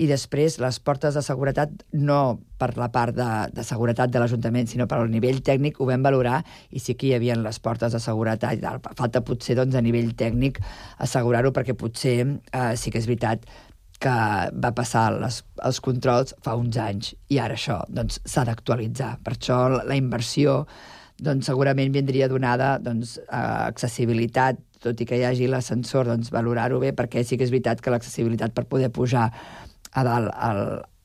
i 0.00 0.06
després 0.08 0.56
les 0.62 0.78
portes 0.80 1.18
de 1.18 1.22
seguretat, 1.24 1.74
no 1.92 2.38
per 2.56 2.70
la 2.80 2.88
part 2.94 3.12
de, 3.16 3.28
de 3.52 3.66
seguretat 3.68 4.14
de 4.14 4.22
l'Ajuntament, 4.22 4.70
sinó 4.70 4.86
per 4.88 5.02
al 5.02 5.12
nivell 5.12 5.42
tècnic, 5.44 5.76
ho 5.76 5.90
vam 5.90 6.06
valorar 6.06 6.40
i 6.72 6.80
sí 6.80 6.96
que 6.96 7.10
hi 7.10 7.14
havia 7.18 7.36
les 7.36 7.60
portes 7.60 7.92
de 7.92 8.00
seguretat 8.00 8.56
i. 8.56 8.64
Falta 8.96 9.20
potser, 9.26 9.58
doncs, 9.60 9.76
a 9.76 9.84
nivell 9.84 10.14
tècnic 10.16 10.62
assegurar-ho 11.04 11.52
perquè 11.52 11.76
potser 11.76 12.16
eh, 12.24 12.72
sí 12.80 12.94
que 12.94 13.02
és 13.02 13.10
veritat 13.10 13.44
que 14.00 14.16
va 14.64 14.72
passar 14.76 15.10
les, 15.20 15.42
els 15.64 15.78
controls 15.84 16.34
fa 16.44 16.56
uns 16.58 16.76
anys 16.80 17.12
i 17.32 17.38
ara 17.40 17.56
això 17.58 17.82
doncs, 17.92 18.22
s'ha 18.24 18.48
d'actualitzar. 18.48 19.18
Per 19.24 19.36
això 19.36 19.66
la, 19.68 19.84
la 19.84 20.00
inversió 20.00 20.62
doncs, 21.22 21.46
segurament 21.46 21.92
vindria 21.94 22.28
donada 22.28 22.76
doncs, 22.82 23.18
a 23.28 23.66
accessibilitat, 23.68 24.58
tot 24.84 25.00
i 25.00 25.06
que 25.08 25.18
hi 25.18 25.24
hagi 25.26 25.48
l'ascensor, 25.50 26.08
doncs 26.10 26.32
valorar-ho 26.34 26.80
bé, 26.82 26.92
perquè 26.96 27.24
sí 27.24 27.38
que 27.40 27.46
és 27.46 27.52
veritat 27.54 27.80
que 27.80 27.92
l'accessibilitat 27.94 28.54
per 28.56 28.66
poder 28.70 28.90
pujar 28.94 29.30
a 29.94 30.04
dalt 30.04 30.32
al, 30.34 30.64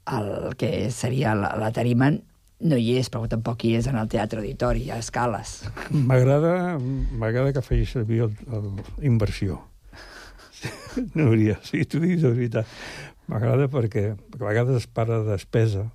al 0.09 0.31
que 0.59 0.89
seria 0.91 1.35
la, 1.37 1.53
la 1.59 1.71
tarima 1.75 2.11
no 2.59 2.75
hi 2.75 2.97
és, 2.99 3.07
però 3.11 3.27
tampoc 3.31 3.63
hi 3.63 3.75
és 3.79 3.87
en 3.87 3.95
el 3.99 4.09
teatre 4.11 4.41
auditori, 4.41 4.89
ha 4.91 4.99
escales. 4.99 5.61
M'agrada 5.91 6.77
m'agrada 6.79 7.53
que 7.55 7.63
facis 7.63 7.93
servir 7.95 8.25
el, 8.27 8.35
el, 8.51 8.71
inversió. 9.13 9.61
No 11.15 11.29
hauria, 11.29 11.55
sí, 11.63 11.85
t'ho 11.87 12.01
dic 12.03 12.17
de 12.19 12.33
veritat. 12.33 12.67
M'agrada 13.31 13.69
perquè, 13.71 14.09
perquè 14.27 14.43
a 14.43 14.49
vegades 14.49 14.81
es 14.81 14.89
parla 14.91 15.21
de 15.23 15.37
despesa 15.37 15.85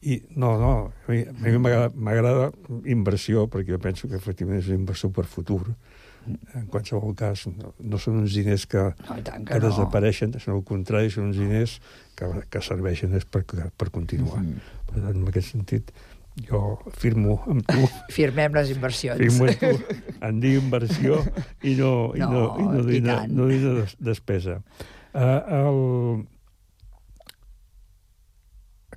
i 0.00 0.16
no, 0.34 0.54
no, 0.58 0.72
a 1.06 1.12
mi, 1.12 1.20
a 1.20 1.82
m'agrada 1.92 2.48
inversió 2.88 3.44
perquè 3.52 3.74
jo 3.74 3.80
penso 3.82 4.08
que 4.08 4.16
efectivament 4.16 4.62
és 4.62 4.70
una 4.70 4.80
inversió 4.80 5.10
per 5.12 5.26
futur 5.28 5.60
en 6.58 6.68
qualsevol 6.70 7.14
cas, 7.18 7.46
no, 7.50 7.72
no 7.78 7.98
són 8.02 8.20
uns 8.22 8.36
diners 8.36 8.66
que, 8.70 8.82
no, 9.08 9.16
que, 9.16 9.34
que 9.48 9.58
no. 9.58 9.64
desapareixen, 9.66 10.36
sinó 10.38 10.58
al 10.58 10.64
contrari, 10.68 11.10
són 11.10 11.30
uns 11.30 11.40
diners 11.40 11.78
que, 12.18 12.30
que 12.52 12.62
serveixen 12.64 13.16
és 13.18 13.26
per, 13.26 13.44
per 13.76 13.90
continuar. 13.90 14.40
Mm 14.42 14.54
-hmm. 14.54 14.86
Per 14.86 15.02
tant, 15.02 15.16
en 15.16 15.28
aquest 15.28 15.52
sentit, 15.52 15.92
jo 16.48 16.78
firmo 16.96 17.40
amb 17.50 17.66
tu. 17.66 17.88
Firmem 18.18 18.54
les 18.54 18.70
inversions. 18.74 19.18
Firmo 19.20 19.48
amb 19.48 19.58
tu, 19.60 20.00
en 20.28 20.40
dir 20.40 20.56
inversió 20.60 21.20
i 21.62 21.74
no, 21.74 22.12
i 22.14 22.20
no, 22.24 22.30
No, 22.30 22.44
i 22.58 22.62
no, 22.62 22.90
i 22.90 22.96
i 22.96 23.00
no, 23.00 23.14
tant. 23.14 23.32
no 23.34 23.48
dir 23.50 23.60
des, 23.60 23.96
despesa. 23.98 24.60
Uh, 25.12 25.40
el, 25.58 26.26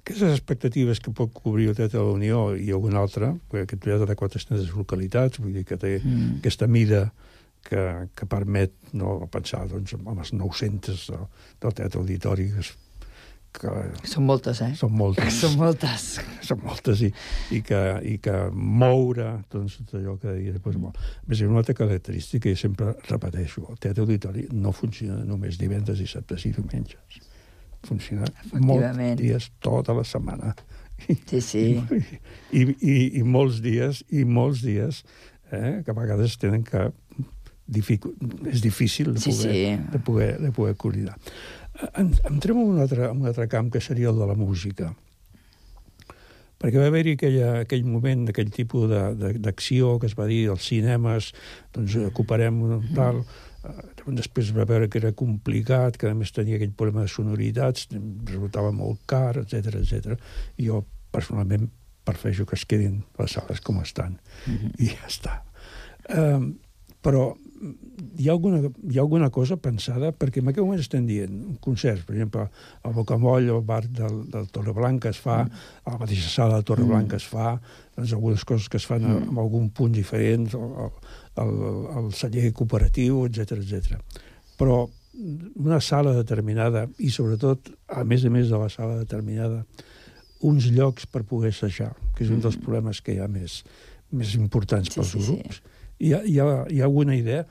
aquestes 0.04 0.34
expectatives 0.36 1.00
que 1.00 1.14
pot 1.16 1.32
cobrir 1.32 1.70
el 1.72 1.78
Teatre 1.78 2.02
de 2.02 2.06
la 2.06 2.16
Unió 2.18 2.40
i 2.60 2.74
algun 2.76 2.98
altre, 3.00 3.32
perquè 3.50 3.64
aquest 3.70 3.86
teatre 3.86 4.10
de 4.10 4.18
400 4.20 4.74
localitats, 4.76 5.40
vull 5.40 5.56
dir 5.56 5.64
que 5.68 5.80
té 5.80 5.96
mm. 6.02 6.42
aquesta 6.42 6.68
mida 6.68 7.06
que, 7.64 7.84
que 8.12 8.28
permet 8.28 8.76
no, 9.00 9.16
pensar 9.32 9.64
doncs, 9.72 9.96
en 9.96 10.20
les 10.20 10.34
900 10.36 11.06
del, 11.14 11.28
del 11.64 11.78
Teatre 11.80 12.04
Auditori, 12.04 12.50
que, 12.52 12.66
és- 12.66 12.76
que 13.54 13.72
Són 14.10 14.26
moltes, 14.26 14.60
eh? 14.66 14.72
són 14.76 14.96
moltes. 14.98 15.36
Són 15.44 15.56
moltes. 15.60 16.08
Són 16.44 16.64
moltes 16.66 17.04
i, 17.06 17.12
i, 17.54 17.62
que, 17.64 17.82
i 18.10 18.18
que 18.24 18.38
moure 18.52 19.28
doncs, 19.54 19.78
tot 19.86 20.00
allò 20.02 20.18
que 20.20 20.34
deia. 20.34 20.58
Doncs, 20.58 20.80
molt. 20.82 20.98
A 20.98 21.30
més, 21.30 21.44
una 21.48 21.62
altra 21.62 21.78
característica 21.78 22.50
que 22.50 22.60
sempre 22.60 22.96
repeteixo. 23.08 23.68
El 23.70 23.80
teatre 23.80 24.04
auditori 24.04 24.50
no 24.52 24.74
funciona 24.76 25.22
només 25.28 25.62
divendres, 25.62 26.02
dissabtes 26.02 26.50
i 26.50 26.54
diumenges. 26.58 27.22
Funciona 27.84 28.28
molts 28.64 28.98
dies 29.20 29.50
tota 29.64 29.96
la 29.98 30.06
setmana. 30.08 30.54
Sí, 31.28 31.42
sí. 31.42 31.64
I, 32.60 32.64
i, 32.80 32.96
i 33.20 33.24
molts 33.28 33.60
dies, 33.64 34.04
i 34.14 34.24
molts 34.24 34.64
dies, 34.64 35.04
eh, 35.52 35.82
que 35.84 35.92
a 35.92 35.98
vegades 35.98 36.38
tenen 36.42 36.64
que... 36.68 36.90
Dificu... 37.74 38.12
És 38.52 38.60
difícil 38.64 39.14
de 39.16 39.22
Sí, 39.24 39.32
poder, 39.32 39.54
sí. 39.56 39.92
de 39.94 40.00
poder, 40.04 40.34
de 40.42 40.52
poder 40.52 40.76
coordinar. 40.76 41.16
En, 41.96 42.12
entrem 42.30 42.60
en 42.60 42.74
un 42.76 42.82
altre, 42.84 43.08
en 43.08 43.24
un 43.24 43.28
altre 43.32 43.48
camp, 43.52 43.72
que 43.72 43.82
seria 43.82 44.12
el 44.12 44.20
de 44.20 44.28
la 44.30 44.36
música 44.38 44.94
perquè 46.64 46.80
va 46.80 46.86
haver-hi 46.88 47.18
aquell 47.60 47.84
moment, 47.84 48.30
aquell 48.32 48.48
tipus 48.56 48.88
d'acció 48.88 49.98
que 50.00 50.08
es 50.08 50.14
va 50.16 50.30
dir 50.30 50.46
als 50.48 50.64
cinemes, 50.70 51.34
doncs 51.76 51.98
ocuparem 52.08 52.62
un 52.64 52.86
tal... 52.96 53.20
Eh, 53.20 53.52
després 54.18 54.52
va 54.56 54.66
veure 54.68 54.90
que 54.92 55.00
era 55.00 55.14
complicat, 55.16 55.98
que 55.98 56.10
a 56.10 56.18
més 56.18 56.34
tenia 56.36 56.60
aquell 56.60 56.74
problema 56.76 57.06
de 57.06 57.12
sonoritats, 57.12 57.88
resultava 58.28 58.74
molt 58.76 59.06
car, 59.08 59.38
etc 59.44 59.80
etc. 59.80 60.18
I 60.58 60.68
jo, 60.68 60.84
personalment, 61.14 61.70
prefereixo 62.04 62.46
que 62.46 62.58
es 62.60 62.66
quedin 62.68 63.02
les 63.20 63.38
sales 63.38 63.64
com 63.64 63.80
estan. 63.82 64.20
I 64.80 64.92
ja 64.92 65.08
està. 65.08 65.40
Um, 66.12 66.54
però 67.04 67.30
hi 68.18 68.28
ha, 68.28 68.34
alguna, 68.34 68.60
hi 68.90 68.98
ha 68.98 69.02
alguna 69.02 69.30
cosa 69.30 69.58
pensada, 69.62 70.12
perquè 70.12 70.42
en 70.42 70.52
aquell 70.52 70.66
moment 70.66 70.82
estem 70.82 71.06
dient 71.08 71.58
concerts, 71.64 72.04
per 72.08 72.16
exemple, 72.16 72.46
al 72.84 72.96
Bocamoll, 72.96 73.50
al 73.52 73.64
bar 73.68 73.84
del, 73.88 74.24
del 74.32 74.50
Torreblanca 74.54 75.12
es 75.14 75.20
fa, 75.24 75.42
a 75.44 75.94
la 75.94 76.00
mateixa 76.02 76.30
sala 76.32 76.60
de 76.60 76.68
Torreblanca 76.68 77.20
es 77.20 77.28
fa, 77.30 77.56
doncs 77.96 78.16
algunes 78.18 78.44
coses 78.48 78.70
que 78.72 78.80
es 78.82 78.88
fan 78.90 79.06
mm. 79.06 79.30
en 79.32 79.42
algun 79.46 79.70
punt 79.76 79.96
diferent, 79.96 80.50
el, 80.58 80.92
el, 81.42 81.54
el 82.00 82.12
celler 82.14 82.52
cooperatiu, 82.54 83.24
etc 83.30 83.58
etc. 83.60 83.98
Però 84.60 84.84
una 85.62 85.80
sala 85.82 86.14
determinada, 86.18 86.88
i 86.98 87.12
sobretot, 87.14 87.70
a 87.88 88.04
més 88.04 88.24
a 88.26 88.32
més 88.34 88.50
de 88.50 88.58
la 88.58 88.70
sala 88.74 88.98
determinada, 89.02 89.64
uns 90.44 90.66
llocs 90.74 91.06
per 91.08 91.22
poder 91.24 91.54
assajar, 91.54 91.92
que 92.18 92.26
és 92.26 92.32
un 92.34 92.42
dels 92.44 92.58
problemes 92.60 93.00
que 93.02 93.14
hi 93.16 93.22
ha 93.24 93.30
més, 93.32 93.62
més 94.12 94.34
importants 94.36 94.90
Sí, 94.90 94.98
pels 95.00 95.14
sí, 95.14 95.22
sí. 95.22 95.38
grups. 95.38 95.62
Hi, 96.04 96.14
ha, 96.18 96.24
hi, 96.26 96.40
ha, 96.42 96.48
hi 96.70 96.82
ha 96.82 96.90
alguna 96.90 97.16
idea? 97.16 97.46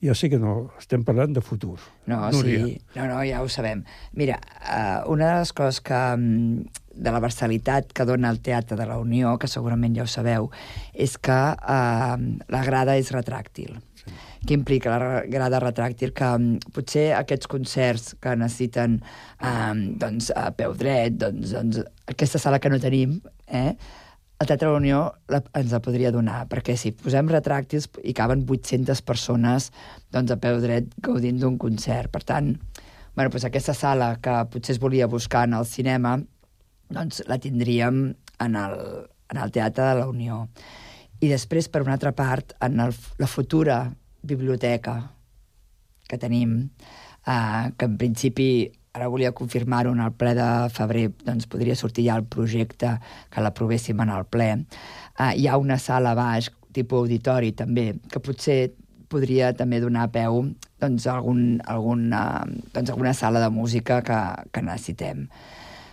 Ja 0.00 0.14
sé 0.14 0.28
que 0.30 0.38
no, 0.38 0.70
estem 0.78 1.02
parlant 1.04 1.32
de 1.34 1.42
futur. 1.42 1.76
No, 2.06 2.20
Núria. 2.30 2.64
sí, 2.68 2.76
no, 2.94 3.08
no, 3.10 3.18
ja 3.26 3.42
ho 3.42 3.48
sabem. 3.50 3.82
Mira, 4.14 4.38
uh, 4.62 5.10
una 5.10 5.32
de 5.32 5.40
les 5.42 5.52
coses 5.58 5.80
que, 5.82 5.98
mm, 6.14 6.84
de 6.98 7.12
la 7.14 7.20
versalitat 7.22 7.92
que 7.94 8.06
dona 8.08 8.30
el 8.34 8.40
Teatre 8.44 8.76
de 8.78 8.86
la 8.88 8.98
Unió, 8.98 9.36
que 9.38 9.50
segurament 9.50 9.94
ja 9.96 10.04
ho 10.04 10.10
sabeu, 10.10 10.50
és 10.94 11.16
que 11.18 11.38
eh, 11.54 12.16
la 12.54 12.64
grada 12.66 12.98
és 12.98 13.12
retràctil. 13.14 13.78
Sí. 14.02 14.16
Què 14.46 14.54
implica 14.54 14.94
la 14.94 15.22
grada 15.30 15.62
retràctil? 15.62 16.12
Que 16.16 16.32
mm, 16.34 16.72
potser 16.74 17.06
aquests 17.16 17.50
concerts 17.50 18.12
que 18.22 18.34
necessiten 18.38 18.98
eh, 19.02 19.72
doncs, 20.02 20.32
a 20.34 20.50
peu 20.58 20.74
dret, 20.78 21.16
doncs, 21.20 21.54
doncs, 21.56 21.80
aquesta 22.10 22.42
sala 22.42 22.60
que 22.62 22.72
no 22.72 22.82
tenim, 22.82 23.18
eh, 23.46 23.72
el 24.38 24.46
Teatre 24.46 24.68
de 24.68 24.72
la 24.72 24.78
Unió 24.78 24.98
la, 25.34 25.40
ens 25.58 25.72
la 25.74 25.82
podria 25.82 26.12
donar, 26.14 26.44
perquè 26.50 26.76
si 26.78 26.92
posem 26.94 27.30
retràctils 27.30 27.88
hi 28.06 28.14
caben 28.14 28.44
800 28.46 29.02
persones 29.02 29.72
doncs, 30.14 30.30
a 30.30 30.38
peu 30.38 30.60
dret 30.62 30.92
gaudint 31.02 31.40
d'un 31.42 31.58
concert. 31.58 32.12
Per 32.14 32.22
tant, 32.22 32.52
bueno, 33.16 33.32
doncs 33.34 33.48
aquesta 33.48 33.74
sala 33.74 34.12
que 34.22 34.36
potser 34.52 34.76
es 34.76 34.82
volia 34.82 35.10
buscar 35.10 35.48
en 35.48 35.58
el 35.58 35.66
cinema, 35.66 36.20
doncs 36.88 37.22
la 37.28 37.38
tindríem 37.38 38.02
en 38.40 38.56
el, 38.56 38.76
en 39.30 39.40
el 39.42 39.52
Teatre 39.52 39.84
de 39.90 40.00
la 40.00 40.08
Unió. 40.08 40.46
I 41.20 41.30
després, 41.32 41.68
per 41.68 41.82
una 41.82 41.96
altra 41.98 42.12
part, 42.14 42.54
en 42.62 42.80
el, 42.80 42.94
la 43.18 43.26
futura 43.26 43.78
biblioteca 44.22 45.00
que 46.08 46.18
tenim, 46.18 46.58
eh, 47.26 47.64
que 47.76 47.88
en 47.88 47.96
principi 47.98 48.48
ara 48.94 49.08
volia 49.08 49.34
confirmar-ho 49.36 49.92
en 49.92 50.00
el 50.02 50.14
ple 50.16 50.34
de 50.38 50.48
febrer, 50.74 51.08
doncs 51.24 51.46
podria 51.50 51.76
sortir 51.76 52.08
ja 52.08 52.16
el 52.18 52.26
projecte 52.26 52.96
que 53.30 53.44
l'aprovéssim 53.44 54.00
en 54.02 54.14
el 54.14 54.24
ple. 54.30 54.50
Eh, 55.18 55.32
hi 55.36 55.46
ha 55.46 55.58
una 55.60 55.78
sala 55.78 56.14
baix, 56.18 56.50
tipus 56.74 57.04
auditori 57.04 57.52
també, 57.56 57.92
que 58.10 58.22
potser 58.22 58.60
podria 59.08 59.52
també 59.56 59.80
donar 59.80 60.08
peu 60.12 60.42
doncs, 60.80 61.06
algun, 61.10 61.60
alguna, 61.66 62.44
doncs, 62.74 62.90
alguna 62.90 63.14
sala 63.16 63.40
de 63.40 63.50
música 63.50 64.02
que, 64.04 64.18
que 64.52 64.62
necessitem. 64.62 65.26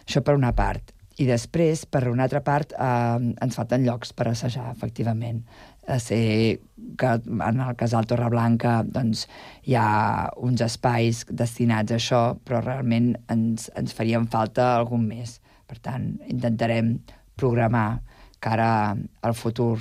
Això 0.05 0.21
per 0.25 0.35
una 0.37 0.53
part. 0.55 0.91
I 1.15 1.25
després, 1.29 1.85
per 1.87 2.03
una 2.11 2.25
altra 2.25 2.41
part, 2.43 2.73
eh, 2.75 3.33
ens 3.41 3.55
falten 3.55 3.85
llocs 3.87 4.11
per 4.13 4.27
assajar, 4.27 4.67
efectivament. 4.73 5.45
A 5.87 5.99
ser 5.99 6.59
que 6.99 7.11
en 7.47 7.61
el 7.61 7.75
casal 7.79 8.07
Torreblanca 8.09 8.81
doncs, 8.83 9.25
hi 9.63 9.77
ha 9.79 10.29
uns 10.35 10.61
espais 10.65 11.23
destinats 11.29 11.93
a 11.93 11.99
això, 11.99 12.21
però 12.43 12.59
realment 12.63 13.13
ens, 13.31 13.69
ens 13.75 13.95
farien 13.95 14.27
falta 14.27 14.73
algun 14.75 15.07
més. 15.07 15.39
Per 15.65 15.79
tant, 15.79 16.17
intentarem 16.27 16.97
programar 17.39 18.01
cara 18.43 18.95
al 19.21 19.35
futur 19.35 19.79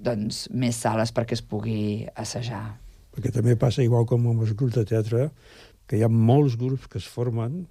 doncs, 0.00 0.46
més 0.50 0.78
sales 0.80 1.12
perquè 1.12 1.36
es 1.36 1.44
pugui 1.44 2.06
assajar. 2.16 2.78
Perquè 3.12 3.32
també 3.34 3.56
passa 3.60 3.84
igual 3.84 4.06
com 4.08 4.30
amb 4.30 4.46
els 4.46 4.54
grups 4.56 4.78
de 4.78 4.86
teatre, 4.88 5.28
que 5.86 5.98
hi 5.98 6.04
ha 6.06 6.08
molts 6.08 6.56
grups 6.56 6.88
que 6.88 7.00
es 7.02 7.08
formen, 7.10 7.66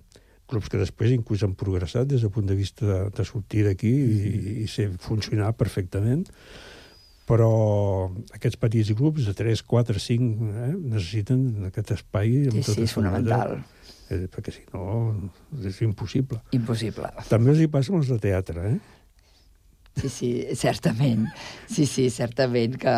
grups 0.49 0.71
que 0.71 0.81
després 0.81 1.13
inclús 1.15 1.45
han 1.45 1.55
progressat 1.59 2.09
des 2.09 2.25
del 2.25 2.33
punt 2.33 2.49
de 2.49 2.57
vista 2.57 2.87
de, 2.87 2.99
de 3.15 3.25
sortir 3.27 3.65
d'aquí 3.67 3.91
i, 3.91 4.33
i 4.63 4.67
ser 4.71 4.89
funcionar 5.03 5.53
perfectament, 5.59 6.25
però 7.29 7.49
aquests 8.33 8.57
petits 8.57 8.93
grups 8.97 9.27
de 9.29 9.35
3, 9.37 9.61
4, 9.61 10.01
5 10.05 10.47
eh, 10.49 10.69
necessiten 10.95 11.67
aquest 11.69 11.93
espai 11.99 12.47
amb 12.49 12.57
Sí, 12.57 12.63
sí, 12.63 12.69
tota 12.71 12.87
és 12.87 12.95
fonamental. 12.97 13.59
Eh, 14.09 14.23
perquè 14.33 14.53
si 14.55 14.63
no 14.73 14.85
és 15.69 15.83
impossible. 15.85 16.41
Impossible. 16.57 17.11
També 17.29 17.53
els 17.53 17.61
hi 17.61 17.69
passa 17.69 17.93
amb 17.93 18.01
els 18.01 18.09
de 18.09 18.17
teatre, 18.23 18.71
eh? 18.73 18.79
Sí, 19.99 20.09
sí, 20.09 20.31
certament. 20.55 21.27
Sí, 21.67 21.85
sí, 21.85 22.07
certament 22.13 22.77
que, 22.79 22.95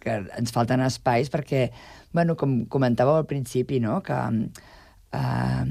que 0.00 0.16
ens 0.38 0.54
falten 0.54 0.80
espais 0.86 1.28
perquè, 1.32 1.66
bueno, 2.14 2.36
com 2.38 2.62
comentàveu 2.72 3.18
al 3.18 3.28
principi, 3.28 3.80
no?, 3.82 3.98
que 4.06 4.16
eh, 5.12 5.64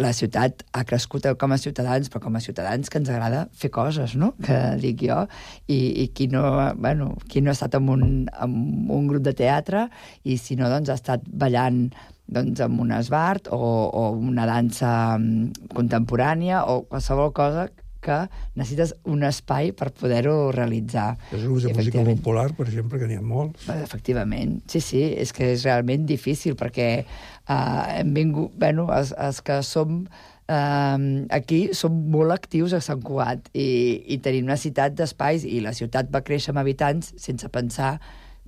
la 0.00 0.12
ciutat 0.16 0.62
ha 0.72 0.84
crescut 0.88 1.26
com 1.38 1.52
a 1.52 1.58
ciutadans, 1.60 2.08
però 2.12 2.22
com 2.24 2.36
a 2.36 2.40
ciutadans 2.44 2.88
que 2.88 3.00
ens 3.00 3.10
agrada 3.12 3.46
fer 3.52 3.70
coses, 3.74 4.14
no?, 4.16 4.32
que 4.44 4.58
dic 4.80 5.04
jo, 5.08 5.18
i, 5.66 5.80
i 6.04 6.08
qui, 6.16 6.28
no, 6.32 6.44
bueno, 6.78 7.12
qui 7.28 7.42
no 7.42 7.52
ha 7.52 7.56
estat 7.58 7.76
en 7.78 7.90
un, 7.92 8.06
en 8.32 8.56
un 8.88 9.10
grup 9.10 9.26
de 9.26 9.36
teatre 9.36 9.88
i 10.24 10.38
si 10.40 10.56
no, 10.56 10.70
doncs 10.72 10.92
ha 10.92 10.98
estat 11.00 11.28
ballant 11.28 11.84
doncs, 12.32 12.62
amb 12.64 12.80
un 12.80 12.92
esbart 12.96 13.50
o, 13.52 13.58
o 13.58 14.08
una 14.16 14.46
dansa 14.48 15.18
mm, 15.18 15.68
contemporània 15.74 16.64
o 16.70 16.82
qualsevol 16.88 17.32
cosa 17.36 17.68
que 18.02 18.18
necessites 18.58 18.94
un 19.08 19.22
espai 19.28 19.72
per 19.76 19.92
poder-ho 19.96 20.50
realitzar. 20.54 21.12
Els 21.30 21.46
grups 21.46 21.68
de 21.68 21.76
música 21.76 22.04
popular, 22.08 22.48
per 22.58 22.66
exemple, 22.68 23.00
que 23.00 23.08
n'hi 23.10 23.20
ha 23.20 23.24
molts. 23.24 23.68
Eh, 23.70 23.78
Efectivament, 23.86 24.58
sí, 24.70 24.82
sí, 24.84 25.04
és 25.22 25.32
que 25.36 25.52
és 25.54 25.64
realment 25.68 26.04
difícil 26.08 26.58
perquè 26.58 26.90
eh, 27.02 27.56
hem 28.00 28.12
vingut, 28.16 28.54
bueno, 28.58 28.88
els, 28.94 29.14
els 29.16 29.40
que 29.46 29.62
som 29.66 30.02
eh, 30.48 31.26
aquí 31.30 31.62
som 31.78 32.02
molt 32.12 32.34
actius 32.34 32.74
a 32.76 32.82
Sant 32.84 33.02
Cugat 33.06 33.50
i, 33.54 33.68
i 34.14 34.18
tenim 34.24 34.50
necessitat 34.50 34.98
d'espais 34.98 35.46
i 35.46 35.62
la 35.64 35.74
ciutat 35.76 36.10
va 36.12 36.24
créixer 36.26 36.52
amb 36.52 36.62
habitants 36.64 37.14
sense 37.22 37.48
pensar 37.54 37.96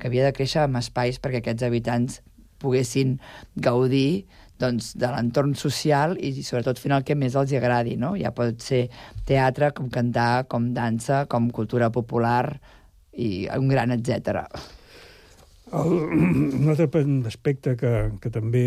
que 0.01 0.09
havia 0.11 0.27
de 0.27 0.35
créixer 0.37 0.65
amb 0.65 0.81
espais 0.81 1.21
perquè 1.23 1.43
aquests 1.43 1.67
habitants 1.67 2.23
poguessin 2.63 3.19
gaudir 3.61 4.25
doncs, 4.61 4.93
de 4.99 5.11
l'entorn 5.11 5.55
social 5.59 6.15
i 6.21 6.33
sobretot 6.43 6.79
fent 6.81 6.95
el 6.97 7.05
que 7.07 7.17
més 7.19 7.35
els 7.39 7.53
agradi. 7.59 7.97
No? 8.01 8.15
Ja 8.21 8.35
pot 8.37 8.63
ser 8.63 8.87
teatre, 9.29 9.73
com 9.77 9.91
cantar, 9.93 10.47
com 10.51 10.73
dansa, 10.77 11.25
com 11.31 11.51
cultura 11.55 11.91
popular 11.95 12.47
i 13.13 13.47
un 13.55 13.69
gran 13.71 13.95
etc. 13.95 14.47
El, 15.75 15.93
un 16.61 16.71
altre 16.71 16.89
aspecte 17.27 17.77
que, 17.81 17.95
que 18.21 18.31
també 18.31 18.65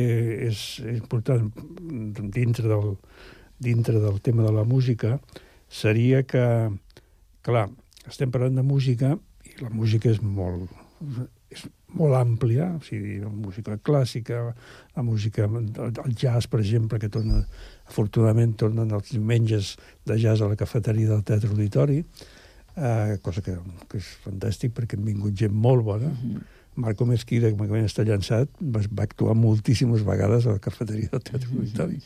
és 0.49 0.67
important 0.97 1.49
dintre 2.33 2.67
del, 2.67 2.95
dintre 3.59 3.99
del 4.03 4.21
tema 4.21 4.43
de 4.43 4.53
la 4.53 4.65
música 4.67 5.17
seria 5.67 6.23
que, 6.23 6.43
clar, 7.43 7.67
estem 8.07 8.31
parlant 8.31 8.55
de 8.55 8.63
música 8.63 9.15
i 9.47 9.57
la 9.63 9.71
música 9.73 10.11
és 10.11 10.21
molt, 10.23 10.71
molt 11.97 12.17
àmplia, 12.17 12.69
o 12.77 12.81
sigui, 12.85 13.19
música 13.27 13.77
clàssica, 13.83 14.41
la 14.95 15.03
música, 15.05 15.47
el 15.47 16.15
jazz, 16.15 16.47
per 16.51 16.61
exemple, 16.63 16.99
que 17.01 17.09
torna, 17.13 17.43
afortunadament 17.87 18.55
tornen 18.59 18.93
els 18.95 19.13
diumenges 19.13 19.75
de 20.07 20.19
jazz 20.21 20.41
a 20.41 20.51
la 20.51 20.59
cafeteria 20.59 21.09
del 21.11 21.23
Teatre 21.27 21.51
Auditori, 21.53 22.03
eh, 22.77 23.17
cosa 23.25 23.41
que, 23.41 23.57
que 23.89 24.01
és 24.01 24.11
fantàstic 24.23 24.75
perquè 24.77 24.97
han 24.97 25.05
vingut 25.07 25.35
gent 25.37 25.53
molt 25.53 25.83
bona. 25.83 26.11
Mm 26.13 26.35
-hmm. 26.35 26.53
Marco 26.77 27.05
Mesquida, 27.05 27.49
que 27.49 27.57
m'acabem 27.57 27.81
d'estar 27.81 28.05
llançat, 28.05 28.49
va, 28.61 28.81
va 28.91 29.03
actuar 29.03 29.33
moltíssimes 29.35 30.03
vegades 30.05 30.45
a 30.45 30.51
la 30.51 30.59
cafeteria 30.59 31.09
del 31.11 31.23
Teatre 31.23 31.49
Auditori. 31.49 31.99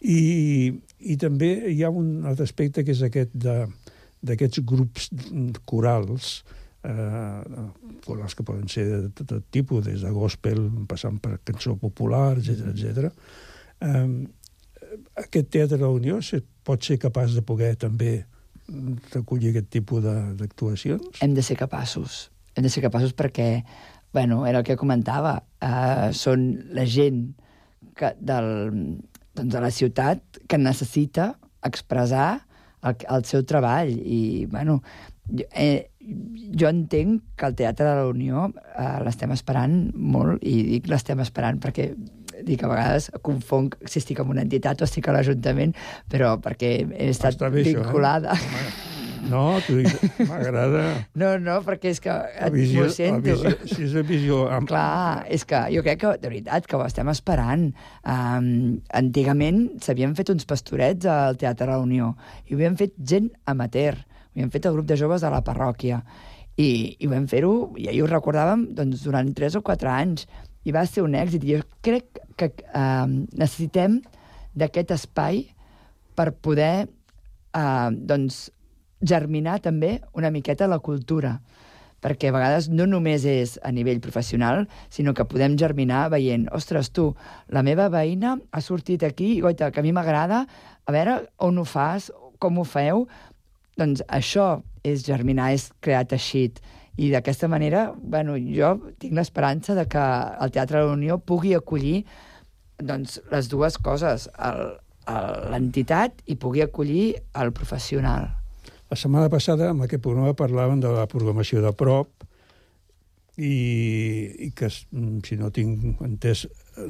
I, 0.00 0.74
I 1.00 1.16
també 1.16 1.72
hi 1.72 1.82
ha 1.82 1.90
un 1.90 2.24
altre 2.24 2.44
aspecte 2.44 2.84
que 2.84 2.92
és 2.92 3.02
aquest 3.02 3.30
de 3.32 3.66
d'aquests 4.26 4.62
grups 4.66 5.10
corals 5.68 6.40
eh, 6.86 7.66
corals 8.06 8.34
que 8.38 8.44
poden 8.46 8.68
ser 8.70 8.86
de 8.90 9.08
tot, 9.10 9.26
tot 9.34 9.44
tipus, 9.50 9.84
des 9.88 10.04
de 10.06 10.10
gospel, 10.14 10.68
passant 10.88 11.18
per 11.22 11.36
cançó 11.44 11.74
popular, 11.80 12.36
etc 12.38 12.70
etc. 12.72 13.10
Eh, 13.80 14.26
aquest 15.26 15.50
Teatre 15.50 15.76
de 15.76 15.82
la 15.82 15.90
Unió 15.90 16.20
se, 16.22 16.40
pot 16.66 16.82
ser 16.86 16.98
capaç 17.02 17.34
de 17.36 17.42
poder 17.46 17.74
també 17.76 18.24
recollir 19.12 19.50
aquest 19.52 19.68
tipus 19.70 20.02
de- 20.02 20.34
d'actuacions? 20.40 21.20
Hem 21.22 21.34
de 21.34 21.42
ser 21.42 21.56
capaços. 21.58 22.30
Hem 22.56 22.64
de 22.66 22.70
ser 22.72 22.82
capaços 22.82 23.12
perquè, 23.14 23.64
bueno, 24.12 24.46
era 24.46 24.58
el 24.58 24.64
que 24.64 24.76
comentava, 24.76 25.42
eh, 25.60 26.10
són 26.12 26.46
la 26.74 26.84
gent 26.86 27.34
que 27.96 28.14
del, 28.20 28.98
doncs 29.36 29.52
de 29.52 29.60
la 29.60 29.70
ciutat 29.70 30.40
que 30.48 30.58
necessita 30.58 31.34
expressar 31.62 32.46
el, 32.82 32.96
el 33.08 33.24
seu 33.24 33.42
treball 33.44 33.90
i, 33.92 34.46
bueno, 34.50 34.80
eh, 35.50 35.90
jo 36.56 36.68
entenc 36.70 37.22
que 37.36 37.48
el 37.50 37.56
Teatre 37.58 37.86
de 37.88 37.94
la 38.00 38.06
Unió 38.10 38.46
eh, 38.52 38.98
l'estem 39.04 39.32
esperant 39.34 39.76
molt 39.96 40.44
i 40.46 40.60
dic 40.76 40.90
l'estem 40.92 41.20
esperant 41.24 41.58
perquè 41.62 41.90
dic 42.46 42.62
a 42.62 42.68
vegades 42.68 43.08
confonc 43.24 43.78
si 43.88 43.98
estic 44.02 44.20
en 44.22 44.28
una 44.34 44.44
entitat 44.44 44.82
o 44.82 44.86
estic 44.86 45.08
a 45.08 45.14
l'Ajuntament, 45.16 45.72
però 46.12 46.36
perquè 46.42 46.76
he 46.84 47.08
estat 47.10 47.34
Està 47.34 47.48
bé, 47.50 47.64
això, 47.64 47.80
eh? 47.80 47.82
vinculada. 47.82 48.36
No, 49.26 49.56
t'ho 49.64 49.78
dic, 49.80 50.20
m'agrada... 50.28 50.82
No, 51.20 51.32
no, 51.42 51.56
perquè 51.66 51.90
és 51.94 52.00
que 52.04 52.12
La 52.12 52.50
visió, 52.52 52.84
la 52.86 52.92
sento. 52.94 53.32
visió, 53.32 53.54
si 53.72 53.86
és 53.88 53.94
la 53.96 54.04
visió 54.06 54.42
ampla. 54.52 54.76
Clar, 54.76 55.24
és 55.34 55.46
que 55.48 55.62
jo 55.74 55.82
crec 55.82 56.02
que, 56.04 56.12
de 56.22 56.30
veritat, 56.30 56.68
que 56.68 56.78
ho 56.78 56.84
estem 56.86 57.10
esperant. 57.10 57.64
Um, 58.04 58.76
antigament 58.94 59.64
s'havien 59.82 60.14
fet 60.18 60.30
uns 60.30 60.46
pastorets 60.46 61.08
al 61.10 61.40
Teatre 61.40 61.66
de 61.66 61.72
la 61.72 61.80
Unió 61.82 62.12
i 62.46 62.54
ho 62.54 62.60
havien 62.60 62.78
fet 62.78 62.94
gent 63.02 63.32
amateur, 63.50 63.98
ho 64.36 64.38
havien 64.38 64.52
fet 64.52 64.66
el 64.68 64.74
grup 64.76 64.86
de 64.86 64.96
joves 65.00 65.22
de 65.24 65.30
la 65.32 65.40
parròquia. 65.40 66.02
I, 66.60 66.96
i 67.00 67.08
vam 67.08 67.24
fer-ho, 67.28 67.72
i 67.80 67.88
ahir 67.88 68.02
ho 68.04 68.08
recordàvem, 68.10 68.66
doncs, 68.76 69.00
durant 69.04 69.30
3 69.32 69.56
o 69.56 69.62
4 69.64 69.88
anys. 69.88 70.26
I 70.68 70.74
va 70.76 70.82
ser 70.84 71.04
un 71.06 71.14
èxit. 71.16 71.44
I 71.44 71.56
jo 71.56 71.62
crec 71.84 72.20
que 72.36 72.50
um, 72.76 73.22
necessitem 73.32 74.02
d'aquest 74.52 74.92
espai 74.92 75.46
per 76.16 76.34
poder 76.44 76.84
uh, 76.84 77.88
doncs, 77.88 78.50
germinar 79.00 79.60
també 79.64 80.02
una 80.12 80.32
miqueta 80.32 80.68
la 80.68 80.82
cultura. 80.84 81.38
Perquè 82.04 82.28
a 82.28 82.34
vegades 82.36 82.68
no 82.68 82.84
només 82.84 83.24
és 83.24 83.56
a 83.64 83.72
nivell 83.72 84.02
professional, 84.04 84.66
sinó 84.92 85.14
que 85.16 85.24
podem 85.24 85.56
germinar 85.56 86.10
veient, 86.12 86.44
ostres, 86.52 86.92
tu, 86.92 87.14
la 87.48 87.64
meva 87.64 87.88
veïna 87.88 88.36
ha 88.52 88.60
sortit 88.60 89.04
aquí, 89.08 89.38
goita, 89.40 89.72
que 89.72 89.80
a 89.80 89.86
mi 89.86 89.96
m'agrada, 89.96 90.44
a 90.84 90.92
veure 90.92 91.22
on 91.40 91.56
ho 91.56 91.64
fas, 91.64 92.10
com 92.38 92.60
ho 92.60 92.66
feu, 92.68 93.06
doncs 93.76 94.02
això 94.08 94.62
és 94.86 95.04
germinar, 95.06 95.52
és 95.54 95.70
crear 95.80 96.04
teixit. 96.08 96.60
I 96.96 97.10
d'aquesta 97.12 97.48
manera, 97.48 97.90
bueno, 97.96 98.38
jo 98.40 98.76
tinc 98.98 99.12
l'esperança 99.18 99.74
de 99.76 99.84
que 99.86 100.00
el 100.40 100.50
Teatre 100.54 100.80
de 100.80 100.86
la 100.88 100.94
Unió 100.96 101.18
pugui 101.18 101.52
acollir 101.54 102.04
doncs, 102.78 103.20
les 103.32 103.48
dues 103.52 103.76
coses, 103.78 104.30
el- 104.38 104.78
el- 105.08 105.50
l'entitat 105.52 106.22
i 106.26 106.36
pugui 106.36 106.62
acollir 106.64 107.16
el 107.34 107.52
professional. 107.52 108.30
La 108.90 108.96
setmana 108.96 109.28
passada, 109.28 109.70
amb 109.70 109.82
aquest 109.82 110.02
programa, 110.02 110.32
parlaven 110.34 110.80
de 110.80 110.88
la 110.88 111.06
programació 111.06 111.60
de 111.60 111.72
prop 111.72 112.08
i, 113.36 114.46
i 114.46 114.50
que, 114.56 114.68
mm, 114.92 115.18
si 115.26 115.36
no 115.36 115.50
tinc 115.52 116.00
entès, 116.00 116.46
eh, 116.78 116.88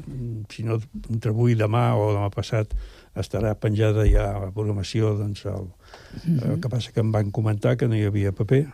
si 0.49 0.63
no 0.63 0.79
entre 1.09 1.31
avui 1.31 1.55
demà 1.59 1.95
o 1.99 2.13
demà 2.13 2.29
passat 2.31 2.71
estarà 3.15 3.55
penjada 3.59 4.05
ja 4.07 4.29
la 4.39 4.51
programació, 4.51 5.15
doncs 5.17 5.43
el, 6.25 6.33
Mhm. 6.33 6.51
el 6.51 6.59
que 6.61 6.69
passa 6.69 6.91
que 6.91 6.99
em 6.99 7.11
van 7.11 7.31
comentar 7.31 7.77
que 7.77 7.87
no 7.87 7.95
hi 7.95 8.03
havia 8.05 8.31
paper. 8.31 8.67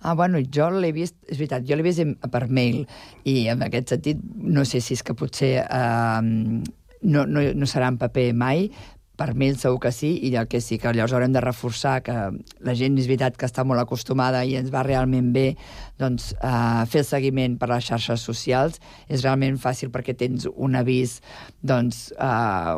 Ah, 0.00 0.14
bueno, 0.14 0.38
jo 0.54 0.70
l'he 0.70 0.92
vist, 0.92 1.16
és 1.26 1.38
veritat, 1.38 1.64
jo 1.66 1.74
l'he 1.76 1.82
vist 1.82 2.02
per 2.30 2.48
mail 2.48 2.86
i 3.24 3.48
en 3.48 3.62
aquest 3.62 3.88
sentit 3.88 4.18
no 4.36 4.64
sé 4.64 4.80
si 4.80 4.94
és 4.94 5.02
que 5.02 5.14
potser 5.14 5.64
eh, 5.64 6.20
no, 6.22 7.24
no, 7.26 7.40
no 7.54 7.66
serà 7.66 7.88
en 7.88 7.98
paper 7.98 8.32
mai, 8.34 8.70
per 9.16 9.30
mail 9.34 9.56
segur 9.56 9.80
que 9.80 9.92
sí, 9.96 10.10
i 10.28 10.34
el 10.36 10.46
que 10.46 10.60
sí 10.60 10.76
que 10.78 10.92
llavors 10.92 11.14
haurem 11.16 11.32
de 11.32 11.40
reforçar 11.40 12.02
que 12.04 12.12
la 12.60 12.74
gent 12.76 12.98
és 13.00 13.06
veritat 13.08 13.38
que 13.40 13.46
està 13.48 13.64
molt 13.64 13.80
acostumada 13.80 14.42
i 14.44 14.56
ens 14.60 14.68
va 14.70 14.82
realment 14.84 15.32
bé 15.32 15.56
doncs, 15.98 16.34
eh, 16.36 16.84
fer 16.86 17.00
el 17.00 17.08
seguiment 17.08 17.56
per 17.58 17.70
les 17.72 17.88
xarxes 17.88 18.20
socials 18.20 18.76
és 19.08 19.24
realment 19.24 19.56
fàcil 19.56 19.88
perquè 19.90 20.14
tens 20.14 20.46
un 20.54 20.76
avís 20.76 21.22
doncs, 21.62 22.12
eh, 22.12 22.76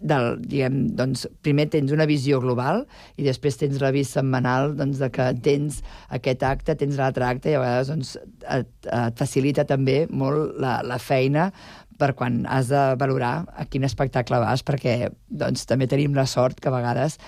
del, 0.00 0.38
diguem, 0.40 0.80
doncs, 0.98 1.26
primer 1.44 1.68
tens 1.72 1.92
una 1.94 2.06
visió 2.08 2.40
global 2.42 2.84
i 3.20 3.26
després 3.26 3.58
tens 3.60 3.80
l'avís 3.82 4.12
setmanal 4.16 4.74
doncs, 4.78 5.00
de 5.02 5.10
que 5.14 5.30
tens 5.44 5.80
aquest 6.14 6.44
acte, 6.46 6.76
tens 6.80 6.98
l'altre 7.00 7.26
acte 7.28 7.52
i 7.52 7.56
a 7.58 7.62
vegades 7.62 7.92
doncs, 7.92 8.14
et, 8.56 8.70
et 8.88 9.18
facilita 9.20 9.66
també 9.68 10.04
molt 10.10 10.58
la, 10.62 10.78
la 10.86 11.00
feina 11.02 11.50
per 11.98 12.12
quan 12.18 12.42
has 12.50 12.70
de 12.72 12.82
valorar 12.98 13.44
a 13.54 13.66
quin 13.70 13.86
espectacle 13.86 14.40
vas, 14.42 14.64
perquè 14.66 15.10
doncs, 15.28 15.66
també 15.70 15.86
tenim 15.90 16.16
la 16.16 16.26
sort 16.26 16.60
que 16.60 16.70
a 16.70 16.74
vegades 16.74 17.18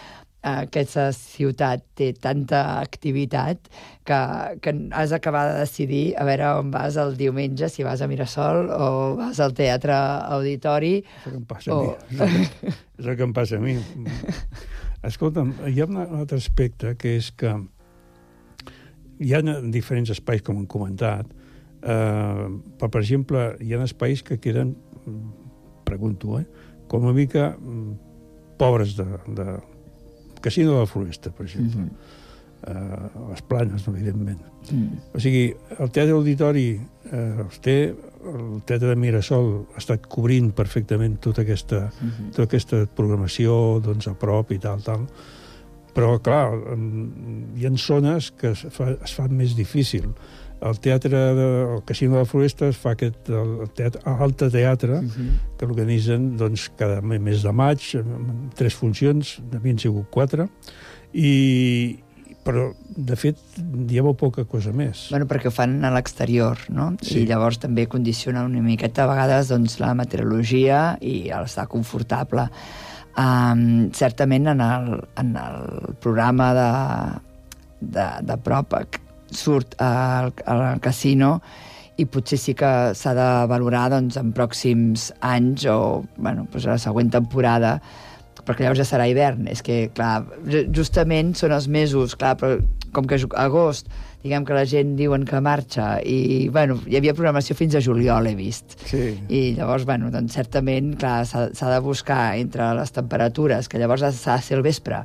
aquesta 0.46 1.08
ciutat 1.16 1.82
té 1.98 2.12
tanta 2.12 2.78
activitat 2.78 3.70
que, 4.06 4.18
que 4.62 4.74
has 4.94 5.10
d'acabar 5.14 5.46
de 5.50 5.60
decidir 5.64 6.04
a 6.14 6.26
veure 6.28 6.50
on 6.60 6.70
vas 6.74 6.98
el 7.00 7.16
diumenge, 7.18 7.68
si 7.72 7.86
vas 7.86 8.02
a 8.02 8.08
Mirasol 8.10 8.70
o 8.70 8.90
vas 9.18 9.40
al 9.40 9.56
Teatre 9.58 9.96
Auditori. 10.36 11.00
És 11.02 11.26
el 11.26 11.32
que 11.32 11.38
em 11.38 11.46
passa 11.46 11.72
a 11.72 11.78
mi. 11.80 11.88
És 12.10 12.20
el 12.20 12.36
que, 12.36 12.74
és 12.98 13.06
el 13.06 13.16
que 13.16 13.26
em 13.26 13.32
passa 13.36 13.58
a 13.58 13.64
mi. 13.64 13.78
Escolta'm, 15.06 15.52
hi 15.70 15.80
ha 15.80 15.88
un 15.88 15.98
altre 16.02 16.38
aspecte, 16.38 16.94
que 16.98 17.16
és 17.18 17.30
que 17.38 17.52
hi 19.22 19.32
ha 19.34 19.42
diferents 19.72 20.10
espais, 20.12 20.42
com 20.44 20.58
hem 20.60 20.66
comentat, 20.70 21.28
eh, 21.82 22.46
però, 22.78 22.90
per 22.90 23.02
exemple, 23.02 23.48
hi 23.62 23.74
ha 23.74 23.82
espais 23.84 24.22
que 24.26 24.40
queden, 24.42 24.74
pregunto, 25.86 26.40
eh, 26.40 26.46
com 26.88 27.06
una 27.06 27.14
mica 27.16 27.52
mm, 27.56 27.94
pobres 28.58 28.96
de, 28.98 29.06
de... 29.36 29.56
Casino 30.46 30.76
de 30.76 30.84
la 30.84 30.90
Floresta, 30.90 31.30
per 31.30 31.46
exemple. 31.46 31.82
Mm 31.82 31.90
-hmm. 31.90 32.72
eh, 32.72 33.30
les 33.30 33.42
planes, 33.42 33.88
evidentment. 33.88 34.40
Mm. 34.70 34.98
O 35.14 35.20
sigui, 35.20 35.54
el 35.78 35.90
Teatre 35.90 36.14
Auditori 36.14 36.68
eh, 37.12 37.44
els 37.44 37.58
té, 37.60 37.94
el 38.26 38.62
Teatre 38.64 38.88
de 38.88 38.96
Mirasol 38.96 39.66
ha 39.74 39.78
estat 39.78 40.06
cobrint 40.06 40.52
perfectament 40.52 41.20
tota 41.20 41.42
aquesta, 41.42 41.90
Mm 42.00 42.08
-hmm. 42.08 42.30
tota 42.30 42.42
aquesta 42.42 42.86
programació 42.86 43.80
doncs, 43.80 44.08
a 44.08 44.14
prop 44.14 44.50
i 44.50 44.58
tal, 44.58 44.82
tal. 44.82 45.06
Però, 45.94 46.18
clar, 46.20 46.52
hi 47.56 47.66
ha 47.66 47.70
zones 47.76 48.30
que 48.30 48.50
es 48.50 48.66
fa, 48.70 48.90
es 49.04 49.14
fa 49.14 49.28
més 49.28 49.56
difícil. 49.56 50.12
El 50.68 50.78
teatre, 50.80 51.18
de, 51.36 51.46
el 51.76 51.82
Casino 51.84 52.14
de 52.14 52.18
la 52.24 52.28
Floresta 52.28 52.66
es 52.68 52.76
fa 52.76 52.92
aquest, 52.96 53.28
el, 53.28 53.68
teatre, 53.74 54.00
altre 54.04 54.50
teatre, 54.50 55.00
Mm 55.02 55.08
-hmm. 55.08 55.30
que 55.58 55.64
organitzen 55.66 56.36
doncs, 56.36 56.70
cada 56.76 57.00
me- 57.02 57.18
mes 57.18 57.42
de 57.42 57.52
maig, 57.52 57.80
tres 58.54 58.74
funcions, 58.74 59.40
n'havien 59.52 59.78
sigut 59.78 60.06
quatre, 60.10 60.48
i, 61.12 61.98
però, 62.44 62.72
de 62.96 63.16
fet, 63.16 63.36
hi 63.90 63.98
ha 63.98 64.02
molt 64.02 64.18
poca 64.18 64.44
cosa 64.44 64.72
més. 64.72 65.08
Bueno, 65.10 65.26
perquè 65.26 65.48
ho 65.48 65.50
fan 65.50 65.84
a 65.84 65.90
l'exterior, 65.90 66.58
no? 66.68 66.96
Sí. 67.02 67.22
I 67.22 67.26
llavors 67.26 67.58
també 67.58 67.86
condiciona 67.86 68.44
una 68.44 68.60
miqueta 68.62 69.04
a 69.04 69.06
vegades 69.06 69.48
doncs, 69.48 69.78
la 69.80 69.94
meteorologia 69.94 70.98
i 71.00 71.24
l'estar 71.28 71.66
confortable. 71.68 72.48
Um, 73.18 73.90
certament 73.92 74.46
en 74.46 74.60
el, 74.60 75.00
en 75.16 75.36
el 75.36 75.94
programa 76.00 76.52
de, 76.54 76.68
de, 77.80 78.06
de 78.22 78.36
prop 78.36 78.74
surt 79.30 79.74
al, 79.82 80.32
al 80.46 80.80
casino 80.84 81.40
i 81.96 82.04
potser 82.04 82.36
sí 82.38 82.52
que 82.54 82.70
s'ha 82.94 83.14
de 83.16 83.28
valorar 83.48 83.86
doncs, 83.94 84.18
en 84.20 84.34
pròxims 84.36 85.10
anys 85.24 85.64
o 85.72 86.04
bueno, 86.16 86.44
doncs 86.52 86.66
a 86.66 86.74
la 86.76 86.82
següent 86.82 87.10
temporada 87.14 87.78
perquè 88.46 88.62
llavors 88.62 88.78
ja 88.78 88.84
serà 88.86 89.08
hivern. 89.10 89.48
És 89.50 89.58
que, 89.64 89.88
clar, 89.96 90.20
ju- 90.46 90.66
justament 90.76 91.32
són 91.34 91.50
els 91.56 91.64
mesos, 91.66 92.12
clar, 92.14 92.36
però 92.38 92.60
com 92.94 93.08
que 93.08 93.16
és 93.18 93.24
agost, 93.34 93.88
diguem 94.22 94.44
que 94.46 94.54
la 94.54 94.62
gent 94.68 94.92
diuen 94.98 95.24
que 95.26 95.40
marxa, 95.42 95.96
i, 96.06 96.46
bueno, 96.54 96.76
hi 96.86 96.94
havia 97.00 97.14
programació 97.16 97.56
fins 97.58 97.74
a 97.74 97.82
juliol, 97.82 98.28
he 98.30 98.36
vist. 98.38 98.76
Sí. 98.86 99.16
I 99.26 99.40
llavors, 99.58 99.82
bueno, 99.88 100.12
doncs 100.14 100.36
certament, 100.38 100.94
clar, 101.00 101.24
s'ha 101.26 101.48
de 101.72 101.80
buscar 101.82 102.36
entre 102.38 102.70
les 102.78 102.94
temperatures, 102.94 103.66
que 103.68 103.82
llavors 103.82 104.06
s'ha 104.06 104.36
de 104.38 104.46
ser 104.46 104.60
el 104.60 104.62
vespre, 104.68 105.02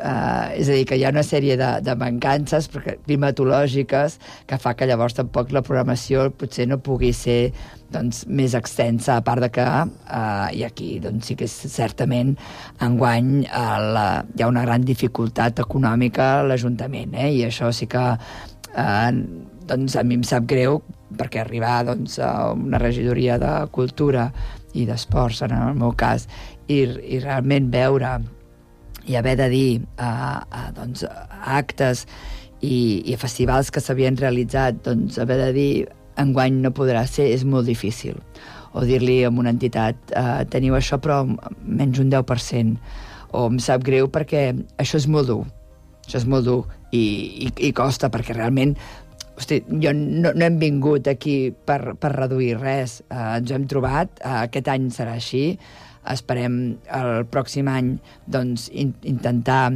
Uh, 0.00 0.48
és 0.56 0.68
a 0.70 0.72
dir, 0.78 0.86
que 0.88 0.96
hi 0.96 1.02
ha 1.04 1.10
una 1.12 1.24
sèrie 1.26 1.58
de, 1.60 1.66
de 1.84 1.94
mancances 2.00 2.70
climatològiques 2.72 4.14
que 4.48 4.56
fa 4.56 4.72
que 4.72 4.86
llavors 4.88 5.18
tampoc 5.18 5.52
la 5.52 5.60
programació 5.60 6.30
potser 6.40 6.64
no 6.70 6.78
pugui 6.80 7.10
ser 7.12 7.50
doncs, 7.92 8.22
més 8.24 8.54
extensa, 8.56 9.18
a 9.18 9.24
part 9.26 9.44
de 9.44 9.50
que 9.52 9.66
uh, 9.66 10.46
i 10.56 10.64
aquí 10.64 10.94
doncs, 11.04 11.28
sí 11.28 11.36
que 11.36 11.44
és 11.44 11.58
certament 11.74 12.32
enguany 12.80 13.44
uh, 13.44 13.76
la, 13.92 14.06
hi 14.32 14.46
ha 14.46 14.48
una 14.48 14.64
gran 14.64 14.88
dificultat 14.88 15.60
econòmica 15.66 16.30
a 16.38 16.48
l'Ajuntament, 16.48 17.12
eh? 17.20 17.28
i 17.36 17.44
això 17.50 17.68
sí 17.68 17.90
que 17.90 18.06
uh, 18.16 19.10
doncs, 19.68 20.00
a 20.00 20.06
mi 20.06 20.16
em 20.16 20.24
sap 20.24 20.48
greu 20.48 20.80
perquè 21.18 21.44
arribar 21.44 21.82
doncs, 21.90 22.16
a 22.24 22.54
una 22.56 22.80
regidoria 22.80 23.36
de 23.42 23.54
cultura 23.74 24.30
i 24.72 24.88
d'esports, 24.88 25.42
en 25.44 25.58
el 25.58 25.78
meu 25.78 25.92
cas, 25.98 26.28
i, 26.70 26.84
i 26.86 27.20
realment 27.20 27.68
veure 27.74 28.20
i 29.08 29.16
haver 29.16 29.36
de 29.40 29.48
dir 29.52 29.80
a, 29.96 30.42
a, 30.44 30.66
doncs, 30.76 31.04
a 31.04 31.56
actes 31.58 32.06
i, 32.60 33.02
i 33.06 33.14
a 33.14 33.20
festivals 33.20 33.70
que 33.72 33.82
s'havien 33.82 34.18
realitzat, 34.20 34.82
doncs 34.84 35.18
haver 35.22 35.38
de 35.40 35.52
dir 35.56 35.72
enguany 36.20 36.60
no 36.60 36.74
podrà 36.76 37.06
ser, 37.08 37.30
és 37.32 37.44
molt 37.48 37.68
difícil. 37.70 38.18
O 38.76 38.84
dir-li 38.86 39.22
a 39.24 39.30
una 39.30 39.52
entitat, 39.54 40.12
eh, 40.14 40.42
teniu 40.50 40.76
això 40.78 41.00
però 41.02 41.22
menys 41.26 41.98
un 42.02 42.10
10%. 42.12 42.76
O 43.32 43.46
em 43.48 43.58
sap 43.62 43.82
greu 43.86 44.10
perquè 44.12 44.50
això 44.78 44.98
és 45.00 45.08
molt 45.10 45.30
dur. 45.30 45.44
Això 46.06 46.18
és 46.20 46.26
molt 46.26 46.46
dur 46.46 46.64
i, 46.90 47.00
i, 47.46 47.52
i 47.68 47.72
costa 47.72 48.10
perquè 48.10 48.36
realment 48.36 48.76
Hosti, 49.40 49.62
jo 49.80 49.92
no, 49.96 50.34
no 50.36 50.44
hem 50.44 50.58
vingut 50.60 51.06
aquí 51.08 51.48
per, 51.48 51.94
per 51.96 52.10
reduir 52.12 52.58
res. 52.60 52.98
Uh, 53.08 53.38
ens 53.38 53.52
hem 53.56 53.64
trobat, 53.70 54.20
uh, 54.20 54.42
aquest 54.42 54.68
any 54.68 54.90
serà 54.92 55.14
així, 55.16 55.54
esperem 56.08 56.60
el 56.96 57.24
pròxim 57.30 57.68
any 57.70 57.96
doncs, 58.30 58.68
in, 58.72 58.94
intentar 59.04 59.72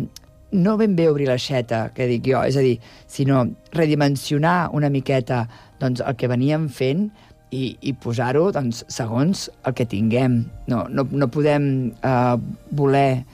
no 0.54 0.76
ben 0.78 0.94
bé 0.96 1.08
obrir 1.10 1.26
l'aixeta, 1.28 1.88
que 1.94 2.06
dic 2.08 2.28
jo, 2.30 2.40
és 2.46 2.56
a 2.56 2.62
dir, 2.62 2.76
sinó 3.10 3.42
redimensionar 3.74 4.70
una 4.72 4.90
miqueta 4.90 5.44
doncs, 5.82 6.00
el 6.00 6.14
que 6.16 6.30
veníem 6.30 6.68
fent 6.70 7.08
i, 7.50 7.74
i 7.82 7.94
posar-ho 7.98 8.48
doncs, 8.54 8.84
segons 8.92 9.48
el 9.66 9.74
que 9.74 9.86
tinguem. 9.90 10.44
No, 10.70 10.84
no, 10.88 11.06
no 11.10 11.30
podem 11.34 11.66
eh, 11.90 12.36
voler 12.70 13.24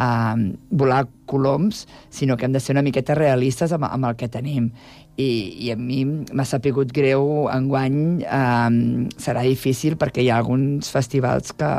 eh, 0.00 0.56
volar 0.70 1.04
coloms, 1.26 1.86
sinó 2.08 2.36
que 2.36 2.48
hem 2.48 2.56
de 2.56 2.60
ser 2.60 2.74
una 2.74 2.82
miqueta 2.82 3.14
realistes 3.14 3.72
amb, 3.76 3.86
amb 3.90 4.10
el 4.10 4.16
que 4.16 4.30
tenim. 4.32 4.72
I, 5.16 5.30
i 5.66 5.70
a 5.72 5.76
mi 5.76 6.04
m'ha 6.06 6.44
sapigut 6.48 6.92
greu 6.96 7.48
enguany 7.52 8.22
eh, 8.22 9.08
serà 9.20 9.42
difícil 9.44 9.98
perquè 10.00 10.22
hi 10.22 10.30
ha 10.30 10.38
alguns 10.40 10.88
festivals 10.94 11.52
que, 11.58 11.70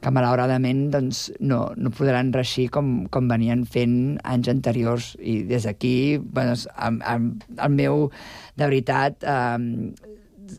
que 0.00 0.12
malauradament 0.14 0.88
doncs, 0.94 1.28
no, 1.40 1.60
no 1.76 1.92
podran 1.94 2.32
reixir 2.34 2.68
com, 2.74 3.06
com 3.14 3.28
venien 3.30 3.64
fent 3.68 4.18
anys 4.24 4.50
anteriors. 4.54 5.12
I 5.20 5.42
des 5.50 5.68
d'aquí 5.68 5.94
bueno, 6.18 6.56
amb, 6.74 7.44
el 7.58 7.76
meu 7.76 8.08
de 8.56 8.64
veritat 8.64 9.22
eh, 9.22 10.56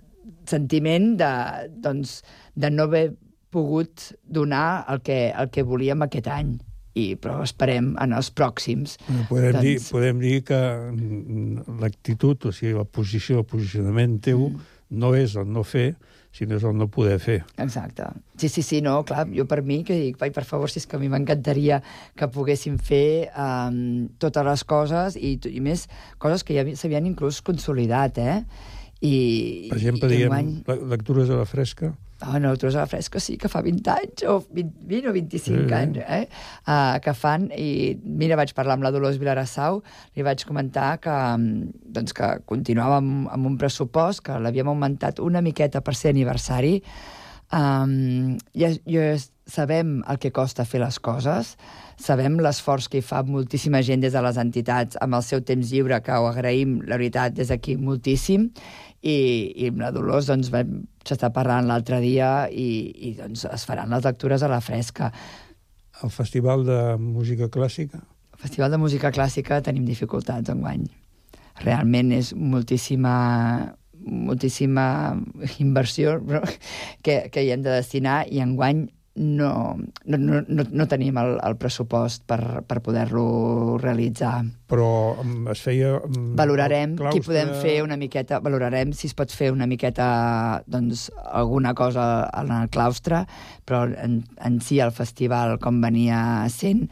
sentiment 0.50 1.14
de, 1.20 1.34
doncs, 1.84 2.22
de 2.56 2.72
no 2.72 2.88
haver 2.90 3.10
pogut 3.50 4.12
donar 4.24 4.86
el 4.94 5.02
que, 5.02 5.30
el 5.34 5.50
que 5.50 5.66
volíem 5.66 6.06
aquest 6.06 6.30
any 6.30 6.58
i, 7.00 7.16
però 7.20 7.40
esperem 7.46 7.94
en 8.04 8.14
els 8.18 8.30
pròxims. 8.36 8.98
Bueno, 9.08 9.26
podem, 9.32 9.54
doncs, 9.56 9.66
dir, 9.66 9.80
podem 9.92 10.20
dir 10.24 10.36
que 10.48 10.60
mm, 10.92 11.80
l'actitud, 11.82 12.50
o 12.50 12.54
sigui, 12.56 12.76
la 12.78 12.86
posició, 12.86 13.42
el 13.44 13.50
posicionament 13.50 14.20
teu, 14.30 14.50
no 14.90 15.12
és 15.18 15.36
el 15.38 15.48
no 15.54 15.62
fer, 15.64 15.92
sinó 16.34 16.58
és 16.60 16.64
el 16.66 16.76
no 16.78 16.86
poder 16.94 17.18
fer. 17.22 17.40
Exacte. 17.62 18.06
Sí, 18.38 18.50
sí, 18.54 18.62
sí, 18.66 18.80
no, 18.86 19.00
clar, 19.06 19.24
jo 19.34 19.46
per 19.50 19.62
mi, 19.66 19.80
que 19.86 19.96
dic, 19.98 20.18
vai, 20.22 20.30
per 20.34 20.44
favor, 20.46 20.70
si 20.70 20.78
és 20.82 20.86
que 20.90 20.98
a 20.98 21.02
mi 21.02 21.10
m'encantaria 21.10 21.80
que 22.18 22.28
poguéssim 22.34 22.76
fer 22.78 23.30
um, 23.34 24.08
totes 24.22 24.46
les 24.46 24.64
coses 24.70 25.18
i, 25.18 25.36
i 25.50 25.62
més 25.66 25.88
coses 26.22 26.46
que 26.46 26.54
ja 26.58 26.62
havi- 26.66 26.76
s'havien 26.78 27.08
inclús 27.10 27.42
consolidat, 27.46 28.18
eh? 28.22 28.44
I, 29.02 29.16
Per 29.72 29.78
exemple, 29.80 30.10
i 30.10 30.12
diguem, 30.18 30.34
enguany- 30.34 30.54
le- 30.68 30.90
lectures 30.94 31.30
a 31.34 31.38
la 31.40 31.46
fresca, 31.50 31.94
Ah, 32.22 32.38
no, 32.40 32.52
a 32.52 32.72
la 32.74 32.86
Fresca 32.86 33.20
sí 33.24 33.38
que 33.38 33.48
fa 33.48 33.62
20 33.64 33.92
anys, 33.94 34.24
o 34.28 34.40
20, 34.52 34.86
20 34.88 35.08
o 35.08 35.14
25 35.14 35.68
Sí. 35.68 35.74
anys, 35.74 35.98
eh? 36.04 36.28
Uh, 36.68 37.00
que 37.00 37.14
fan, 37.14 37.50
i 37.56 37.98
mira, 38.04 38.36
vaig 38.36 38.52
parlar 38.54 38.74
amb 38.76 38.84
la 38.84 38.92
Dolors 38.92 39.18
Vilarassau, 39.18 39.82
li 40.16 40.24
vaig 40.24 40.44
comentar 40.46 41.00
que, 41.00 41.10
mm, 41.10 41.72
doncs, 41.96 42.14
que 42.14 42.42
continuàvem 42.46 43.30
amb 43.32 43.46
un 43.46 43.58
pressupost, 43.58 44.22
que 44.22 44.38
l'havíem 44.38 44.68
augmentat 44.68 45.20
una 45.20 45.42
miqueta 45.42 45.82
per 45.82 45.96
ser 45.96 46.10
aniversari, 46.10 46.84
Um, 47.52 48.38
ja, 48.54 48.70
ja 48.86 49.16
sabem 49.50 50.04
el 50.06 50.20
que 50.22 50.30
costa 50.30 50.68
fer 50.70 50.84
les 50.84 51.00
coses, 51.02 51.56
sabem 51.98 52.36
l'esforç 52.38 52.86
que 52.94 53.00
hi 53.00 53.02
fa 53.02 53.24
moltíssima 53.26 53.82
gent 53.82 54.04
des 54.04 54.14
de 54.14 54.22
les 54.22 54.38
entitats 54.38 55.00
amb 55.02 55.18
el 55.18 55.24
seu 55.26 55.42
temps 55.42 55.72
lliure, 55.72 55.98
que 56.06 56.14
ho 56.14 56.28
agraïm, 56.30 56.76
la 56.86 57.00
veritat, 57.02 57.34
des 57.34 57.50
d'aquí 57.50 57.74
moltíssim, 57.82 58.52
i, 59.02 59.18
i 59.56 59.70
amb 59.72 59.82
la 59.84 59.92
Dolors 59.96 60.30
doncs, 60.30 60.52
vam 60.54 60.84
estar 61.10 61.32
parlant 61.36 61.68
l'altre 61.70 62.00
dia 62.04 62.48
i, 62.52 62.70
i 63.10 63.14
doncs, 63.18 63.46
es 63.50 63.66
faran 63.66 63.94
les 63.94 64.06
lectures 64.06 64.44
a 64.44 64.52
la 64.52 64.62
fresca. 64.62 65.12
el 66.04 66.12
Festival 66.12 66.66
de 66.66 66.98
Música 66.98 67.50
Clàssica, 67.50 68.00
Al 68.34 68.40
Festival 68.40 68.72
de 68.72 68.78
Música 68.78 69.12
Clàssica 69.12 69.62
tenim 69.62 69.86
dificultats 69.86 70.50
enguany. 70.50 70.86
Realment 71.66 72.14
és 72.16 72.34
moltíssima 72.34 73.76
moltíssima 74.00 74.86
inversió 75.60 76.20
però, 76.24 76.40
que, 77.04 77.30
que 77.34 77.44
hi 77.44 77.52
hem 77.52 77.66
de 77.66 77.74
destinar 77.74 78.24
i 78.32 78.40
enguany 78.40 78.88
no, 79.20 79.78
no, 80.06 80.18
no, 80.18 80.42
no, 80.48 80.64
no 80.72 80.86
tenim 80.88 81.18
el, 81.20 81.34
el 81.44 81.58
pressupost 81.60 82.24
per, 82.30 82.64
per 82.64 82.80
poder-lo 82.86 83.78
realitzar. 83.82 84.46
però 84.70 85.18
mm, 85.20 85.48
es 85.52 85.62
feia... 85.66 85.96
mm, 86.00 86.36
Valorarem 86.40 86.96
el 86.96 87.10
qui 87.12 87.24
podem 87.26 87.52
fer 87.60 87.80
una 87.84 87.98
miqueta, 88.00 88.40
valorarem 88.40 88.94
si 88.96 89.10
es 89.10 89.16
pot 89.18 89.34
fer 89.34 89.52
una 89.52 89.68
miqueta 89.68 90.62
doncs, 90.68 91.10
alguna 91.26 91.74
cosa 91.74 92.30
en 92.32 92.54
el 92.62 92.70
claustre, 92.70 93.26
però 93.66 93.84
en, 93.90 94.22
en 94.40 94.62
si 94.62 94.80
el 94.80 94.96
festival 94.96 95.58
com 95.60 95.82
venia 95.84 96.22
sent 96.54 96.88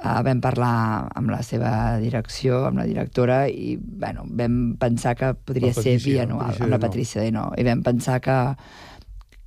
uh, 0.00 0.22
vam 0.24 0.40
parlar 0.40 1.08
amb 1.12 1.34
la 1.34 1.42
seva 1.44 1.70
direcció, 2.00 2.64
amb 2.70 2.80
la 2.80 2.88
directora, 2.88 3.44
i 3.48 3.76
bueno, 3.76 4.24
vam 4.26 4.76
pensar 4.80 5.16
que 5.18 5.34
podria 5.36 5.74
ser 5.76 5.98
bianual, 6.04 6.56
amb 6.56 6.72
la. 6.72 6.80
Patricia 6.80 7.20
Denó, 7.20 7.50
i 7.58 7.66
vam 7.68 7.84
pensar 7.84 8.22
que 8.24 8.38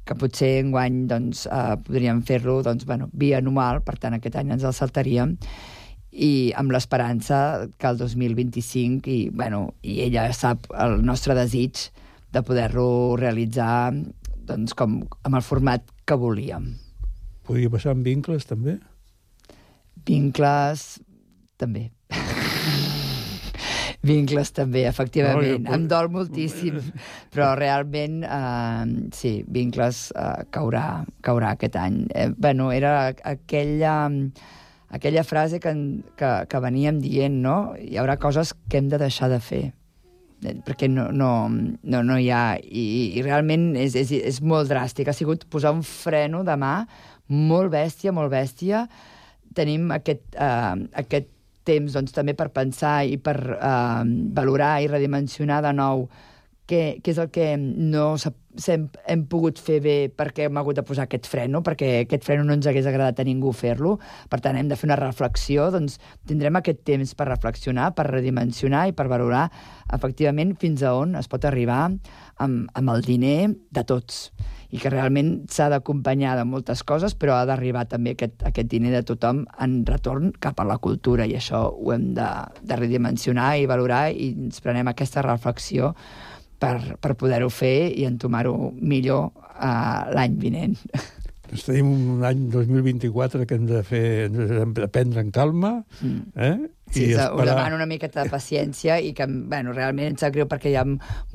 que 0.10 0.18
potser 0.18 0.56
enguany 0.64 1.04
doncs, 1.10 1.46
uh, 1.46 1.76
podríem 1.86 2.24
fer-lo 2.26 2.60
doncs, 2.66 2.88
bueno, 2.90 3.10
bianual, 3.14 3.84
per 3.86 4.00
tant 4.02 4.18
aquest 4.18 4.40
any 4.42 4.56
ens 4.56 4.66
el 4.66 4.74
saltaríem, 4.74 5.36
i 6.10 6.50
amb 6.58 6.74
l'esperança 6.74 7.68
que 7.78 7.92
el 7.92 8.00
2025, 8.02 9.14
i, 9.14 9.20
bueno, 9.30 9.76
i 9.86 10.00
ella 10.08 10.26
sap 10.34 10.66
el 10.74 11.04
nostre 11.06 11.38
desig 11.38 11.86
de 12.34 12.42
poder-lo 12.46 13.16
realitzar 13.22 13.94
doncs, 14.50 14.74
com, 14.74 15.04
amb 15.22 15.38
el 15.38 15.46
format 15.46 15.86
que 16.10 16.18
volíem. 16.18 16.72
Podia 17.46 17.70
passar 17.70 17.94
amb 17.94 18.06
vincles, 18.06 18.50
també? 18.50 18.80
Vincles, 20.10 20.90
també. 21.62 21.90
Vincles 24.02 24.54
també, 24.56 24.86
efectivament. 24.88 25.64
No, 25.66 25.70
jo- 25.70 25.76
Em 25.76 25.88
dol 25.92 26.08
moltíssim, 26.14 26.78
però 27.34 27.50
realment, 27.60 28.22
eh, 28.24 29.10
sí, 29.16 29.34
Vincles 29.48 30.06
eh, 30.16 30.46
caurà, 30.56 31.04
caurà 31.26 31.56
aquest 31.58 31.76
any. 31.76 32.06
Eh, 32.16 32.30
bueno, 32.38 32.72
era 32.72 33.10
aquella, 33.28 33.98
aquella 34.90 35.24
frase 35.28 35.60
que, 35.60 35.74
que, 36.16 36.32
que 36.48 36.62
veníem 36.64 37.02
dient, 37.04 37.42
no? 37.44 37.58
Hi 37.76 37.98
haurà 38.00 38.16
coses 38.18 38.54
que 38.70 38.80
hem 38.80 38.88
de 38.90 38.98
deixar 39.02 39.28
de 39.34 39.42
fer 39.44 39.62
eh, 40.46 40.56
perquè 40.64 40.88
no, 40.88 41.10
no, 41.12 41.50
no, 41.52 42.04
no 42.04 42.18
hi 42.18 42.30
ha... 42.32 42.56
I, 42.64 42.86
i 43.20 43.26
realment 43.26 43.74
és, 43.76 43.98
és, 44.00 44.14
és 44.16 44.40
molt 44.42 44.72
dràstic. 44.72 45.12
Ha 45.12 45.18
sigut 45.18 45.44
posar 45.52 45.74
un 45.76 45.84
freno 45.84 46.46
de 46.48 46.56
mà 46.56 46.86
molt 47.28 47.70
bèstia, 47.76 48.14
molt 48.16 48.32
bèstia. 48.32 48.86
Tenim 49.60 49.92
aquest, 49.92 50.24
uh, 50.40 50.78
aquest 50.98 51.28
temps 51.68 51.96
doncs, 51.96 52.16
també 52.16 52.36
per 52.38 52.50
pensar 52.56 53.04
i 53.06 53.18
per 53.22 53.38
uh, 53.58 54.02
valorar 54.36 54.80
i 54.84 54.90
redimensionar 54.92 55.62
de 55.66 55.74
nou 55.76 56.08
què, 56.70 57.00
què 57.02 57.14
és 57.14 57.20
el 57.22 57.32
que 57.34 57.48
no 57.58 58.12
s'hem, 58.20 58.86
hem 59.10 59.24
pogut 59.32 59.60
fer 59.62 59.80
bé 59.84 59.96
perquè 60.14 60.48
hem 60.48 60.60
hagut 60.62 60.78
de 60.78 60.84
posar 60.86 61.08
aquest 61.08 61.28
freno, 61.30 61.64
perquè 61.66 62.04
aquest 62.04 62.28
freno 62.28 62.46
no 62.46 62.56
ens 62.56 62.68
hagués 62.70 62.88
agradat 62.90 63.22
a 63.22 63.26
ningú 63.28 63.54
fer-lo. 63.56 63.96
Per 64.30 64.42
tant, 64.44 64.60
hem 64.60 64.70
de 64.70 64.78
fer 64.80 64.90
una 64.90 65.00
reflexió, 65.00 65.70
doncs 65.74 65.98
tindrem 66.30 66.60
aquest 66.60 66.84
temps 66.88 67.16
per 67.18 67.30
reflexionar, 67.32 67.92
per 67.98 68.10
redimensionar 68.12 68.88
i 68.90 68.96
per 68.98 69.10
valorar 69.12 69.48
efectivament 69.98 70.56
fins 70.62 70.86
a 70.86 70.94
on 70.98 71.18
es 71.20 71.30
pot 71.32 71.46
arribar 71.50 71.88
amb, 71.90 72.70
amb 72.70 72.96
el 72.96 73.06
diner 73.08 73.50
de 73.50 73.86
tots 73.88 74.28
i 74.70 74.78
que 74.78 74.92
realment 74.94 75.32
s'ha 75.50 75.70
d'acompanyar 75.74 76.36
de 76.38 76.46
moltes 76.46 76.84
coses, 76.86 77.16
però 77.18 77.40
ha 77.40 77.46
d'arribar 77.50 77.88
també 77.90 78.14
aquest, 78.14 78.44
aquest 78.46 78.70
diner 78.70 78.94
de 78.94 79.04
tothom 79.08 79.44
en 79.62 79.80
retorn 79.88 80.32
cap 80.40 80.60
a 80.62 80.68
la 80.70 80.78
cultura, 80.78 81.26
i 81.26 81.36
això 81.40 81.64
ho 81.74 81.94
hem 81.96 82.12
de, 82.18 82.28
de 82.62 82.78
redimensionar 82.78 83.56
i 83.58 83.70
valorar, 83.70 84.10
i 84.14 84.32
ens 84.36 84.62
prenem 84.62 84.92
aquesta 84.92 85.26
reflexió 85.26 85.94
per, 86.62 86.76
per 87.02 87.16
poder-ho 87.18 87.50
fer 87.50 87.90
i 87.96 88.06
entomar-ho 88.06 88.74
millor 88.78 89.32
uh, 89.32 90.12
l'any 90.14 90.38
vinent. 90.44 90.78
Doncs 91.50 91.64
tenim 91.66 91.88
un 92.16 92.26
any 92.28 92.48
2024 92.54 93.46
que 93.50 93.56
hem 93.58 93.66
de 93.70 93.82
fer, 93.84 94.04
hem 94.30 94.74
de 94.78 94.88
prendre 94.88 95.22
en 95.26 95.32
calma, 95.32 95.84
Mm. 96.02 96.20
eh? 96.36 96.58
Sí, 96.92 97.04
I 97.12 97.14
us 97.14 97.46
demano 97.46 97.76
una 97.76 97.86
miqueta 97.86 98.24
de 98.24 98.32
paciència 98.34 98.96
i 99.00 99.12
que, 99.14 99.28
bueno, 99.30 99.74
realment 99.76 100.08
ens 100.10 100.24
sap 100.24 100.34
greu 100.34 100.48
perquè 100.50 100.72
hi 100.72 100.76
ha 100.80 100.82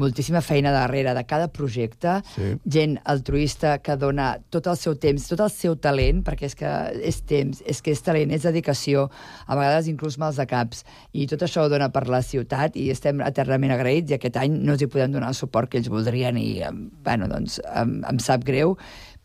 moltíssima 0.03 0.41
feina 0.43 0.73
darrere 0.75 1.13
de 1.15 1.23
cada 1.31 1.47
projecte, 1.47 2.17
Sí. 2.35 2.57
gent 2.67 2.97
altruista 3.05 3.79
que 3.79 3.95
dona 3.97 4.41
tot 4.51 4.67
el 4.67 4.77
seu 4.77 4.97
temps, 4.97 5.29
tot 5.29 5.39
el 5.47 5.51
seu 5.51 5.77
talent, 5.77 6.25
perquè 6.25 6.47
és 6.51 6.57
que 6.57 6.67
és 7.07 7.21
temps, 7.23 7.63
és 7.67 7.81
que 7.83 7.93
és 7.93 8.03
talent, 8.03 8.33
és 8.33 8.43
dedicació, 8.43 9.09
a 9.47 9.55
vegades 9.55 9.87
inclús 9.87 10.19
mals 10.19 10.37
de 10.37 10.47
caps, 10.47 10.85
i 11.13 11.29
tot 11.29 11.43
això 11.47 11.63
ho 11.63 11.69
dona 11.69 11.89
per 11.93 12.09
la 12.09 12.23
ciutat 12.23 12.75
i 12.77 12.91
estem 12.91 13.21
eternament 13.21 13.71
agraïts 13.79 14.11
i 14.11 14.15
aquest 14.15 14.37
any 14.37 14.59
no 14.59 14.73
els 14.73 14.83
hi 14.83 14.87
podem 14.91 15.13
donar 15.13 15.29
el 15.29 15.35
suport 15.39 15.71
que 15.71 15.79
ells 15.79 15.89
voldrien 15.89 16.37
i, 16.37 16.63
em, 16.63 16.91
bueno, 17.05 17.29
doncs, 17.29 17.61
em, 17.77 18.03
em 18.11 18.19
sap 18.19 18.43
greu, 18.43 18.77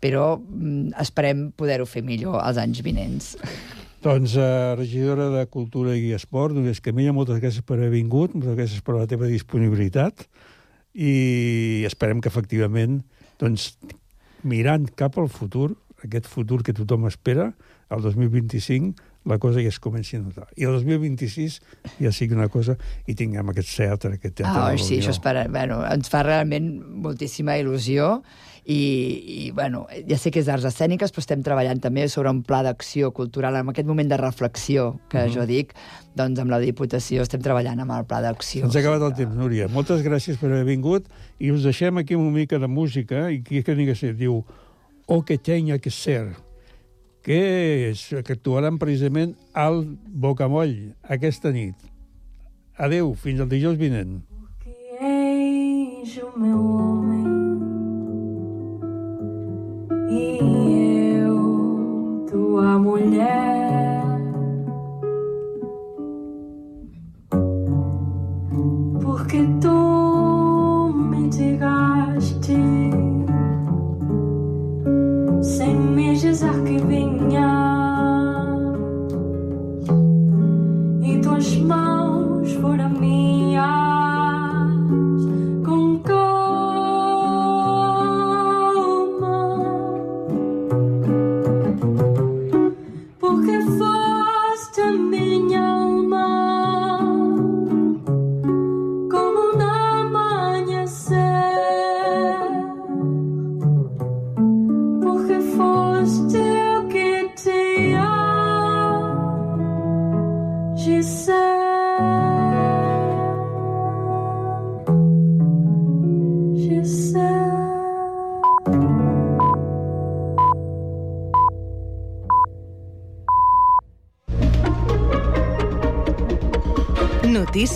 però 0.03 0.37
mm, 0.39 0.95
esperem 1.01 1.49
poder-ho 1.59 1.87
fer 1.89 2.03
millor 2.05 2.39
els 2.43 2.59
anys 2.61 2.81
vinents. 2.85 3.33
Doncs, 3.99 4.37
eh, 4.39 4.75
regidora 4.79 5.27
de 5.33 5.43
Cultura 5.51 5.95
i 5.97 6.13
Esport, 6.15 6.55
Núries 6.55 6.79
Camilla, 6.79 7.11
moltes 7.15 7.41
gràcies 7.43 7.65
per 7.67 7.75
haver 7.75 7.91
vingut, 7.97 8.35
moltes 8.35 8.55
gràcies 8.55 8.83
per 8.85 8.95
la 8.95 9.07
teva 9.11 9.27
disponibilitat 9.27 10.23
i 10.95 11.83
esperem 11.87 12.23
que 12.23 12.31
efectivament, 12.31 13.01
doncs, 13.39 13.73
mirant 14.47 14.87
cap 14.95 15.19
al 15.19 15.27
futur, 15.27 15.73
aquest 16.03 16.29
futur 16.31 16.61
que 16.63 16.75
tothom 16.75 17.09
espera, 17.11 17.51
el 17.91 18.05
2025, 18.05 19.08
la 19.25 19.37
cosa 19.37 19.59
ja 19.61 19.67
es 19.69 19.79
comenci 19.79 20.15
a 20.15 20.19
notar. 20.23 20.47
I 20.55 20.63
el 20.65 20.71
2026 20.79 21.59
ja 21.99 22.11
sigui 22.15 22.33
una 22.35 22.47
cosa 22.49 22.77
i 23.05 23.15
tinguem 23.15 23.49
aquest 23.51 23.75
teatre, 23.77 24.13
aquest 24.15 24.35
teatre 24.39 24.61
Ah, 24.61 24.71
la 24.73 24.77
sí, 24.81 24.99
això 25.01 25.11
espera, 25.11 25.47
bueno, 25.51 25.81
ens 25.85 26.09
fa 26.09 26.23
realment 26.23 26.69
moltíssima 27.03 27.57
il·lusió 27.59 28.21
i, 28.65 28.79
i 29.47 29.51
bueno, 29.51 29.87
ja 30.07 30.17
sé 30.17 30.31
que 30.31 30.39
és 30.41 30.45
d'arts 30.47 30.65
escèniques, 30.69 31.11
però 31.11 31.23
estem 31.23 31.43
treballant 31.45 31.79
també 31.81 32.07
sobre 32.09 32.29
un 32.29 32.43
pla 32.43 32.61
d'acció 32.63 33.11
cultural, 33.15 33.55
en 33.59 33.69
aquest 33.71 33.87
moment 33.87 34.09
de 34.09 34.17
reflexió 34.17 34.99
que 35.09 35.25
Mhm. 35.25 35.33
jo 35.33 35.45
dic, 35.45 35.73
doncs 36.15 36.39
amb 36.39 36.51
la 36.51 36.59
Diputació 36.59 37.21
estem 37.21 37.41
treballant 37.41 37.79
amb 37.79 37.91
el 37.91 38.05
pla 38.05 38.21
d'acció. 38.21 38.65
Ens 38.65 38.75
ha 38.75 38.79
acabat 38.79 39.01
el 39.01 39.13
temps, 39.15 39.35
Núria. 39.35 39.67
Moltes 39.67 40.03
gràcies 40.03 40.37
per 40.37 40.51
haver 40.51 40.65
vingut 40.65 41.07
i 41.39 41.51
us 41.51 41.63
deixem 41.63 41.97
aquí 41.97 42.15
una 42.15 42.31
mica 42.31 42.59
de 42.59 42.67
música 42.67 43.31
i 43.31 43.41
qui 43.43 43.63
que 43.63 43.75
diu 44.13 44.45
O 45.11 45.23
que 45.23 45.39
tenha 45.39 45.79
que 45.79 45.89
ser 45.89 46.35
que, 47.25 47.39
és, 47.91 48.05
que 48.25 48.35
actuaran 48.35 48.79
precisament 48.81 49.35
al 49.53 49.83
Bocamoll 50.07 50.75
aquesta 51.03 51.53
nit. 51.55 51.75
Adeu, 52.79 53.13
fins 53.19 53.43
el 53.43 53.49
dijous 53.51 53.79
vinent. 53.79 54.19
O 56.19 56.39
meu 56.39 56.57
homem 56.57 57.25
e 60.09 60.39
eu 61.21 62.25
tua 62.29 62.77
mulher. 62.79 63.68
Que 76.53 76.77
vinha. 76.85 77.49
E 81.01 81.19
tuas 81.21 81.55
mãos 81.57 81.88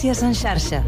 Notícies 0.04 0.24
en 0.24 0.36
xarxa. 0.36 0.84